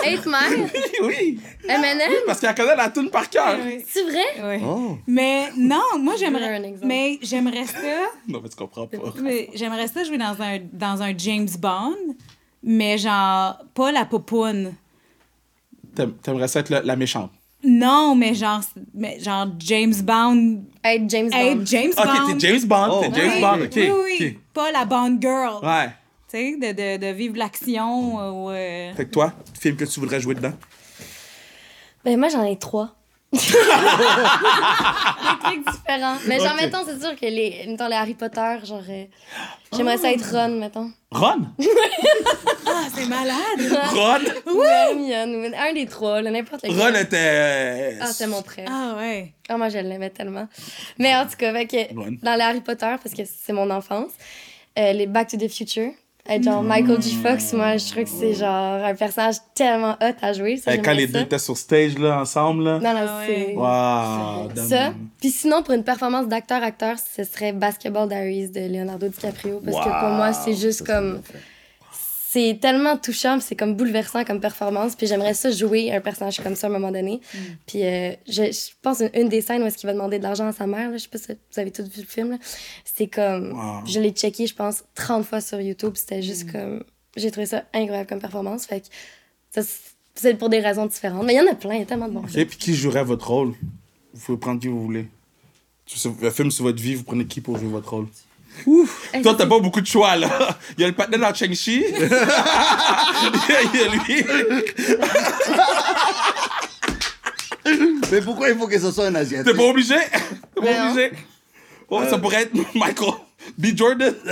8 0.03 0.27
Mile, 0.27 0.71
oui. 1.05 1.41
M&M, 1.69 2.11
Parce 2.27 2.41
qu'elle 2.41 2.55
connaît 2.55 2.75
la 2.77 2.89
tune 2.91 3.11
par 3.11 3.29
cœur. 3.31 3.57
c'est 3.87 4.03
vrai? 4.03 4.25
Oui. 4.43 4.63
Oh. 4.65 4.99
Mais 5.07 5.51
non, 5.57 5.83
moi 5.99 6.15
j'aimerais. 6.19 6.61
Mais 6.83 7.19
j'aimerais 7.23 7.67
ça. 7.67 7.79
Non, 8.27 8.41
mais 8.43 8.49
tu 8.49 8.57
comprends 8.57 8.87
pas. 8.87 8.97
mais 9.21 9.51
J'aimerais 9.55 9.87
ça 9.89 10.03
jouer 10.03 10.19
dans 10.19 10.35
un, 10.41 10.59
dans 10.73 11.03
un 11.03 11.17
James 11.17 11.49
Bond, 11.59 12.17
mais 12.63 12.99
genre 12.99 13.59
pas 13.75 13.93
la 13.93 14.05
popoune. 14.07 14.75
T'aimerais 16.23 16.49
ça 16.49 16.61
être 16.61 16.71
la, 16.71 16.83
la 16.83 16.97
méchante. 16.97 17.31
Non, 17.63 18.15
mais 18.15 18.35
genre, 18.35 18.61
mais 18.95 19.19
genre 19.21 19.47
James 19.59 19.95
Bond. 20.03 20.63
Être 20.83 21.09
James 21.11 21.29
Bond. 21.31 21.37
Hey, 21.37 21.59
James 21.67 21.93
Ok, 21.97 22.05
Bond. 22.07 22.39
t'es 22.39 22.49
James 22.49 22.65
Bond. 22.67 22.89
Oh. 22.91 23.01
T'es 23.03 23.21
James 23.21 23.33
Oui, 23.35 23.41
Bond, 23.41 23.65
ok. 23.65 23.73
Oui, 23.77 23.91
oui. 24.05 24.27
ok. 24.37 24.37
Pas 24.55 24.73
la 24.73 24.85
Bond 24.87 25.19
Girl. 25.21 25.63
Ouais. 25.63 25.89
Tu 26.31 26.37
sais, 26.39 26.57
de, 26.57 26.73
de, 26.73 27.07
de 27.07 27.13
vivre 27.13 27.37
l'action. 27.37 28.19
euh, 28.21 28.31
ou, 28.31 28.51
euh, 28.51 28.95
Fait 28.95 29.05
que 29.05 29.11
toi, 29.11 29.33
film 29.61 29.77
que 29.77 29.85
tu 29.85 30.01
voudrais 30.01 30.21
jouer 30.21 30.35
dedans? 30.35 30.53
Ben, 32.05 32.19
moi, 32.19 32.29
j'en 32.29 32.45
ai 32.45 32.57
trois. 32.59 32.95
Des 33.33 33.39
trucs 35.43 35.65
différents. 35.73 36.17
Mais 36.27 36.39
genre, 36.39 36.53
Ok. 36.55 36.61
mettons, 36.63 36.85
c'est 36.87 37.01
sûr 37.01 37.15
que 37.17 37.27
les, 37.27 37.65
mettons, 37.69 37.87
les 37.89 37.95
Harry 37.97 38.15
Potter, 38.15 38.57
genre, 38.65 38.83
euh, 38.89 39.05
j'aimerais 39.77 39.99
ça 39.99 40.11
être 40.13 40.29
Ron, 40.33 40.49
mettons. 40.59 40.91
Ron? 41.13 41.43
Ah, 42.67 42.85
c'est 42.95 43.07
malade! 43.07 43.81
Ron? 43.95 44.19
Ou 44.55 44.63
Hermione, 44.63 45.37
ou 45.37 45.45
un 45.57 45.73
des 45.73 45.87
trois, 45.87 46.23
n'importe 46.23 46.65
lequel. 46.65 46.79
Ron 46.81 46.95
était... 46.95 47.17
euh, 47.17 47.99
Ah, 48.01 48.07
c'est 48.13 48.27
mon 48.27 48.43
frère. 48.43 48.69
Ah, 48.71 48.95
ouais. 48.99 49.33
Ah, 49.49 49.57
moi, 49.57 49.69
je 49.69 49.79
l'aimais 49.79 50.11
tellement. 50.11 50.49
Mais 50.99 51.15
en 51.17 51.25
tout 51.27 51.37
cas, 51.37 51.53
fait 51.53 51.67
que, 51.67 51.95
dans 52.25 52.35
les 52.35 52.43
Harry 52.43 52.61
Potter, 52.61 52.95
parce 53.03 53.15
que 53.15 53.23
c'est 53.25 53.53
mon 53.53 53.71
enfance, 53.71 54.11
euh, 54.79 54.93
les 54.93 55.07
Back 55.07 55.29
to 55.29 55.37
the 55.37 55.49
Future, 55.49 55.91
être 56.31 56.43
genre 56.45 56.63
Michael 56.63 57.03
G. 57.03 57.11
Fox, 57.23 57.53
moi, 57.53 57.77
je 57.77 57.91
trouve 57.91 58.05
que 58.05 58.11
c'est 58.11 58.35
genre 58.35 58.85
un 58.85 58.95
personnage 58.95 59.37
tellement 59.55 59.97
hot 60.01 60.15
à 60.23 60.33
jouer. 60.33 60.57
Ça, 60.57 60.73
euh, 60.73 60.77
quand 60.83 60.93
les 60.93 61.07
deux 61.07 61.21
étaient 61.21 61.39
sur 61.39 61.57
stage, 61.57 61.99
là, 61.99 62.21
ensemble, 62.21 62.65
là. 62.65 62.79
Non, 62.79 62.95
non, 62.95 63.07
Ah 63.09 63.23
c'est... 63.27 63.55
Wow. 64.57 64.67
Ça. 64.69 64.93
Puis 65.21 65.31
sinon, 65.31 65.63
pour 65.63 65.75
une 65.75 65.85
performance 65.85 66.29
d'acteur-acteur, 66.29 66.97
ce 66.99 67.25
serait 67.25 67.53
Basketball 67.53 68.09
Diaries 68.09 68.49
de 68.51 68.61
Leonardo 68.61 69.09
DiCaprio. 69.09 69.61
Parce 69.65 69.77
que 69.85 70.01
pour 70.01 70.09
moi, 70.11 70.33
c'est 70.33 70.55
juste 70.55 70.87
comme. 70.87 71.21
C'est 72.33 72.59
tellement 72.61 72.97
touchant, 72.97 73.41
c'est 73.41 73.57
comme 73.57 73.75
bouleversant 73.75 74.25
comme 74.25 74.41
performance. 74.41 74.95
Puis 74.95 75.09
j'aimerais 75.09 75.35
ça 75.35 75.51
jouer 75.51 75.93
un 75.93 76.01
personnage 76.01 76.41
comme 76.41 76.55
ça 76.55 76.69
à 76.69 76.71
un 76.71 76.73
moment 76.73 76.93
donné. 76.93 77.21
Puis 77.67 77.83
euh, 77.83 78.13
je, 78.29 78.45
je 78.53 78.71
pense 78.83 79.01
une, 79.01 79.11
une 79.15 79.29
des 79.29 79.41
scènes 79.41 79.65
où 79.65 79.67
est-ce 79.67 79.77
qu'il 79.77 79.89
va 79.89 79.95
demander 79.95 80.19
de 80.19 80.23
l'argent 80.23 80.47
à 80.47 80.53
sa 80.53 80.69
mère, 80.69 80.91
là, 80.91 80.97
je 80.97 81.03
sais 81.03 81.09
pas 81.09 81.19
si 81.19 81.33
vous 81.33 81.59
avez 81.59 81.73
tous 81.73 81.83
vu 81.83 82.03
le 82.03 82.07
film, 82.07 82.39
c'est 82.85 83.09
comme. 83.09 83.53
Wow. 83.53 83.85
Je 83.85 83.99
l'ai 83.99 84.13
checké, 84.13 84.47
je 84.47 84.55
pense, 84.55 84.85
30 84.95 85.27
fois 85.27 85.41
sur 85.41 85.61
YouTube. 85.61 85.95
C'était 85.97 86.23
juste 86.23 86.53
comme. 86.53 86.85
J'ai 87.17 87.33
trouvé 87.33 87.47
ça 87.47 87.65
incroyable 87.75 88.09
comme 88.09 88.21
performance. 88.21 88.65
Fait 88.65 88.81
que 88.81 88.87
ça, 89.51 89.63
c'est 90.15 90.35
pour 90.35 90.51
des 90.51 90.61
raisons 90.61 90.87
différentes. 90.87 91.27
Mais 91.27 91.35
il 91.35 91.39
y 91.39 91.41
en 91.41 91.51
a 91.51 91.57
plein, 91.57 91.75
il 91.75 91.81
y 91.81 91.83
a 91.83 91.87
tellement 91.87 92.07
de 92.07 92.13
bons 92.13 92.21
Ok, 92.21 92.47
puis 92.47 92.59
qui 92.59 92.75
jouerait 92.77 93.03
votre 93.03 93.29
rôle? 93.29 93.55
Vous 94.15 94.21
pouvez 94.21 94.39
prendre 94.39 94.61
qui 94.61 94.69
vous 94.69 94.81
voulez. 94.81 95.09
Un 96.23 96.31
film 96.31 96.53
sur 96.53 96.63
votre 96.63 96.81
vie, 96.81 96.95
vous 96.95 97.03
prenez 97.03 97.27
qui 97.27 97.41
pour 97.41 97.59
jouer 97.59 97.69
votre 97.69 97.91
rôle? 97.91 98.07
Ouf! 98.67 99.11
Toi, 99.23 99.35
t'as 99.37 99.47
pas 99.47 99.59
beaucoup 99.59 99.81
de 99.81 99.87
choix, 99.87 100.17
là. 100.17 100.29
Il 100.79 100.83
y 100.83 100.85
a 100.85 100.89
le 100.89 100.95
partenaire 100.95 101.31
dans 101.31 101.35
Cheng-Chi. 101.35 101.85
Il 101.95 103.81
y 103.81 103.83
a 103.83 103.89
lui. 103.89 104.25
Mais 108.11 108.21
pourquoi 108.21 108.51
il 108.51 108.59
faut 108.59 108.67
que 108.67 108.79
ce 108.79 108.91
soit 108.91 109.07
un 109.07 109.15
Asiatique? 109.15 109.53
T'es 109.53 109.57
pas 109.57 109.69
obligé? 109.69 109.95
T'es 110.55 110.61
pas 110.61 110.85
non. 110.85 110.91
obligé? 110.91 111.13
Oh, 111.89 112.03
ça 112.09 112.19
pourrait 112.19 112.43
être 112.43 112.55
Michael 112.75 113.15
B. 113.59 113.67
Jordan. 113.77 114.15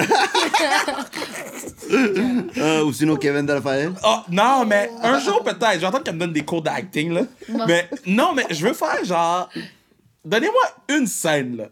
Euh, 1.90 2.84
Ou 2.84 2.92
sinon 2.92 3.16
Kevin 3.16 3.46
Delphine 3.46 3.94
Oh, 4.04 4.16
non, 4.30 4.66
mais 4.66 4.90
un 5.02 5.18
jour 5.20 5.42
peut-être. 5.42 5.80
J'entends 5.80 6.00
qu'elle 6.00 6.14
me 6.14 6.20
donne 6.20 6.34
des 6.34 6.44
cours 6.44 6.60
d'acting, 6.60 7.12
là. 7.14 7.22
Mais 7.66 7.88
non, 8.04 8.34
mais 8.34 8.44
je 8.50 8.66
veux 8.66 8.74
faire 8.74 9.02
genre. 9.04 9.48
Donnez-moi 10.22 10.62
une 10.90 11.06
scène, 11.06 11.56
là. 11.56 11.64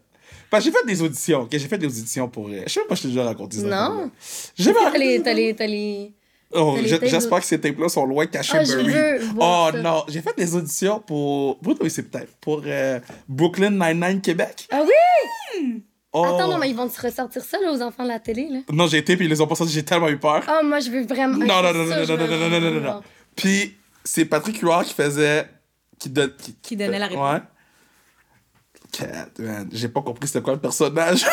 Parce 0.50 0.64
que 0.64 0.70
j'ai 0.70 0.76
fait 0.78 0.86
des 0.86 1.02
auditions, 1.02 1.40
ok? 1.42 1.48
J'ai 1.52 1.58
fait 1.68 1.78
des 1.78 1.86
auditions 1.86 2.28
pour. 2.28 2.48
euh, 2.48 2.62
Je 2.66 2.72
sais 2.72 2.80
même 2.80 2.88
pas 2.88 2.96
si 2.96 3.02
je 3.02 3.08
t'ai 3.08 3.14
déjà 3.14 3.24
raconté 3.24 3.58
ça. 3.58 3.66
Non. 3.66 4.10
J'ai 4.56 4.72
pas. 4.72 4.90
T'as 4.92 4.98
les, 4.98 5.22
t'as 5.22 5.32
les, 5.34 5.54
t'as 5.54 5.66
les... 5.66 6.12
Oh, 6.52 6.76
J'espère 6.84 7.40
que 7.40 7.44
ces 7.46 7.60
tapes-là 7.60 7.88
sont 7.88 8.06
loin 8.06 8.24
cachés 8.26 8.56
Ah, 8.56 8.62
je 8.64 8.76
veux 8.78 9.18
Oh 9.32 9.34
voir 9.34 9.72
ça. 9.72 9.82
non, 9.82 10.04
j'ai 10.08 10.22
fait 10.22 10.34
des 10.36 10.54
auditions 10.54 11.00
pour. 11.00 11.58
Pour 11.58 11.74
oui, 11.80 11.90
c'est 11.90 12.04
peut-être. 12.04 12.32
Pour 12.40 12.62
euh, 12.64 13.00
Brooklyn 13.28 13.70
Nine-Nine 13.70 14.20
Québec. 14.20 14.68
Ah 14.70 14.82
oui? 14.84 15.82
Oh. 16.12 16.24
Attends, 16.24 16.48
non, 16.48 16.58
mais 16.58 16.70
ils 16.70 16.76
vont 16.76 16.88
se 16.88 17.00
ressortir 17.02 17.42
ça, 17.44 17.58
là, 17.60 17.70
aux 17.72 17.82
enfants 17.82 18.04
de 18.04 18.08
la 18.08 18.20
télé, 18.20 18.48
là. 18.48 18.60
Non, 18.72 18.86
j'ai 18.86 18.98
été, 18.98 19.16
puis 19.16 19.26
ils 19.26 19.28
les 19.28 19.40
ont 19.40 19.46
pas 19.46 19.54
sortis, 19.56 19.72
j'ai 19.74 19.84
tellement 19.84 20.08
eu 20.08 20.18
peur. 20.18 20.42
Ah, 20.46 20.60
moi, 20.64 20.78
je 20.80 20.88
veux 20.90 21.04
vraiment... 21.04 21.36
Non, 21.36 21.62
non, 21.62 21.72
non, 21.74 21.84
non, 21.84 22.06
non, 22.06 22.06
non, 22.06 22.16
non, 22.16 22.38
non, 22.48 22.60
non, 22.60 22.70
non, 22.70 22.80
non. 22.80 23.02
Puis 23.34 23.76
c'est 24.04 24.24
Patrick 24.24 24.58
Huard 24.60 24.84
qui 24.84 24.94
faisait. 24.94 25.46
Qui, 25.98 26.08
donne, 26.08 26.32
qui, 26.36 26.54
Qui 26.62 26.76
donnait 26.76 26.98
la 26.98 27.08
réponse. 27.08 27.34
Ouais. 27.34 27.40
Cat, 28.96 29.28
man, 29.38 29.68
j'ai 29.72 29.88
pas 29.88 30.00
compris 30.00 30.26
c'était 30.26 30.40
quoi 30.40 30.54
le 30.54 30.60
personnage. 30.60 31.26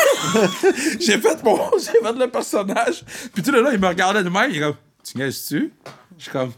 j'ai 1.00 1.18
fait 1.18 1.44
mon. 1.44 1.58
J'ai 1.78 2.06
fait 2.06 2.14
le 2.14 2.28
personnage. 2.28 3.06
Puis 3.34 3.42
tout 3.42 3.52
le 3.52 3.62
long, 3.62 3.70
il 3.72 3.80
me 3.80 3.88
regardait 3.88 4.24
de 4.24 4.30
même, 4.30 4.50
il 4.52 4.58
est 4.58 4.60
comme. 4.60 4.76
Tu 5.04 5.18
niaises-tu? 5.18 5.72
Je 6.18 6.24
suis 6.24 6.32
comme. 6.32 6.52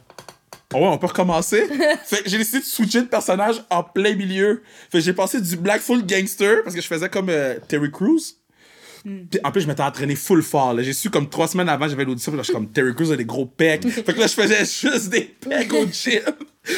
Oh 0.73 0.77
ouais, 0.77 0.87
on 0.87 0.97
peut 0.97 1.07
recommencer. 1.07 1.67
fait 2.05 2.23
que 2.23 2.29
j'ai 2.29 2.39
décidé 2.39 2.59
de 2.59 2.65
switcher 2.65 3.01
de 3.01 3.07
personnage 3.07 3.63
en 3.69 3.83
plein 3.83 4.15
milieu. 4.15 4.63
Fait 4.89 4.97
que 4.97 5.03
j'ai 5.03 5.13
passé 5.13 5.39
du 5.39 5.57
black 5.57 5.81
full 5.81 6.03
gangster 6.05 6.63
parce 6.63 6.75
que 6.75 6.81
je 6.81 6.87
faisais 6.87 7.07
comme 7.07 7.29
euh, 7.29 7.59
Terry 7.67 7.91
Crews. 7.91 8.21
Puis 9.03 9.39
en 9.43 9.51
plus, 9.51 9.61
je 9.61 9.67
m'étais 9.67 9.83
entraîné 9.83 10.15
full 10.15 10.41
fort. 10.41 10.75
J'ai 10.81 10.93
su 10.93 11.11
comme 11.11 11.29
trois 11.29 11.47
semaines 11.47 11.69
avant, 11.69 11.87
j'avais 11.87 12.05
l'audition. 12.05 12.31
Puis 12.31 12.37
là, 12.37 12.41
je 12.41 12.47
suis 12.47 12.53
comme 12.53 12.71
Terry 12.71 12.95
Crews 12.95 13.11
a 13.11 13.15
des 13.15 13.25
gros 13.25 13.45
pecs. 13.45 13.87
fait 13.87 14.03
que 14.03 14.19
là, 14.19 14.25
je 14.25 14.33
faisais 14.33 14.65
juste 14.65 15.09
des 15.09 15.21
pecs 15.21 15.71
au 15.73 15.85
gym 15.85 16.23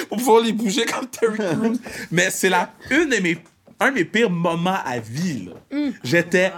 pour 0.09 0.17
pouvoir 0.17 0.43
les 0.43 0.51
bouger 0.51 0.85
comme 0.85 1.07
Terry 1.07 1.37
Crews. 1.37 1.79
Mais 2.11 2.29
c'est 2.29 2.49
la 2.49 2.73
une 2.91 3.09
de 3.09 3.21
mes, 3.21 3.37
un 3.79 3.89
de 3.89 3.95
mes 3.95 4.05
pires 4.05 4.29
moments 4.29 4.79
à 4.85 4.99
vie. 4.99 5.49
là. 5.71 5.89
J'étais 6.03 6.51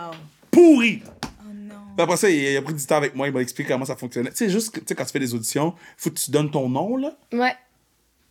pourri. 0.51 1.01
Puis 1.01 2.03
après 2.03 2.17
ça, 2.17 2.29
il, 2.29 2.37
il 2.41 2.55
a 2.57 2.61
pris 2.61 2.73
du 2.73 2.85
temps 2.85 2.95
avec 2.97 3.13
moi, 3.15 3.27
il 3.27 3.33
m'a 3.33 3.41
expliqué 3.41 3.73
comment 3.73 3.85
ça 3.85 3.95
fonctionnait. 3.95 4.29
Tu 4.31 4.37
sais, 4.37 4.49
juste, 4.49 4.73
tu 4.73 4.81
sais, 4.87 4.95
quand 4.95 5.03
tu 5.05 5.11
fais 5.11 5.19
des 5.19 5.33
auditions, 5.33 5.73
faut 5.97 6.09
que 6.09 6.15
tu 6.19 6.31
donnes 6.31 6.49
ton 6.49 6.69
nom, 6.69 6.95
là. 6.97 7.17
Ouais. 7.33 7.53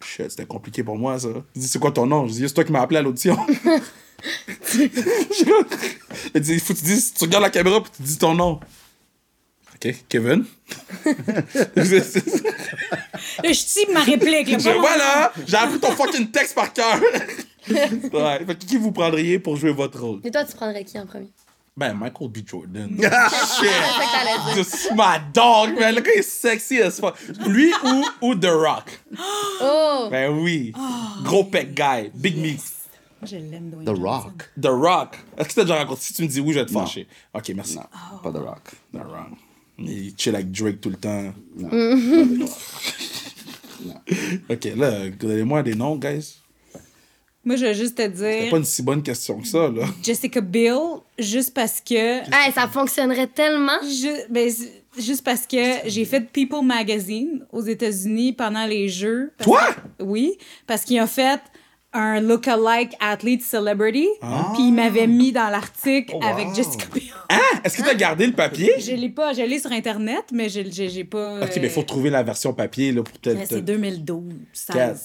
Shit, 0.02 0.30
c'était 0.30 0.46
compliqué 0.46 0.82
pour 0.82 0.96
moi, 0.96 1.18
ça. 1.18 1.28
Il 1.54 1.60
dit, 1.62 1.68
c'est 1.68 1.78
quoi 1.78 1.90
ton 1.92 2.06
nom? 2.06 2.26
Je 2.26 2.32
dis, 2.32 2.48
c'est 2.48 2.54
toi 2.54 2.64
qui 2.64 2.72
m'as 2.72 2.80
appelé 2.80 2.98
à 2.98 3.02
l'audition. 3.02 3.36
il 4.74 6.40
dit, 6.40 6.58
faut 6.60 6.72
que 6.74 6.78
tu 6.78 6.84
dises, 6.84 7.12
tu 7.14 7.24
regardes 7.24 7.44
la 7.44 7.50
caméra 7.50 7.80
puis 7.82 7.90
tu 7.96 8.02
dis 8.02 8.16
ton 8.18 8.34
nom. 8.34 8.60
OK, 9.74 9.94
Kevin. 10.08 10.44
Je 13.44 13.64
type 13.74 13.92
ma 13.92 14.02
réplique. 14.02 14.48
Là, 14.50 14.58
Je- 14.58 14.70
voilà, 14.78 15.32
j'ai 15.46 15.56
appris 15.56 15.78
ton 15.78 15.92
fucking 15.92 16.30
texte 16.30 16.54
par 16.54 16.72
cœur. 16.72 17.00
ouais, 18.12 18.44
fait 18.46 18.58
que 18.58 18.64
qui 18.64 18.76
vous 18.76 18.92
prendriez 18.92 19.38
pour 19.38 19.56
jouer 19.56 19.72
votre 19.72 20.00
rôle? 20.00 20.20
Et 20.24 20.30
toi, 20.30 20.44
tu 20.44 20.54
prendrais 20.56 20.84
qui 20.84 20.98
en 20.98 21.06
premier? 21.06 21.30
Ben, 21.76 21.94
Michael 21.94 22.28
B. 22.28 22.38
Jordan. 22.44 22.90
C'est 22.98 23.08
que 23.08 24.12
t'allais 24.12 24.54
dire. 24.54 24.64
Just 24.64 24.90
my 24.96 25.18
dog, 25.32 25.78
man. 25.78 25.94
Le 25.94 26.00
gars 26.00 26.12
est 26.12 26.22
sexy 26.22 26.80
as 26.82 26.98
fuck. 26.98 27.14
Lui 27.46 27.72
ou, 27.84 28.04
ou 28.26 28.34
The 28.34 28.46
Rock? 28.50 29.00
Oh! 29.62 30.08
Ben 30.10 30.30
oui. 30.36 30.72
Gros 31.22 31.44
pec 31.44 31.74
guy. 31.74 32.10
Big 32.14 32.36
meat. 32.36 32.60
Moi, 33.20 33.28
je 33.30 33.36
l'aime, 33.36 33.70
The 33.84 33.86
Johnson. 33.86 34.02
Rock. 34.02 34.50
The 34.60 34.66
Rock. 34.66 35.18
Est-ce 35.36 35.48
que 35.50 35.54
t'as 35.54 35.62
déjà 35.62 35.78
rencontré? 35.78 36.02
Si 36.04 36.14
tu 36.14 36.22
me 36.22 36.28
dis 36.28 36.40
oui, 36.40 36.52
je 36.52 36.58
vais 36.60 36.66
te 36.66 36.72
Non. 36.72 36.80
fâcher. 36.84 37.06
Ok, 37.32 37.48
merci. 37.54 37.76
Non, 37.76 37.82
pas 38.24 38.32
The 38.32 38.42
Rock. 38.42 38.70
The 38.92 38.96
Rock. 38.96 39.28
Il 39.78 40.14
chill 40.16 40.34
avec 40.34 40.50
Drake 40.50 40.80
tout 40.80 40.90
le 40.90 40.96
temps. 40.96 41.32
Non. 41.56 41.68
Ok, 44.50 44.64
là, 44.76 45.08
donnez-moi 45.10 45.62
des 45.62 45.74
noms, 45.74 45.96
guys. 45.96 46.40
Moi, 47.44 47.56
je 47.56 47.64
vais 47.66 47.74
juste 47.74 47.96
te 47.96 48.02
C'est 48.02 48.08
dire 48.40 48.50
pas 48.50 48.56
une 48.58 48.64
si 48.64 48.82
bonne 48.82 49.02
question 49.02 49.40
que 49.40 49.46
ça, 49.46 49.68
là. 49.68 49.84
Jessica 50.02 50.40
Biel, 50.40 50.76
juste 51.18 51.54
parce 51.54 51.80
que. 51.80 51.94
Hey, 51.94 52.52
ça 52.52 52.68
fonctionnerait 52.68 53.28
tellement! 53.28 53.80
Ju- 53.82 54.24
ben, 54.28 54.50
juste 54.98 55.24
parce 55.24 55.46
que 55.46 55.56
j'ai 55.86 56.04
fait 56.04 56.20
People 56.20 56.62
Magazine 56.64 57.46
aux 57.52 57.62
États-Unis 57.62 58.32
pendant 58.34 58.66
les 58.66 58.88
Jeux. 58.88 59.32
Toi? 59.42 59.60
que- 59.98 60.02
oui, 60.04 60.36
parce 60.66 60.82
qu'ils 60.84 61.00
ont 61.00 61.06
fait 61.06 61.40
un 61.94 62.20
look-alike 62.20 62.92
athlete 63.00 63.42
celebrity, 63.42 64.06
puis 64.54 64.64
ils 64.64 64.72
m'avaient 64.74 65.06
mis 65.06 65.32
dans 65.32 65.48
l'article 65.48 66.12
Oh, 66.16 66.20
avec. 66.22 66.54
Jessica 66.54 66.84
Biel. 66.92 67.04
Hein? 67.30 67.38
Est-ce 67.64 67.78
que 67.78 67.82
t'as 67.82 67.94
gardé 67.94 68.26
le 68.26 68.34
papier? 68.34 68.72
Je 68.78 68.92
l'ai 68.92 69.08
pas, 69.08 69.32
je 69.32 69.40
l'ai 69.42 69.58
sur 69.58 69.72
Internet, 69.72 70.24
mais 70.32 70.50
je 70.50 70.60
j'ai 70.70 70.90
j'ai 70.90 71.04
pas. 71.04 71.40
Ok, 71.44 71.58
mais 71.62 71.70
faut 71.70 71.82
trouver 71.84 72.10
la 72.10 72.22
version 72.22 72.52
papier, 72.52 72.92
là, 72.92 73.02
pour 73.02 73.14
euh, 73.14 73.18
peut-être. 73.34 73.48
C'est 73.48 73.62
2012, 73.62 74.34
16. 74.52 74.76
Quatre. 74.76 75.00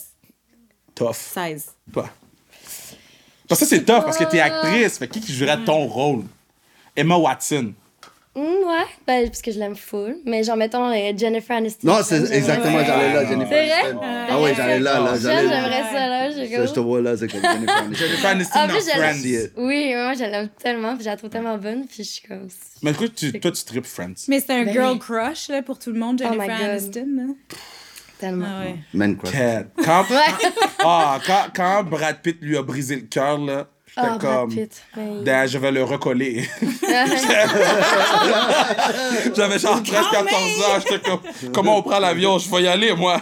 Tough. 0.96 1.16
16. 1.16 1.68
Toi. 1.94 2.10
Parce 3.54 3.60
que 3.62 3.66
c'est 3.68 3.84
tough, 3.86 4.04
parce 4.04 4.18
que 4.18 4.24
t'es 4.26 4.40
actrice. 4.40 4.98
Fait 4.98 5.08
qui 5.08 5.22
qui 5.22 5.34
jouerait 5.34 5.58
ton 5.66 5.86
rôle? 5.88 6.24
Emma 6.96 7.16
Watson. 7.18 7.74
Mm, 8.36 8.40
ouais, 8.42 8.86
ben, 9.06 9.28
parce 9.28 9.44
que 9.44 9.52
je 9.52 9.60
l'aime 9.60 9.76
full. 9.76 10.16
Mais 10.26 10.44
genre, 10.44 10.58
mettons, 10.58 10.90
euh, 10.92 11.12
Jennifer 11.16 11.56
Aniston. 11.58 11.88
Non, 11.88 11.98
c'est 12.04 12.32
exactement, 12.32 12.78
Ouais. 12.78 12.86
j'allais 12.86 13.14
là, 13.14 13.26
Jennifer. 13.28 13.48
C'est 13.52 13.66
vrai? 13.68 13.80
Aniston. 13.92 14.00
Ah 14.30 14.42
ouais, 14.42 14.54
j'allais 14.56 14.80
là, 14.80 15.00
là, 15.02 15.14
j'allais 15.22 15.44
là. 15.44 15.50
j'aimerais 15.62 15.84
ça, 15.94 16.08
là. 16.10 16.32
j'ai 16.32 16.56
Ça, 16.56 16.66
je 16.66 16.72
te 16.74 16.80
vois 16.80 17.02
là, 17.02 17.16
c'est 17.16 17.28
comme 17.28 17.42
Jennifer 17.42 17.78
Aniston. 17.86 18.06
Jennifer 18.06 18.30
Aniston 18.32 18.60
En 18.60 18.68
plus. 18.68 18.90
Friends. 18.90 19.50
Oui, 19.58 19.94
moi, 19.94 20.14
je 20.16 20.24
l'aime 20.24 20.50
tellement, 20.60 20.96
puis 20.96 21.04
je 21.04 21.10
la 21.12 21.18
trouve 21.18 21.30
tellement 21.30 21.58
bonne, 21.60 21.86
puis 21.86 21.98
je 22.04 22.10
suis 22.10 22.28
comme. 22.28 22.48
Mais 22.82 22.90
écoute, 22.92 23.14
tu- 23.16 23.40
toi, 23.40 23.52
tu 23.52 23.64
tripes 23.66 23.86
Friends. 23.86 24.14
Mais 24.28 24.40
c'est 24.40 24.52
un 24.54 24.64
Ben 24.64 24.74
girl 24.74 24.98
crush 24.98 25.50
là, 25.50 25.62
pour 25.62 25.78
tout 25.78 25.92
le 25.92 26.00
monde, 26.00 26.20
Oh 26.20 26.28
Jennifer 26.28 26.58
God. 26.58 26.70
Aniston. 26.70 27.06
là. 27.16 27.24
Tellement. 28.24 28.46
Ah 28.48 28.60
ouais. 28.62 28.76
Man 28.94 29.18
crush. 29.18 29.32
Cat. 29.34 29.66
Quand, 29.84 30.06
ah, 30.80 31.20
quand, 31.26 31.46
quand 31.54 31.84
Brad 31.84 32.22
Pitt 32.22 32.38
lui 32.42 32.56
a 32.56 32.62
brisé 32.62 32.96
le 32.96 33.02
cœur, 33.02 33.38
là, 33.38 33.68
j'étais 33.86 34.08
Brad 34.08 34.22
comme. 34.22 34.50
Pitt. 34.50 34.82
mais- 34.96 35.24
Dan, 35.24 35.46
je 35.48 35.58
vais 35.58 35.72
le 35.72 35.84
recoller. 35.84 36.48
J'avais 39.36 39.60
genre 39.60 39.82
13-14 39.82 39.94
ans, 39.94 40.80
j'étais 40.80 41.00
comme, 41.00 41.20
comment 41.54 41.78
on 41.80 41.84
prend 41.84 42.00
l'avion? 42.00 42.38
Je 42.38 42.50
vais 42.50 42.64
y 42.64 42.68
aller, 42.68 42.94
moi? 42.96 43.22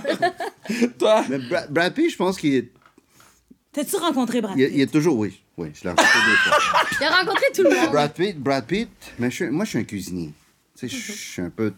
Toi? 0.99 1.23
Mais 1.29 1.37
Bra- 1.39 1.67
Brad 1.69 1.93
Pitt, 1.93 2.11
je 2.11 2.17
pense 2.17 2.37
qu'il 2.37 2.55
est, 2.55 2.71
T'as-tu 3.71 3.95
rencontré 3.95 4.41
Brad 4.41 4.57
il 4.57 4.63
est, 4.63 4.67
Pitt? 4.67 4.75
il 4.77 4.81
est 4.81 4.91
toujours, 4.91 5.17
oui. 5.17 5.39
Oui, 5.57 5.69
je 5.73 5.83
l'ai 5.83 5.89
rencontré 5.89 6.19
deux 6.25 6.35
fois. 6.35 6.57
Il 6.99 7.03
a 7.05 7.09
rencontré 7.11 7.45
tout 7.55 7.63
le 7.63 7.69
monde. 7.69 7.89
Brad 7.91 8.13
Pitt, 8.13 8.37
Brad 8.39 8.65
Pitt, 8.65 8.89
mais 9.19 9.29
je 9.31 9.35
suis- 9.35 9.49
moi, 9.49 9.65
je 9.65 9.69
suis 9.71 9.79
un 9.79 9.83
cuisinier. 9.83 10.31
Tu 10.77 10.89
sais, 10.89 10.95
je 10.95 11.11
suis 11.11 11.41
un 11.41 11.49
peu. 11.49 11.73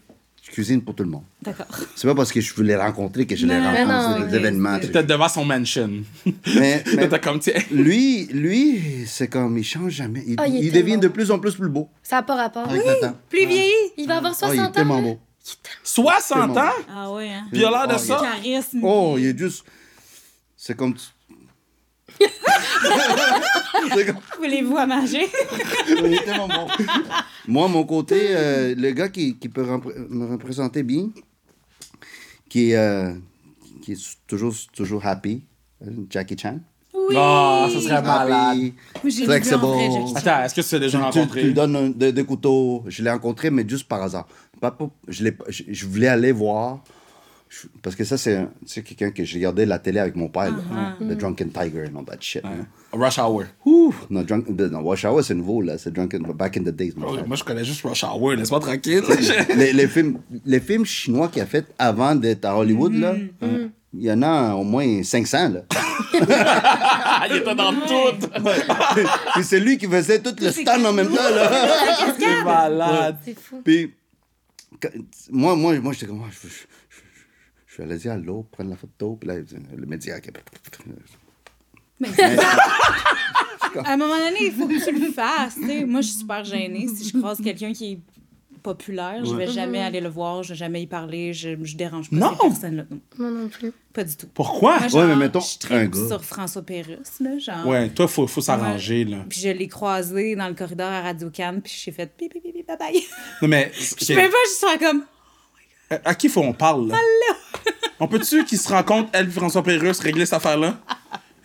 Cuisine 0.53 0.83
pour 0.83 0.93
tout 0.93 1.01
le 1.03 1.09
monde. 1.09 1.23
D'accord. 1.41 1.65
C'est 1.95 2.07
pas 2.07 2.13
parce 2.13 2.31
que 2.31 2.39
je 2.39 2.53
voulais 2.53 2.75
rencontrer 2.75 3.25
que 3.25 3.35
je 3.35 3.47
l'ai 3.47 3.57
rencontré, 3.59 4.27
des 4.27 4.35
événements. 4.35 4.77
T'étais 4.79 5.03
devant 5.03 5.27
son 5.27 5.43
mansion. 5.45 5.89
Mais, 6.55 6.83
mais 6.95 7.09
comme, 7.19 7.39
tiens. 7.39 7.55
lui, 7.71 8.25
lui, 8.27 9.03
c'est 9.07 9.27
comme, 9.27 9.57
il 9.57 9.63
change 9.63 9.93
jamais. 9.93 10.23
Il, 10.27 10.35
Ah, 10.37 10.47
il 10.47 10.63
il 10.63 10.71
devient 10.71 10.83
tellement 10.83 10.97
de 10.99 11.07
plus 11.07 11.31
en 11.31 11.39
plus 11.39 11.55
plus 11.55 11.69
beau 11.69 11.89
Ça 12.03 12.17
n'a 12.17 12.21
pas 12.23 12.35
rapport. 12.35 12.67
temps. 13.01 13.17
Plus 13.29 13.47
vieilli? 13.47 13.71
Il 13.97 14.07
va 14.07 14.17
avoir 14.17 14.33
Oh, 14.43 14.45
il 14.45 14.53
est 14.53 14.55
60 14.57 14.67
ans. 14.67 14.71
tellement 14.71 15.01
beau. 15.01 15.19
60 15.83 16.55
ans? 16.57 16.61
Ah 16.95 17.11
ouais, 17.11 17.29
hein? 17.29 17.47
Puis 17.51 17.61
il 17.61 17.65
a 17.65 17.71
l'air 17.71 17.87
de 17.87 17.95
Oh, 17.95 17.97
ça? 17.97 18.21
Charisme. 18.21 18.79
Oh, 18.83 19.15
il 19.17 19.25
est 19.25 19.37
juste. 19.37 19.65
C'est 20.55 20.77
comme. 20.77 20.93
tu- 20.93 21.01
c'est 23.95 24.05
comme. 24.05 24.17
Voulez-vous 24.37 24.77
à 24.77 24.85
manger? 24.85 25.27
Il 25.89 26.13
est 26.13 26.23
tellement 26.23 26.47
bon. 26.47 26.67
Moi, 27.47 27.67
mon 27.67 27.83
côté, 27.83 28.15
euh, 28.29 28.73
le 28.75 28.91
gars 28.91 29.09
qui, 29.09 29.37
qui 29.37 29.49
peut 29.49 29.65
me 30.09 30.25
représenter 30.31 30.83
bien, 30.83 31.09
qui 32.49 32.71
est, 32.71 32.77
euh, 32.77 33.13
qui 33.81 33.93
est 33.93 34.17
toujours, 34.27 34.53
toujours 34.73 35.05
happy, 35.05 35.43
euh, 35.85 35.89
Jackie 36.09 36.37
Chan. 36.37 36.59
Oui! 36.93 37.15
Ah, 37.17 37.67
ça 37.73 37.81
serait 37.81 38.01
malade. 38.01 38.57
Happy, 38.95 39.11
flexible. 39.25 39.65
en 39.65 39.75
vrai. 39.75 39.89
Attends, 40.15 40.43
est-ce 40.43 40.55
que 40.55 40.61
tu 40.61 40.75
l'as 40.75 40.79
déjà 40.79 40.97
Tu, 40.99 41.05
tu- 41.05 41.11
tu 41.11 41.19
rencontré? 41.19 41.43
lui 41.43 41.53
donnes 41.53 41.93
des 41.93 42.13
des 42.13 42.23
couteaux. 42.23 42.83
Je 42.87 43.03
l'ai 43.03 43.09
rencontré, 43.11 43.49
mais 43.49 43.67
juste 43.67 43.87
par 43.89 44.01
hasard. 44.03 44.27
Pas 44.61 44.71
pour- 44.71 44.91
je, 45.09 45.23
l'ai 45.23 45.31
pas- 45.33 45.45
je, 45.49 45.63
je 45.67 45.85
voulais 45.85 46.07
aller 46.07 46.31
voir. 46.31 46.81
Parce 47.81 47.95
que 47.95 48.03
ça, 48.03 48.17
c'est 48.17 48.47
c'est 48.65 48.81
quelqu'un 48.83 49.11
que 49.11 49.23
j'ai 49.23 49.37
regardé 49.39 49.65
la 49.65 49.79
télé 49.79 49.99
avec 49.99 50.15
mon 50.15 50.27
père. 50.27 50.51
là. 50.51 50.95
Uh-huh. 50.99 51.07
The 51.09 51.17
Drunken 51.17 51.49
Tiger 51.51 51.85
and 51.91 51.97
all 51.99 52.05
that 52.05 52.17
shit. 52.21 52.43
là. 52.43 52.49
Rush 52.93 53.17
Hour. 53.19 53.43
Ouh, 53.65 53.93
non, 54.09 54.21
drunk, 54.23 54.47
non, 54.49 54.79
Watch 54.81 55.03
Hour, 55.05 55.23
c'est 55.23 55.33
nouveau, 55.33 55.61
là. 55.61 55.77
C'est 55.77 55.91
Drunken, 55.91 56.21
back 56.33 56.57
in 56.57 56.61
the 56.63 56.69
days. 56.69 56.93
mon 56.95 57.11
frère. 57.13 57.27
Moi, 57.27 57.35
je 57.37 57.43
connais 57.43 57.63
juste 57.65 57.81
Rush 57.83 58.03
Hour. 58.03 58.33
Laisse-moi 58.33 58.59
tranquille. 58.59 59.01
les, 59.55 59.73
les 59.73 59.87
films, 59.87 60.19
les 60.45 60.59
films 60.59 60.85
chinois 60.85 61.27
qu'il 61.29 61.41
a 61.41 61.45
fait 61.45 61.65
avant 61.79 62.15
d'être 62.15 62.45
à 62.45 62.55
Hollywood, 62.57 62.93
là, 62.93 63.13
Mm-hmm. 63.41 63.69
il 63.95 64.01
y 64.03 64.11
en 64.11 64.21
a 64.23 64.53
au 64.55 64.63
moins 64.63 65.03
500, 65.03 65.49
là. 65.49 65.61
Il 67.29 67.37
était 67.37 67.55
dans 67.55 67.71
tout. 67.73 68.27
Puis 69.33 69.43
c'est 69.43 69.59
lui 69.59 69.77
qui 69.77 69.87
faisait 69.87 70.19
tout 70.19 70.35
le 70.39 70.51
stand 70.51 70.85
en 70.85 70.93
même 70.93 71.07
temps, 71.07 71.29
là. 71.35 71.51
C'est 72.19 72.43
malade. 72.43 73.17
C'est 73.25 73.39
fou. 73.39 73.61
Puis, 73.63 73.93
moi, 75.31 75.55
moi, 75.55 75.79
moi 75.79 75.93
j'étais 75.93 76.07
comme, 76.07 76.21
Ah, 76.25 76.29
je, 76.31 76.47
je, 76.47 76.53
je, 77.73 77.81
je 77.81 77.81
suis 77.81 77.83
allé 77.83 77.97
dire 77.97 78.11
à 78.13 78.17
l'eau, 78.17 78.45
prendre 78.51 78.69
la 78.69 78.75
photo, 78.77 79.17
puis 79.19 79.27
là, 79.27 79.35
le 79.75 79.85
média. 79.85 80.15
Mais 81.99 82.09
à 83.85 83.93
un 83.93 83.97
moment 83.97 84.17
donné, 84.17 84.37
il 84.47 84.51
faut 84.51 84.67
que 84.67 84.83
tu 84.83 84.99
le 84.99 85.11
fasses. 85.11 85.55
tu 85.55 85.65
sais. 85.67 85.85
Moi, 85.85 86.01
je 86.01 86.07
suis 86.07 86.19
super 86.19 86.43
gênée. 86.43 86.87
Si 86.87 87.09
je 87.09 87.17
croise 87.17 87.39
quelqu'un 87.41 87.73
qui 87.73 87.93
est 87.93 87.99
populaire, 88.61 89.25
je 89.25 89.35
vais 89.35 89.47
jamais 89.47 89.79
aller 89.79 89.99
le 89.99 90.07
voir, 90.07 90.41
je 90.43 90.49
vais 90.49 90.55
jamais 90.55 90.81
y 90.83 90.87
parler, 90.87 91.33
je, 91.33 91.49
je 91.63 91.75
dérange 91.75 92.09
pas 92.09 92.15
Non. 92.15 92.31
ces 92.31 92.47
personnes-là. 92.47 92.85
Non, 92.89 92.99
Moi 93.17 93.29
non 93.31 93.49
plus. 93.49 93.73
pas 93.91 94.05
du 94.05 94.15
tout. 94.15 94.27
Pourquoi? 94.33 94.79
Moi, 94.79 94.87
genre, 94.87 95.05
mais 95.07 95.15
mettons, 95.17 95.41
je 95.41 95.73
un 95.73 95.85
gars. 95.85 96.07
sur 96.07 96.23
François 96.23 96.61
Pérusse, 96.61 97.19
là, 97.19 97.37
genre. 97.39 97.67
Ouais, 97.67 97.89
toi, 97.89 98.07
faut, 98.07 98.25
faut 98.25 98.39
s'arranger, 98.39 99.03
là. 99.03 99.25
Puis 99.27 99.41
je 99.41 99.49
l'ai 99.49 99.67
croisé 99.67 100.35
dans 100.37 100.47
le 100.47 100.53
corridor 100.53 100.87
à 100.89 101.01
Radio 101.01 101.29
Cannes, 101.29 101.61
puis 101.61 101.73
j'ai 101.75 101.91
fait 101.91 102.07
pipi 102.15 102.39
pipi 102.39 102.63
bye 102.63 102.77
bye. 102.77 103.03
Non, 103.41 103.49
mais. 103.49 103.71
Je 103.75 104.07
peux 104.07 104.15
pas 104.15 104.37
juste 104.47 104.59
faire 104.65 104.79
comme 104.79 105.03
À 106.03 106.15
qui 106.15 106.29
faut 106.29 106.41
on 106.41 106.53
parle, 106.53 106.89
là? 106.89 106.97
On 107.99 108.07
peut-tu 108.07 108.43
qu'il 108.43 108.57
se 108.57 108.67
rencontre, 108.67 109.09
elle 109.13 109.27
et 109.29 109.31
François 109.31 109.63
Pérusse, 109.63 109.99
régler 109.99 110.25
cette 110.25 110.33
affaire-là? 110.33 110.77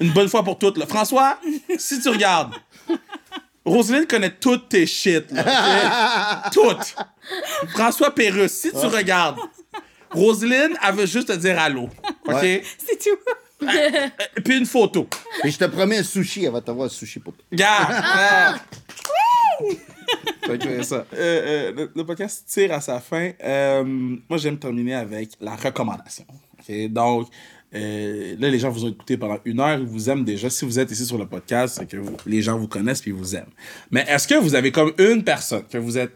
Une 0.01 0.11
bonne 0.11 0.29
fois 0.29 0.43
pour 0.43 0.59
toutes, 0.59 0.77
là. 0.77 0.87
François, 0.87 1.39
si 1.77 2.01
tu 2.01 2.09
regardes, 2.09 2.55
Roselyne 3.65 4.07
connaît 4.07 4.31
toutes 4.31 4.69
tes 4.69 4.87
shit, 4.87 5.31
là. 5.31 6.49
Toutes. 6.53 6.97
François 7.69 8.13
Pérusse, 8.15 8.53
si 8.53 8.71
tu 8.71 8.87
regardes, 8.87 9.39
Roselyne, 10.11 10.77
elle 10.83 10.95
veut 10.95 11.07
juste 11.07 11.29
te 11.29 11.35
dire 11.35 11.59
allô. 11.59 11.89
OK? 12.27 12.35
Ouais. 12.35 12.65
c'est 12.79 12.99
tout. 12.99 13.19
Et 14.37 14.41
puis 14.41 14.57
une 14.57 14.67
photo. 14.67 15.09
Et 15.45 15.51
je 15.51 15.59
te 15.59 15.65
promets 15.65 15.99
un 15.99 16.03
sushi, 16.03 16.45
elle 16.45 16.53
va 16.53 16.61
t'avoir 16.61 16.87
un 16.87 16.91
sushi 16.91 17.19
pour 17.19 17.35
toi. 17.35 17.45
Regarde! 17.51 18.59
Fait 19.59 19.79
que 20.57 20.83
ça. 20.83 21.05
Euh, 21.13 21.17
euh, 21.17 21.73
le, 21.77 21.91
le 21.95 22.05
podcast 22.07 22.45
tire 22.49 22.73
à 22.73 22.81
sa 22.81 23.01
fin. 23.01 23.33
Euh, 23.45 23.85
moi, 24.29 24.39
j'aime 24.39 24.59
terminer 24.59 24.95
avec 24.95 25.31
la 25.41 25.57
recommandation. 25.57 26.25
Donc, 26.91 27.29
euh, 27.75 28.35
là, 28.39 28.49
les 28.51 28.59
gens 28.59 28.71
vous 28.71 28.85
ont 28.85 28.89
écouté 28.91 29.17
pendant 29.17 29.39
une 29.45 29.61
heure, 29.61 29.79
ils 29.79 29.87
vous 29.87 30.09
aiment 30.09 30.25
déjà. 30.25 30.49
Si 30.51 30.65
vous 30.65 30.79
êtes 30.79 30.91
ici 30.91 31.05
sur 31.05 31.19
le 31.19 31.27
podcast, 31.27 31.77
c'est 31.79 31.87
que 31.87 31.97
vous- 31.99 32.17
les 32.27 32.41
gens 32.43 32.57
vous 32.59 32.69
connaissent 32.69 33.01
puis 33.03 33.11
ils 33.11 33.17
vous 33.17 33.37
aiment. 33.37 33.51
Mais 33.91 34.05
est-ce 34.09 34.27
que 34.27 34.35
vous 34.37 34.55
avez 34.55 34.73
comme 34.73 34.93
une 34.99 35.23
personne 35.25 35.65
que 35.71 35.79
vous 35.79 35.99
êtes 35.99 36.13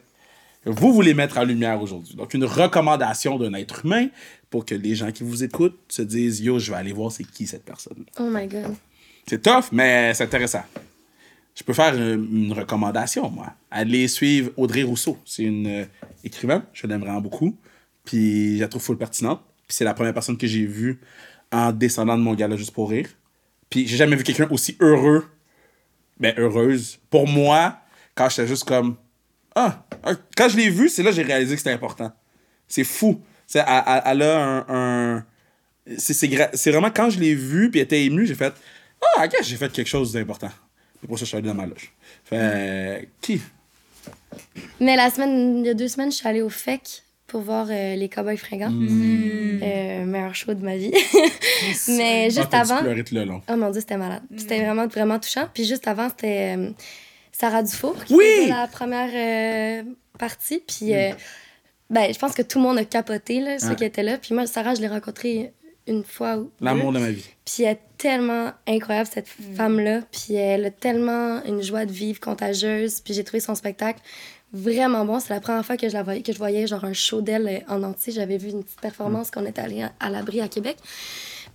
que 0.64 0.70
vous 0.70 0.92
voulez 0.94 1.12
mettre 1.12 1.38
en 1.38 1.44
lumière 1.44 1.82
aujourd'hui? 1.82 2.14
Donc, 2.14 2.34
une 2.34 2.44
recommandation 2.44 3.36
d'un 3.38 3.52
être 3.54 3.84
humain 3.84 4.06
pour 4.48 4.64
que 4.64 4.74
les 4.74 4.94
gens 4.94 5.10
qui 5.10 5.24
vous 5.24 5.42
écoutent 5.42 5.78
se 5.88 6.02
disent 6.02 6.40
Yo, 6.40 6.58
je 6.58 6.70
vais 6.70 6.76
aller 6.78 6.92
voir 6.92 7.10
c'est 7.12 7.24
qui 7.24 7.46
cette 7.46 7.64
personne. 7.64 8.04
Oh 8.18 8.28
my 8.30 8.46
god. 8.46 8.74
C'est 9.26 9.42
tough, 9.42 9.64
mais 9.72 10.14
c'est 10.14 10.24
intéressant. 10.24 10.62
Je 11.54 11.62
peux 11.64 11.74
faire 11.74 11.94
une, 11.94 12.52
recommandation, 12.52 13.28
moi. 13.30 13.52
Allez 13.70 14.08
suivre 14.08 14.52
Audrey 14.56 14.82
Rousseau. 14.82 15.18
C'est 15.24 15.42
une 15.42 15.66
euh, 15.66 15.84
écrivaine, 16.24 16.62
je 16.72 16.86
l'aime 16.86 17.00
vraiment 17.00 17.20
beaucoup. 17.20 17.56
Puis 18.04 18.56
je 18.56 18.62
la 18.62 18.68
trouve 18.68 18.82
full 18.82 18.96
pertinente. 18.98 19.42
Puis 19.66 19.76
c'est 19.76 19.84
la 19.84 19.94
première 19.94 20.14
personne 20.14 20.36
que 20.38 20.46
j'ai 20.46 20.64
vue 20.64 21.00
en 21.52 21.72
descendant 21.72 22.16
de 22.16 22.22
mon 22.22 22.34
gala 22.34 22.56
juste 22.56 22.72
pour 22.72 22.90
rire. 22.90 23.08
Puis 23.68 23.86
j'ai 23.86 23.96
jamais 23.96 24.16
vu 24.16 24.22
quelqu'un 24.24 24.48
aussi 24.50 24.76
heureux, 24.80 25.26
ben 26.18 26.34
heureuse, 26.38 26.98
pour 27.10 27.28
moi, 27.28 27.78
quand 28.14 28.28
j'étais 28.28 28.46
juste 28.48 28.64
comme... 28.64 28.96
Ah, 29.54 29.84
ah, 30.02 30.14
quand 30.36 30.48
je 30.48 30.56
l'ai 30.56 30.70
vue, 30.70 30.88
c'est 30.88 31.02
là 31.02 31.10
que 31.10 31.16
j'ai 31.16 31.22
réalisé 31.22 31.54
que 31.54 31.58
c'était 31.58 31.72
important. 31.72 32.12
C'est 32.66 32.84
fou. 32.84 33.20
Elle, 33.54 33.64
elle- 33.66 34.02
elle 34.06 34.22
a 34.22 34.44
un... 34.44 34.64
un- 34.68 35.24
c'est, 35.98 36.14
c'est 36.14 36.70
vraiment 36.70 36.90
quand 36.90 37.10
je 37.10 37.18
l'ai 37.18 37.34
vue, 37.34 37.70
puis 37.70 37.80
elle 37.80 37.84
était 37.84 38.04
émue, 38.04 38.26
j'ai 38.26 38.34
fait... 38.34 38.54
Ah, 39.16 39.26
ok, 39.26 39.36
j'ai 39.42 39.56
fait 39.56 39.70
quelque 39.72 39.88
chose 39.88 40.12
d'important. 40.12 40.50
C'est 41.02 41.08
pour 41.08 41.18
ça 41.18 41.22
que 41.22 41.24
je 41.26 41.28
suis 41.28 41.36
allé 41.36 41.48
dans 41.48 41.54
ma 41.54 41.66
loge. 41.66 41.92
Fait... 42.24 43.08
Qui? 43.20 43.40
Mais 44.80 44.96
la 44.96 45.10
semaine, 45.10 45.58
il 45.58 45.66
y 45.66 45.68
a 45.68 45.74
deux 45.74 45.88
semaines, 45.88 46.10
je 46.10 46.16
suis 46.16 46.28
allée 46.28 46.42
au 46.42 46.48
FEC 46.48 47.02
pour 47.26 47.40
voir 47.42 47.66
euh, 47.70 47.94
les 47.96 48.08
Cowboys 48.08 48.36
fringants. 48.36 48.72
Euh, 48.72 50.04
meilleur 50.04 50.34
show 50.34 50.54
de 50.54 50.64
ma 50.64 50.76
vie. 50.76 50.92
Mais 51.88 52.26
Ah, 52.26 52.28
juste 52.28 52.54
avant. 52.54 52.78
tout 52.80 53.14
le 53.14 53.24
long. 53.24 53.42
Oh 53.50 53.56
mon 53.56 53.70
dieu, 53.70 53.80
c'était 53.80 53.96
malade. 53.96 54.22
C'était 54.36 54.60
vraiment, 54.64 54.86
vraiment 54.86 55.18
touchant. 55.18 55.48
Puis 55.52 55.64
juste 55.64 55.86
avant, 55.88 56.08
c'était 56.08 56.56
euh, 56.56 56.70
Sarah 57.32 57.62
Dufour 57.62 58.04
qui 58.04 58.14
Oui! 58.14 58.24
faisait 58.42 58.48
la 58.48 58.66
première 58.68 59.10
euh, 59.14 59.82
partie. 60.18 60.60
Puis 60.66 60.94
euh, 60.94 61.10
ben, 61.90 62.12
je 62.12 62.18
pense 62.18 62.34
que 62.34 62.42
tout 62.42 62.58
le 62.58 62.64
monde 62.64 62.78
a 62.78 62.84
capoté, 62.84 63.40
là, 63.40 63.58
ceux 63.58 63.68
Ouais. 63.70 63.76
qui 63.76 63.84
étaient 63.84 64.02
là. 64.02 64.18
Puis 64.18 64.34
moi, 64.34 64.46
Sarah, 64.46 64.74
je 64.74 64.80
l'ai 64.80 64.88
rencontrée 64.88 65.52
une 65.86 66.04
fois 66.04 66.36
ou. 66.36 66.50
L'amour 66.60 66.92
de 66.92 66.98
ma 66.98 67.10
vie. 67.10 67.28
Puis 67.44 67.64
elle 67.64 67.72
est 67.72 67.80
tellement 67.98 68.52
incroyable, 68.66 69.08
cette 69.12 69.28
femme-là. 69.28 70.02
Puis 70.10 70.34
elle 70.34 70.64
a 70.66 70.70
tellement 70.70 71.42
une 71.44 71.62
joie 71.62 71.86
de 71.86 71.92
vivre 71.92 72.20
contagieuse. 72.20 73.00
Puis 73.00 73.14
j'ai 73.14 73.24
trouvé 73.24 73.40
son 73.40 73.54
spectacle 73.54 74.00
vraiment 74.52 75.04
bon. 75.04 75.20
C'est 75.20 75.32
la 75.32 75.40
première 75.40 75.64
fois 75.64 75.76
que 75.76 75.88
je 75.88 75.94
la 75.94 76.02
voyais, 76.02 76.22
que 76.22 76.32
je 76.32 76.38
voyais 76.38 76.66
genre 76.66 76.84
un 76.84 76.92
show 76.92 77.20
d'elle 77.20 77.48
euh, 77.48 77.72
en 77.72 77.82
entier. 77.82 78.12
J'avais 78.12 78.36
vu 78.36 78.50
une 78.50 78.62
petite 78.62 78.80
performance 78.80 79.30
qu'on 79.30 79.46
était 79.46 79.62
allé 79.62 79.82
à, 79.82 79.92
à 80.00 80.10
l'abri 80.10 80.40
à 80.40 80.48
Québec. 80.48 80.76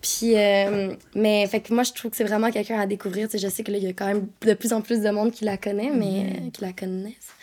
Puis, 0.02 0.36
euh, 0.36 0.94
mais 1.16 1.48
fait 1.48 1.62
que 1.62 1.74
moi, 1.74 1.84
je 1.84 1.92
trouve 1.94 2.12
que 2.12 2.18
c'est 2.18 2.24
vraiment 2.24 2.52
quelqu'un 2.52 2.80
à 2.80 2.86
découvrir. 2.86 3.28
Tu 3.28 3.34
sais, 3.34 3.48
je 3.48 3.52
sais 3.52 3.64
que 3.64 3.72
là, 3.72 3.78
il 3.78 3.84
y 3.84 3.88
a 3.88 3.94
quand 3.94 4.06
même 4.06 4.28
de 4.42 4.54
plus 4.54 4.74
en 4.74 4.82
plus 4.82 5.02
de 5.02 5.10
monde 5.10 5.32
qui 5.32 5.46
la 5.46 5.58
connaît, 5.58 5.92
mais 5.92 6.26
euh, 6.26 6.50
qui 6.52 6.62
la 6.62 6.74
connaissent. 6.74 7.34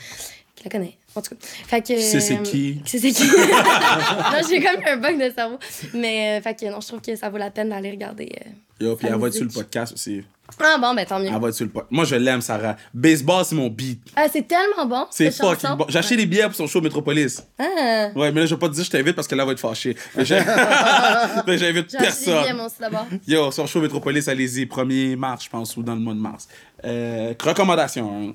Qui 0.55 0.65
la 0.65 0.71
connaît, 0.71 0.97
en 1.17 1.23
tout 1.23 1.35
cas. 1.35 1.41
Fait 1.41 1.81
que. 1.81 1.99
C'est 1.99 2.21
c'est 2.21 2.39
euh, 2.39 2.43
qui? 2.43 2.81
c'est 2.85 2.99
c'est 2.99 3.13
qui? 3.13 3.27
non, 3.27 4.41
j'ai 4.49 4.61
comme 4.61 4.83
un 4.87 4.97
bug 4.97 5.19
de 5.19 5.33
cerveau. 5.35 5.59
Mais, 5.95 6.39
euh, 6.39 6.43
fait 6.43 6.55
que 6.59 6.67
non, 6.67 6.81
je 6.81 6.89
trouve 6.89 7.01
que 7.01 7.15
ça 7.17 7.29
vaut 7.29 7.39
la 7.39 7.51
peine 7.51 7.71
d'aller 7.71 7.91
regarder. 7.91 8.33
Yo, 8.81 8.97
puis 8.97 9.07
elle 9.09 9.17
va 9.17 9.29
être 9.29 9.35
sur 9.35 9.45
le 9.45 9.51
podcast 9.51 9.93
aussi. 9.93 10.23
Ah 10.61 10.77
bon, 10.79 10.95
ben 10.95 11.07
tant 11.07 11.19
mieux. 11.19 11.29
Elle 11.33 11.41
va 11.41 11.49
être 11.49 11.55
sur 11.55 11.65
le 11.65 11.71
point. 11.71 11.85
Moi, 11.91 12.05
je 12.05 12.17
l'aime, 12.17 12.43
Sarah. 12.43 12.77
Baseball, 12.93 13.45
c'est 13.47 13.55
mon 13.55 13.69
beat. 13.71 13.99
Ah, 14.15 14.27
c'est 14.31 14.47
tellement 14.47 14.85
bon. 14.85 15.07
C'est 15.11 15.31
fucking 15.31 15.71
bon. 15.77 15.87
J'ai 15.89 15.99
acheté 15.99 16.17
des 16.17 16.27
billets 16.27 16.45
pour 16.45 16.55
son 16.55 16.67
show 16.67 16.83
Metropolis. 16.83 17.43
Ah, 17.59 18.09
Ouais, 18.15 18.31
mais 18.31 18.41
là, 18.41 18.47
je 18.47 18.55
vais 18.55 18.59
pas 18.59 18.69
te 18.69 18.75
dire 18.75 18.85
je 18.85 18.91
t'invite 18.91 19.17
parce 19.17 19.27
que 19.27 19.35
là, 19.35 19.43
elle 19.43 19.47
va 19.47 19.53
être 19.53 19.59
fâchée. 19.61 19.97
Mais 20.17 20.25
j'invite 20.27 21.91
j'ai 21.91 21.97
acheté 21.97 22.27
des 22.27 22.33
billets, 22.33 22.43
personne. 22.43 22.61
aussi, 22.61 22.75
d'abord. 22.79 23.07
Yo, 23.27 23.51
son 23.53 23.67
show 23.67 23.81
Metropolis, 23.81 24.29
allez-y. 24.29 24.67
1er 24.67 25.17
mars, 25.17 25.45
je 25.45 25.51
pense, 25.51 25.77
ou 25.79 25.83
dans 25.83 25.95
le 25.95 26.01
mois 26.01 26.15
de 26.15 26.21
mars. 26.21 26.47
Euh, 26.85 27.33
recommandation. 27.43 28.11
Hein. 28.13 28.35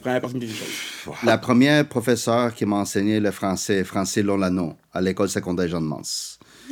Première 0.00 0.20
personne 0.22 0.40
qui 0.40 0.48
chose. 0.48 1.14
La 1.24 1.36
première 1.36 1.86
professeure 1.86 2.54
qui 2.54 2.64
m'a 2.64 2.76
enseigné 2.76 3.20
le 3.20 3.30
français, 3.30 3.84
Français 3.84 4.22
Lolano, 4.22 4.74
à 4.94 5.00
l'école 5.02 5.28
secondaire 5.28 5.68
Jean 5.68 5.82
de 5.82 5.86
Mans, 5.86 6.00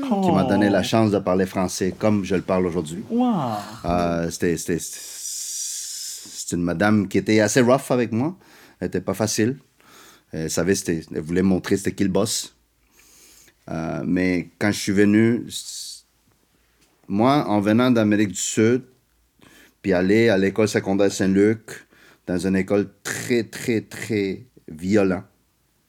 qui 0.03 0.33
m'a 0.33 0.45
donné 0.45 0.69
la 0.71 0.83
chance 0.83 1.11
de 1.11 1.19
parler 1.19 1.47
français 1.47 1.95
comme 1.97 2.25
je 2.25 2.35
le 2.35 2.43
parle 2.43 2.67
aujourd'hui. 2.67 3.05
Wow. 3.11 3.35
Euh, 3.85 4.31
c'était, 4.31 4.57
c'était, 4.57 4.79
c'était 4.81 6.57
une 6.57 6.63
madame 6.63 7.09
qui 7.09 7.19
était 7.19 7.41
assez 7.41 7.61
rough 7.61 7.91
avec 7.91 8.13
moi. 8.13 8.37
Elle 8.81 8.89
était 8.89 9.01
pas 9.01 9.15
facile. 9.15 9.59
Elle 10.33 10.51
savait, 10.51 10.75
c'était, 10.75 11.03
elle 11.15 11.21
voulait 11.21 11.43
montrer 11.43 11.77
c'était 11.77 11.93
qui 11.93 12.05
le 12.05 12.11
boss. 12.11 12.55
Euh, 13.71 14.03
mais 14.07 14.51
quand 14.59 14.71
je 14.73 14.79
suis 14.79 14.93
venu, 14.93 15.47
moi, 17.07 17.47
en 17.49 17.61
venant 17.61 17.91
d'Amérique 17.91 18.29
du 18.29 18.35
Sud, 18.41 18.83
puis 19.83 19.93
aller 19.93 20.29
à 20.29 20.39
l'école 20.39 20.69
secondaire 20.69 21.13
Saint-Luc, 21.13 21.87
dans 22.27 22.39
une 22.39 22.57
école 22.57 22.89
très, 23.03 23.45
très, 23.45 23.81
très 23.81 24.45
violente, 24.69 25.25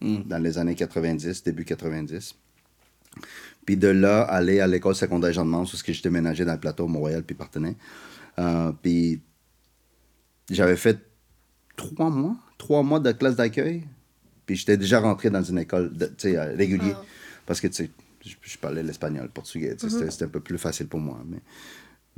dans 0.02 0.42
les 0.42 0.58
années 0.58 0.76
90, 0.76 1.44
début 1.44 1.66
90. 1.66 2.36
Puis 3.70 3.78
de 3.78 3.88
là, 3.88 4.24
aller 4.24 4.62
à 4.62 4.66
l'école 4.66 4.96
secondaire 4.96 5.32
Jean 5.32 5.46
de 5.46 5.52
Mans, 5.52 5.60
parce 5.60 5.84
que 5.84 5.94
j'étais 5.94 6.10
ménagé 6.10 6.44
dans 6.44 6.54
le 6.54 6.60
plateau 6.60 6.88
Montréal, 6.88 7.22
puis 7.22 7.36
partenais. 7.36 7.76
Euh, 8.40 8.72
puis 8.82 9.22
j'avais 10.50 10.76
fait 10.76 10.98
trois 11.76 12.10
mois, 12.10 12.36
trois 12.58 12.82
mois 12.82 13.00
de 13.00 13.12
classe 13.12 13.36
d'accueil. 13.36 13.84
Puis 14.48 14.56
j'étais 14.56 14.76
déjà 14.76 15.00
rentré 15.00 15.30
dans 15.30 15.44
une 15.44 15.60
école 15.60 15.96
de, 15.96 16.12
euh, 16.26 16.56
régulier. 16.58 16.96
Parce 17.46 17.62
que, 17.62 17.68
je, 17.72 17.84
je 18.42 18.58
parlais 18.58 18.82
l'espagnol, 18.82 19.26
le 19.26 19.30
portugais. 19.30 19.76
tu 19.76 19.88
sais, 19.88 20.10
C'était 20.10 20.26
un 20.26 20.30
peu 20.30 20.40
plus 20.40 20.58
facile 20.58 20.88
pour 20.88 21.00
moi. 21.00 21.22
Mais, 21.28 21.44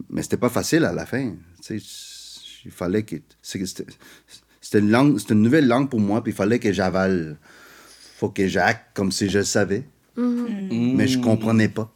mais 0.10 0.24
c'était 0.24 0.38
pas 0.38 0.48
facile 0.48 0.86
à 0.86 0.94
la 0.94 1.06
fin. 1.06 1.36
Il 1.70 2.72
fallait 2.72 3.04
que... 3.04 3.18
C'était 3.42 4.80
une, 4.80 4.90
langue, 4.90 5.20
une 5.30 5.42
nouvelle 5.42 5.68
langue 5.68 5.90
pour 5.90 6.00
moi, 6.00 6.24
puis 6.24 6.32
il 6.32 6.36
fallait 6.36 6.60
que 6.60 6.72
j'avale. 6.72 7.38
faut 8.16 8.30
que 8.30 8.48
j'acte 8.48 8.96
comme 8.96 9.12
si 9.12 9.28
je 9.28 9.40
le 9.40 9.44
savais. 9.44 9.84
Mais 10.18 11.08
je 11.08 11.20
comprenais 11.20 11.70
pas. 11.70 11.92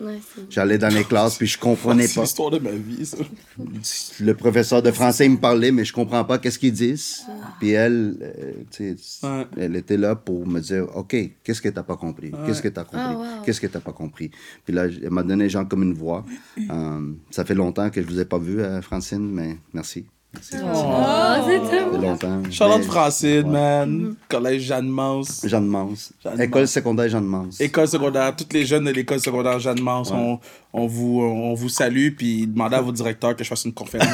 Ouais, 0.00 0.18
c'est- 0.34 0.50
J'allais 0.50 0.78
dans 0.78 0.88
les 0.88 1.04
classes, 1.04 1.36
puis 1.36 1.46
je 1.46 1.58
comprenais 1.58 2.06
C'est 2.06 2.14
pas. 2.14 2.22
l'histoire 2.22 2.50
de 2.50 2.58
ma 2.58 2.70
vie, 2.70 3.04
ça. 3.04 3.18
Le 4.20 4.32
professeur 4.32 4.80
de 4.80 4.90
français, 4.92 5.26
il 5.26 5.32
me 5.32 5.36
parlait, 5.36 5.70
mais 5.72 5.84
je 5.84 5.92
comprends 5.92 6.24
pas 6.24 6.38
qu'est-ce 6.38 6.58
qu'ils 6.58 6.72
disent. 6.72 7.26
Puis 7.58 7.72
elle, 7.72 8.16
euh, 8.22 8.94
Ouais. 9.22 9.46
elle 9.58 9.76
était 9.76 9.98
là 9.98 10.16
pour 10.16 10.46
me 10.46 10.58
dire, 10.60 10.86
OK, 10.96 11.14
qu'est-ce 11.44 11.60
que 11.60 11.68
t'as 11.68 11.82
pas 11.82 11.96
compris? 11.96 12.32
Qu'est-ce 12.46 12.62
que 12.62 12.68
t'as 12.68 12.84
compris? 12.84 12.98
Ah, 12.98 13.12
wow. 13.14 13.44
Qu'est-ce 13.44 13.60
que 13.60 13.66
t'as 13.66 13.80
pas 13.80 13.92
compris? 13.92 14.30
Puis 14.64 14.72
là, 14.74 14.86
elle 14.86 15.10
m'a 15.10 15.22
donné 15.22 15.50
genre 15.50 15.68
comme 15.68 15.82
une 15.82 15.92
voix. 15.94 16.24
Euh, 16.70 17.12
ça 17.30 17.44
fait 17.44 17.54
longtemps 17.54 17.90
que 17.90 18.00
je 18.00 18.06
vous 18.06 18.20
ai 18.20 18.24
pas 18.24 18.38
vu, 18.38 18.60
euh, 18.60 18.80
Francine, 18.80 19.28
mais 19.30 19.58
merci. 19.74 20.06
Oh, 20.32 20.38
c'est 20.44 21.58
Ça 21.58 21.68
fait 21.68 21.98
longtemps. 21.98 22.42
Charlotte 22.50 22.84
Francine, 22.84 23.42
Ouais. 23.46 23.50
man. 23.50 24.14
Collège 24.28 24.62
Jeanne 24.62 24.88
Mans. 24.88 25.22
Jeanne 25.44 25.66
Mans. 25.66 25.88
Jeanne 26.22 26.36
Mans. 26.36 26.42
École 26.42 26.68
secondaire 26.68 27.08
Jeanne 27.08 27.24
Mans. 27.24 27.48
École 27.58 27.88
secondaire, 27.88 28.36
toutes 28.36 28.52
les 28.52 28.64
jeunes 28.64 28.84
de 28.84 28.90
l'école 28.92 29.18
secondaire 29.20 29.58
Jeanne 29.58 29.80
Mans, 29.80 30.04
on, 30.12 30.38
on, 30.72 30.86
vous, 30.86 31.20
on 31.20 31.54
vous 31.54 31.68
salue, 31.68 32.10
puis 32.16 32.46
demandez 32.46 32.76
à 32.76 32.80
vos 32.80 32.92
directeurs 32.92 33.34
que 33.34 33.42
je 33.42 33.48
fasse 33.48 33.64
une 33.64 33.72
conférence. 33.74 34.08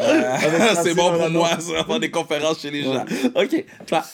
Euh, 0.00 0.36
c'est 0.82 0.94
bon 0.94 1.18
pour 1.18 1.30
moi, 1.30 1.50
ça, 1.58 1.84
faire 1.84 2.00
des 2.00 2.10
conférences 2.10 2.60
chez 2.60 2.70
les 2.70 2.84
gens. 2.84 3.04
OK, 3.34 3.64
toi. 3.86 4.04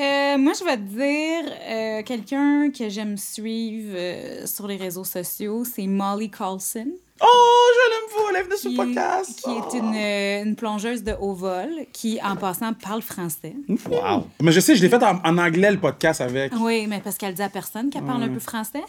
Euh, 0.00 0.38
moi, 0.38 0.52
je 0.58 0.64
vais 0.64 0.76
te 0.76 0.82
dire, 0.82 1.52
euh, 1.68 2.02
quelqu'un 2.02 2.70
que 2.70 2.88
j'aime 2.88 3.16
suivre 3.18 3.94
euh, 3.94 4.46
sur 4.46 4.66
les 4.66 4.76
réseaux 4.76 5.04
sociaux, 5.04 5.64
c'est 5.64 5.86
Molly 5.86 6.30
Carlson, 6.30 6.86
Oh, 7.24 7.68
je 7.74 7.90
l'aime 7.90 8.10
vous, 8.10 8.30
elle 8.30 8.36
est 8.40 8.42
venue 8.42 8.56
sur 8.56 8.70
qui, 8.70 8.76
le 8.76 8.84
podcast. 8.84 9.40
qui 9.44 9.50
est 9.50 9.78
une, 9.78 10.48
une 10.48 10.56
plongeuse 10.56 11.04
de 11.04 11.12
haut 11.20 11.34
vol, 11.34 11.68
qui, 11.92 12.18
en 12.20 12.34
passant, 12.34 12.72
parle 12.72 13.00
français. 13.00 13.54
Wow. 13.88 14.26
Mais 14.40 14.50
je 14.50 14.58
sais, 14.58 14.74
je 14.74 14.82
l'ai 14.82 14.88
fait 14.88 15.02
en, 15.04 15.20
en 15.24 15.38
anglais, 15.38 15.70
le 15.70 15.78
podcast 15.78 16.20
avec. 16.20 16.52
Oui, 16.58 16.86
mais 16.88 16.98
parce 17.00 17.16
qu'elle 17.18 17.34
dit 17.34 17.42
à 17.42 17.48
personne 17.48 17.90
qu'elle 17.90 18.02
parle 18.04 18.24
un 18.24 18.28
peu 18.28 18.40
français. 18.40 18.82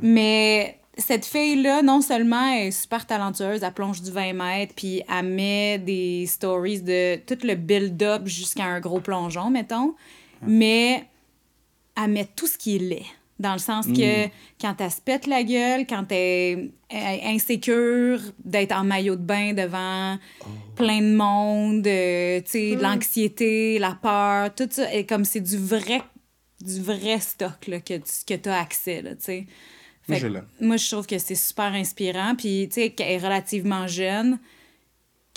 Mais 0.00 0.78
cette 0.96 1.26
fille-là, 1.26 1.82
non 1.82 2.00
seulement 2.00 2.50
elle 2.54 2.68
est 2.68 2.70
super 2.70 3.04
talentueuse, 3.06 3.62
elle 3.62 3.72
plonge 3.74 4.00
du 4.00 4.10
20 4.10 4.32
mètres, 4.32 4.72
puis 4.74 5.02
elle 5.14 5.26
met 5.26 5.76
des 5.78 6.24
stories 6.26 6.80
de 6.80 7.16
tout 7.26 7.46
le 7.46 7.56
build-up 7.56 8.22
jusqu'à 8.26 8.64
un 8.64 8.80
gros 8.80 9.00
plongeon, 9.00 9.50
mettons, 9.50 9.94
mais 10.42 11.04
elle 11.96 12.10
met 12.10 12.28
tout 12.36 12.46
ce 12.46 12.58
qui 12.58 12.76
est 12.76 12.80
laid. 12.80 13.06
Dans 13.38 13.52
le 13.52 13.58
sens 13.58 13.86
que 13.86 14.26
quand 14.58 14.74
elle 14.80 14.90
se 14.90 15.00
pète 15.02 15.26
la 15.26 15.42
gueule, 15.44 15.86
quand 15.86 16.06
elle 16.10 16.70
est 16.90 17.22
insécure 17.24 18.18
d'être 18.42 18.72
en 18.72 18.82
maillot 18.82 19.14
de 19.16 19.20
bain 19.20 19.52
devant 19.52 20.18
plein 20.74 21.00
de 21.02 21.14
monde, 21.14 21.86
euh, 21.86 22.40
tu 22.40 22.50
sais, 22.50 22.76
de 22.76 22.82
l'anxiété, 22.82 23.78
la 23.78 23.94
peur, 24.00 24.54
tout 24.54 24.68
ça, 24.70 24.92
et 24.94 25.04
comme 25.04 25.26
c'est 25.26 25.42
du 25.42 25.58
vrai 25.58 26.00
du 26.62 26.80
vrai 26.80 27.20
stock 27.20 27.66
là, 27.66 27.80
que 27.80 27.98
tu 27.98 28.38
que 28.38 28.48
as 28.48 28.58
accès, 28.58 29.02
là, 29.02 29.10
tu 29.14 29.24
sais. 29.24 29.46
Moi, 30.08 30.16
Fait 30.16 30.22
je 30.22 30.28
que 30.28 30.32
l'aime. 30.32 30.46
moi, 30.60 30.76
je 30.78 30.90
trouve 30.90 31.06
que 31.06 31.18
c'est 31.18 31.34
super 31.34 31.72
inspirant. 31.74 32.34
Puis, 32.36 32.68
tu 32.68 32.80
sais, 32.80 32.90
qu'elle 32.90 33.10
est 33.10 33.18
relativement 33.18 33.86
jeune, 33.86 34.38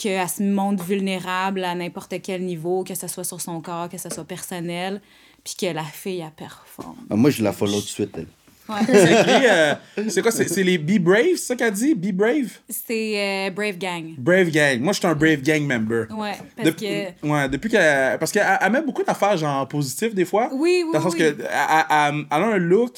qu'elle 0.02 0.30
se 0.30 0.42
montre 0.42 0.84
vulnérable 0.84 1.64
à 1.64 1.76
n'importe 1.76 2.14
quel 2.24 2.42
niveau, 2.44 2.84
que 2.86 2.96
ce 2.96 3.08
soit 3.08 3.26
sur 3.26 3.42
son 3.42 3.60
corps, 3.60 3.90
que 3.90 3.98
ce 3.98 4.10
soit 4.10 4.24
personnel, 4.24 5.02
puis 5.44 5.56
que 5.60 5.66
la 5.74 5.84
fille, 5.84 6.22
elle 6.26 6.32
performe. 6.32 6.96
Ah, 7.10 7.16
Moi, 7.16 7.30
je 7.32 7.44
la 7.44 7.52
follow 7.52 7.74
tout 7.80 7.86
de 7.86 7.88
suite, 7.88 8.12
elle. 8.16 8.28
Ouais. 8.70 8.82
C'est 8.86 9.12
écrit, 9.12 9.48
euh, 9.50 9.74
c'est 10.10 10.22
quoi, 10.22 10.30
c'est 10.32 10.64
les 10.64 10.78
Be 10.78 11.00
Brave, 11.00 11.32
c'est 11.32 11.38
ça 11.48 11.56
qu'elle 11.56 11.74
dit? 11.74 11.96
Be 11.96 12.12
Brave? 12.14 12.60
c'est 12.70 13.48
euh, 13.48 13.50
Brave 13.50 13.78
Gang. 13.80 14.14
Brave 14.18 14.52
Gang. 14.52 14.80
Moi, 14.80 14.94
je 14.94 15.00
suis 15.00 15.08
un 15.08 15.16
Brave 15.16 15.42
Gang 15.42 15.64
member. 15.64 16.06
Ouais, 16.12 16.34
parce 16.56 16.68
Depuis- 16.70 16.86
que... 17.22 17.28
Ouais, 17.28 17.50
depuis 17.50 17.68
qu'elle. 17.72 18.20
Parce 18.20 18.32
qu'elle 18.32 18.46
elle 18.62 18.72
met 18.72 18.84
beaucoup 18.84 19.02
d'affaires, 19.04 19.36
genre, 19.38 19.68
positives, 19.68 20.14
des 20.14 20.24
fois. 20.26 20.50
Oui, 20.54 20.84
oui, 20.86 20.92
Dans 20.94 21.00
le 21.00 21.04
sens 21.04 21.14
oui. 21.14 21.20
que 21.20 21.24
elle, 21.24 21.36
elle- 21.50 22.26
elle 22.32 22.44
a 22.44 22.46
un 22.46 22.58
look 22.58 22.94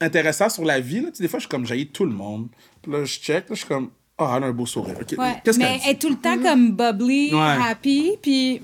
intéressant 0.00 0.48
sur 0.48 0.64
la 0.64 0.80
vie. 0.80 1.00
Là. 1.00 1.10
Tu 1.10 1.18
sais, 1.18 1.22
des 1.22 1.28
fois, 1.28 1.38
je 1.38 1.42
suis 1.44 1.48
comme, 1.50 1.66
j'haïs 1.66 1.86
tout 1.86 2.04
le 2.04 2.10
monde. 2.12 2.48
Puis 2.82 2.90
là, 2.90 3.04
je 3.04 3.12
check, 3.20 3.48
là, 3.48 3.54
je 3.54 3.60
suis 3.60 3.68
comme, 3.68 3.90
oh, 4.18 4.28
elle 4.36 4.44
a 4.44 4.46
un 4.46 4.52
beau 4.52 4.66
sourire. 4.66 4.96
Ok, 5.00 5.14
Ouais, 5.18 5.40
Qu'est-ce 5.44 5.58
mais 5.58 5.78
qu'elle 5.78 5.80
elle 5.84 5.90
est 5.92 5.98
tout 5.98 6.08
le 6.10 6.16
temps 6.16 6.38
comme 6.38 6.72
bubbly, 6.72 7.32
happy, 7.34 8.16
puis... 8.20 8.62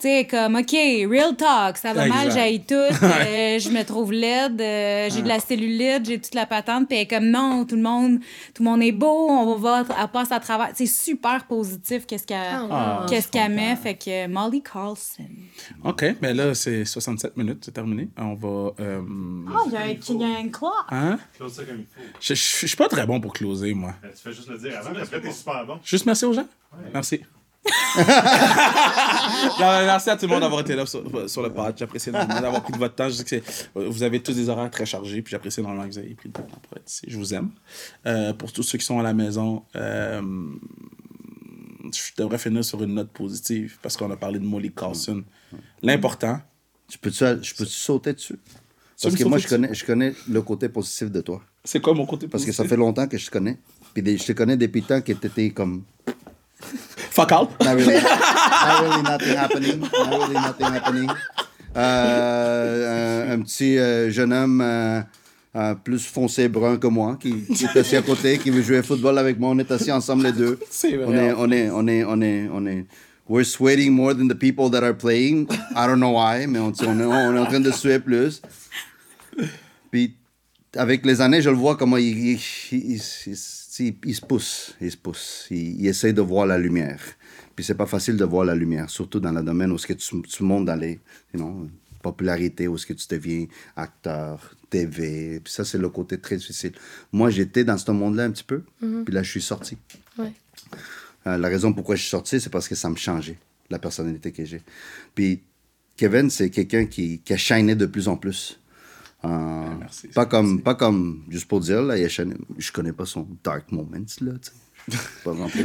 Tu 0.00 0.08
sais, 0.08 0.26
comme, 0.26 0.56
OK, 0.56 0.70
real 0.72 1.36
talk, 1.36 1.76
ça 1.76 1.92
va 1.92 2.06
mal, 2.06 2.32
j'aille 2.32 2.60
tout, 2.64 2.74
euh, 2.74 3.58
je 3.58 3.68
me 3.68 3.82
trouve 3.84 4.12
laide, 4.12 4.58
euh, 4.58 5.10
j'ai 5.10 5.20
de 5.20 5.28
la 5.28 5.40
cellulite, 5.40 6.06
j'ai 6.06 6.18
toute 6.18 6.34
la 6.34 6.46
patente, 6.46 6.88
puis 6.88 6.96
elle 6.96 7.02
est 7.02 7.06
comme, 7.06 7.26
non, 7.28 7.66
tout 7.66 7.76
le 7.76 7.82
monde, 7.82 8.18
tout 8.54 8.62
le 8.62 8.70
monde 8.70 8.82
est 8.82 8.92
beau, 8.92 9.28
on 9.28 9.56
va, 9.56 9.84
elle 10.00 10.08
passe 10.08 10.32
à 10.32 10.40
travers. 10.40 10.70
C'est 10.74 10.86
super 10.86 11.46
positif, 11.46 12.06
qu'est-ce 12.06 12.26
qu'elle 12.26 12.38
Ah, 12.70 13.04
qu'est-ce 13.10 13.28
qu'elle 13.28 13.52
met, 13.52 13.76
fait 13.76 13.94
que 13.94 14.26
Molly 14.26 14.62
Carlson. 14.62 15.28
OK, 15.84 16.04
mais 16.22 16.32
là, 16.32 16.54
c'est 16.54 16.86
67 16.86 17.36
minutes, 17.36 17.58
c'est 17.66 17.72
terminé. 17.72 18.08
On 18.16 18.34
va. 18.34 18.72
euh, 18.80 19.02
Oh, 19.02 19.62
il 19.66 19.72
y 19.72 19.76
a 19.76 19.80
un, 19.80 19.88
il 19.88 20.20
y 20.20 20.24
a 20.24 20.38
un 20.38 20.48
clock. 20.48 20.72
Hein? 20.90 21.18
Close 21.36 21.52
ça 21.52 21.64
comme 21.64 21.80
il 21.80 21.84
faut. 21.84 22.00
Je, 22.20 22.34
je, 22.34 22.40
je 22.60 22.66
suis 22.66 22.76
pas 22.76 22.88
très 22.88 23.04
bon 23.06 23.20
pour 23.20 23.34
closer, 23.34 23.74
moi. 23.74 23.92
Ben, 24.02 24.10
tu 24.16 24.22
fais 24.22 24.32
juste 24.32 24.48
le 24.48 24.56
dire 24.56 24.78
avant, 24.78 24.92
puis 24.92 25.02
après, 25.02 25.20
t'es 25.20 25.30
super 25.32 25.66
bon. 25.66 25.78
Juste 25.84 26.06
merci 26.06 26.24
aux 26.24 26.32
gens. 26.32 26.46
Merci. 26.94 27.20
Non, 29.58 29.66
merci 29.84 30.10
à 30.10 30.16
tout 30.16 30.26
le 30.26 30.32
monde 30.32 30.40
d'avoir 30.40 30.60
été 30.62 30.74
là 30.74 30.86
sur, 30.86 31.28
sur 31.28 31.42
le 31.42 31.52
pod. 31.52 31.74
J'apprécie 31.76 32.08
énormément 32.10 32.40
d'avoir 32.40 32.62
pris 32.62 32.72
de 32.72 32.78
votre 32.78 32.94
temps. 32.94 33.08
Je 33.08 33.14
sais 33.14 33.24
que 33.40 33.80
vous 33.88 34.02
avez 34.02 34.22
tous 34.22 34.32
des 34.34 34.48
horaires 34.48 34.70
très 34.70 34.86
chargés, 34.86 35.22
puis 35.22 35.30
j'apprécie 35.32 35.60
énormément 35.60 35.84
que 35.86 35.92
vous 35.92 35.98
ayez 35.98 36.14
pris 36.14 36.28
le 36.28 36.32
temps 36.32 36.46
pour 36.62 36.76
être 36.76 36.88
ici. 36.90 37.04
Je 37.08 37.16
vous 37.18 37.34
aime. 37.34 37.50
Euh, 38.06 38.32
pour 38.32 38.52
tous 38.52 38.62
ceux 38.62 38.78
qui 38.78 38.84
sont 38.84 38.98
à 38.98 39.02
la 39.02 39.12
maison, 39.12 39.64
euh, 39.76 40.22
je 41.92 42.22
devrais 42.22 42.38
finir 42.38 42.64
sur 42.64 42.82
une 42.82 42.94
note 42.94 43.10
positive 43.10 43.78
parce 43.82 43.96
qu'on 43.96 44.10
a 44.10 44.16
parlé 44.16 44.38
de 44.38 44.44
Molly 44.44 44.72
Carlson. 44.72 45.22
L'important, 45.82 46.40
Je 46.90 46.96
peux-tu 46.98 47.24
je 47.42 47.54
peux 47.54 47.64
sauter 47.66 48.12
dessus? 48.14 48.38
Tu 48.44 49.02
Parce 49.08 49.14
que 49.14 49.24
moi, 49.24 49.38
je 49.38 49.48
connais, 49.48 49.72
je 49.74 49.84
connais 49.84 50.14
le 50.28 50.42
côté 50.42 50.68
positif 50.68 51.10
de 51.10 51.20
toi. 51.20 51.40
c'est 51.64 51.80
quoi 51.80 51.94
mon 51.94 52.04
côté 52.06 52.28
Parce 52.28 52.42
que 52.44 52.48
positif? 52.48 52.64
ça 52.64 52.68
fait 52.68 52.76
longtemps 52.76 53.08
que 53.08 53.16
je 53.18 53.26
te 53.26 53.30
connais. 53.30 53.58
Puis 53.94 54.18
je 54.18 54.24
te 54.24 54.32
connais 54.32 54.56
depuis 54.56 54.80
le 54.82 54.86
temps 54.86 55.00
que 55.00 55.12
t'étais 55.12 55.50
comme... 55.50 55.84
Fuck 57.10 57.32
out. 57.32 57.50
Not 57.60 57.76
really, 57.76 57.94
not 58.02 58.82
really 58.82 59.02
nothing 59.02 59.36
happening. 59.36 59.80
Not 59.80 60.10
really 60.10 60.34
nothing 60.34 60.66
happening. 60.66 61.10
Euh, 61.76 63.30
un, 63.30 63.32
un 63.32 63.42
petit 63.42 63.78
euh, 63.78 64.10
jeune 64.10 64.32
homme 64.32 64.60
euh, 64.60 65.00
euh, 65.56 65.74
plus 65.74 66.04
foncé 66.06 66.48
brun 66.48 66.76
que 66.78 66.86
moi 66.86 67.16
qui, 67.20 67.44
qui 67.44 67.64
est 67.64 67.76
assis 67.76 67.96
à 67.96 68.02
côté, 68.02 68.38
qui 68.38 68.50
veut 68.50 68.62
jouer 68.62 68.78
au 68.78 68.82
football 68.82 69.18
avec 69.18 69.38
moi. 69.38 69.50
On 69.50 69.58
est 69.58 69.70
assis 69.70 69.92
ensemble 69.92 70.24
les 70.24 70.32
deux. 70.32 70.58
C'est 70.70 70.96
vrai. 70.96 71.06
On 71.06 71.14
est, 71.14 71.32
on 71.32 71.50
est, 71.50 71.70
on 71.70 71.86
est, 71.88 72.04
on 72.04 72.20
est, 72.22 72.48
on 72.52 72.66
est. 72.66 72.84
We're 73.28 73.44
sweating 73.44 73.92
more 73.92 74.14
than 74.14 74.26
the 74.26 74.34
people 74.34 74.70
that 74.70 74.82
are 74.82 74.94
playing. 74.94 75.46
I 75.76 75.86
don't 75.86 76.00
know 76.00 76.12
why, 76.14 76.46
mais 76.46 76.58
on, 76.58 76.72
on 76.84 77.00
est, 77.00 77.04
on 77.04 77.36
est 77.36 77.38
en 77.38 77.46
train 77.46 77.60
de 77.60 77.70
suer 77.70 78.00
plus. 78.00 78.42
Puis 79.92 80.14
avec 80.76 81.04
les 81.04 81.20
années, 81.20 81.42
je 81.42 81.50
le 81.50 81.56
vois 81.56 81.76
comment 81.76 81.96
il, 81.96 82.16
il, 82.16 82.40
se 82.40 84.20
pousse, 84.26 84.74
il 84.80 84.90
se 84.90 84.96
pousse. 84.96 85.46
Il, 85.50 85.86
essaie 85.86 86.12
de 86.12 86.20
voir 86.20 86.46
la 86.46 86.58
lumière. 86.58 87.00
Puis 87.56 87.64
c'est 87.64 87.74
pas 87.74 87.86
facile 87.86 88.16
de 88.16 88.24
voir 88.24 88.44
la 88.44 88.54
lumière, 88.54 88.88
surtout 88.88 89.20
dans 89.20 89.32
le 89.32 89.42
domaine 89.42 89.72
où 89.72 89.78
ce 89.78 89.86
que 89.86 89.92
tu, 89.94 90.22
tu 90.22 90.42
montes 90.42 90.66
dans 90.66 90.76
les, 90.76 91.00
you 91.34 91.40
know, 91.40 91.68
popularité, 92.02 92.68
où 92.68 92.78
ce 92.78 92.86
que 92.86 92.92
tu 92.92 93.06
deviens 93.08 93.46
acteur, 93.76 94.54
TV. 94.70 95.40
Puis 95.40 95.52
ça, 95.52 95.64
c'est 95.64 95.78
le 95.78 95.88
côté 95.88 96.18
très 96.18 96.36
difficile. 96.36 96.72
Moi, 97.12 97.30
j'étais 97.30 97.64
dans 97.64 97.76
ce 97.76 97.90
monde-là 97.90 98.24
un 98.24 98.30
petit 98.30 98.44
peu, 98.44 98.62
puis 98.78 99.14
là, 99.14 99.22
je 99.22 99.30
suis 99.30 99.42
sorti. 99.42 99.76
Ouais. 100.18 100.32
Euh, 101.26 101.36
la 101.36 101.48
raison 101.48 101.72
pourquoi 101.72 101.96
je 101.96 102.02
suis 102.02 102.10
sorti, 102.10 102.40
c'est 102.40 102.50
parce 102.50 102.68
que 102.68 102.74
ça 102.74 102.88
me 102.88 102.96
changeait, 102.96 103.38
la 103.68 103.78
personnalité 103.78 104.32
que 104.32 104.44
j'ai. 104.44 104.62
Puis 105.14 105.42
Kevin, 105.96 106.30
c'est 106.30 106.48
quelqu'un 106.48 106.86
qui, 106.86 107.18
qui 107.18 107.32
a 107.32 107.36
shiné 107.36 107.74
de 107.74 107.86
plus 107.86 108.08
en 108.08 108.16
plus. 108.16 108.59
Euh, 109.24 109.74
merci, 109.78 110.08
pas, 110.08 110.24
comme, 110.26 110.62
pas 110.62 110.74
comme, 110.74 111.24
juste 111.28 111.46
pour 111.46 111.60
dire, 111.60 111.82
là, 111.82 111.98
il 111.98 112.04
a 112.04 112.08
shiné. 112.08 112.34
Je 112.58 112.72
connais 112.72 112.92
pas 112.92 113.04
son 113.06 113.28
dark 113.44 113.70
moments, 113.72 113.90
là, 114.20 114.32
tu 114.42 114.50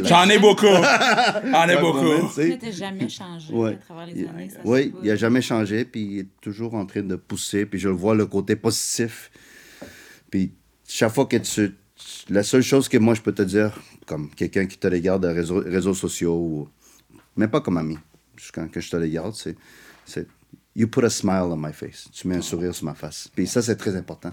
J'en 0.03 0.29
ai 0.29 0.37
beaucoup. 0.37 0.65
J'en 0.65 1.67
ai 1.69 1.77
beaucoup. 1.79 2.27
tu 2.27 2.33
sais. 2.33 2.47
Mais 2.49 2.57
t'as 2.57 2.71
jamais 2.71 3.07
changé 3.07 3.53
Ouais. 3.53 3.71
à 3.71 3.75
travers 3.77 4.05
les 4.07 4.21
Il- 4.21 4.27
années. 4.27 4.49
ça, 4.49 4.59
Oui, 4.65 4.93
il 5.01 5.07
n'a 5.07 5.15
jamais 5.15 5.41
changé, 5.41 5.85
puis 5.85 6.01
il 6.03 6.19
est 6.19 6.27
toujours 6.41 6.73
en 6.75 6.85
train 6.85 7.01
de 7.01 7.15
pousser, 7.15 7.65
puis 7.65 7.79
je 7.79 7.87
le 7.87 7.95
vois 7.95 8.13
le 8.13 8.25
côté 8.25 8.57
positif. 8.57 9.31
Puis 10.29 10.51
chaque 10.87 11.13
fois 11.13 11.25
que 11.25 11.37
tu. 11.37 11.73
La 12.29 12.43
seule 12.43 12.61
chose 12.61 12.89
que 12.89 12.97
moi 12.97 13.13
je 13.13 13.21
peux 13.21 13.31
te 13.33 13.41
dire, 13.41 13.79
comme 14.05 14.29
quelqu'un 14.31 14.65
qui 14.65 14.77
te 14.77 14.85
regarde 14.87 15.25
des 15.25 15.31
réseaux, 15.33 15.63
réseaux 15.65 15.93
sociaux, 15.93 16.35
ou 16.35 16.69
même 17.37 17.49
pas 17.49 17.61
comme 17.61 17.77
ami, 17.77 17.97
quand 18.53 18.69
que 18.69 18.81
je 18.81 18.89
te 18.91 18.97
regarde, 18.97 19.33
c'est. 19.33 19.55
You 20.75 20.87
put 20.87 21.05
a 21.05 21.09
smile 21.09 21.51
on 21.53 21.57
my 21.57 21.71
face. 21.71 22.09
Tu 22.13 22.27
mets 22.27 22.35
un 22.35 22.41
sourire 22.41 22.75
sur 22.75 22.85
ma 22.85 22.93
face. 22.93 23.29
Puis 23.33 23.47
ça, 23.47 23.61
c'est 23.61 23.77
très 23.77 23.95
important. 23.95 24.31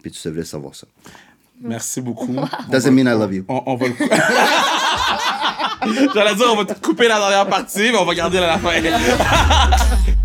Puis 0.00 0.12
tu 0.12 0.28
devrais 0.28 0.44
savoir 0.44 0.74
ça. 0.74 0.86
Merci 1.60 2.00
beaucoup. 2.00 2.36
Doesn't 2.70 2.92
mean 2.92 3.08
I 3.08 3.14
love 3.14 3.34
you. 3.34 3.44
On, 3.48 3.62
on 3.66 3.74
va 3.76 3.88
le 3.88 3.94
J'allais 6.14 6.34
dire, 6.34 6.46
on 6.52 6.56
va 6.56 6.64
te 6.64 6.74
couper 6.80 7.08
la 7.08 7.18
dernière 7.18 7.46
partie, 7.48 7.90
mais 7.90 7.96
on 7.98 8.04
va 8.04 8.14
garder 8.14 8.38
la 8.40 8.58
fin. 8.58 8.70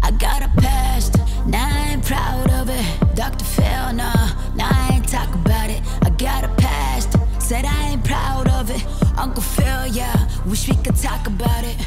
I 0.03 0.11
got 0.19 0.41
a 0.41 0.49
past, 0.61 1.15
now 1.47 1.59
I 1.59 1.93
ain't 1.93 2.03
proud 2.05 2.49
of 2.51 2.69
it. 2.69 2.85
Dr. 3.15 3.45
Phil, 3.45 3.93
now 3.93 4.13
I 4.59 4.89
ain't 4.93 5.07
talk 5.07 5.29
about 5.33 5.69
it. 5.69 5.81
I 6.03 6.09
got 6.17 6.43
a 6.43 6.49
past, 6.57 7.15
said 7.39 7.63
I 7.65 7.91
ain't 7.91 8.03
proud 8.03 8.47
of 8.49 8.69
it. 8.69 8.83
Uncle 9.17 9.41
Phil, 9.43 9.87
yeah, 9.87 10.27
wish 10.45 10.67
we 10.67 10.75
could 10.75 10.97
talk 10.97 11.25
about 11.27 11.63
it. 11.63 11.77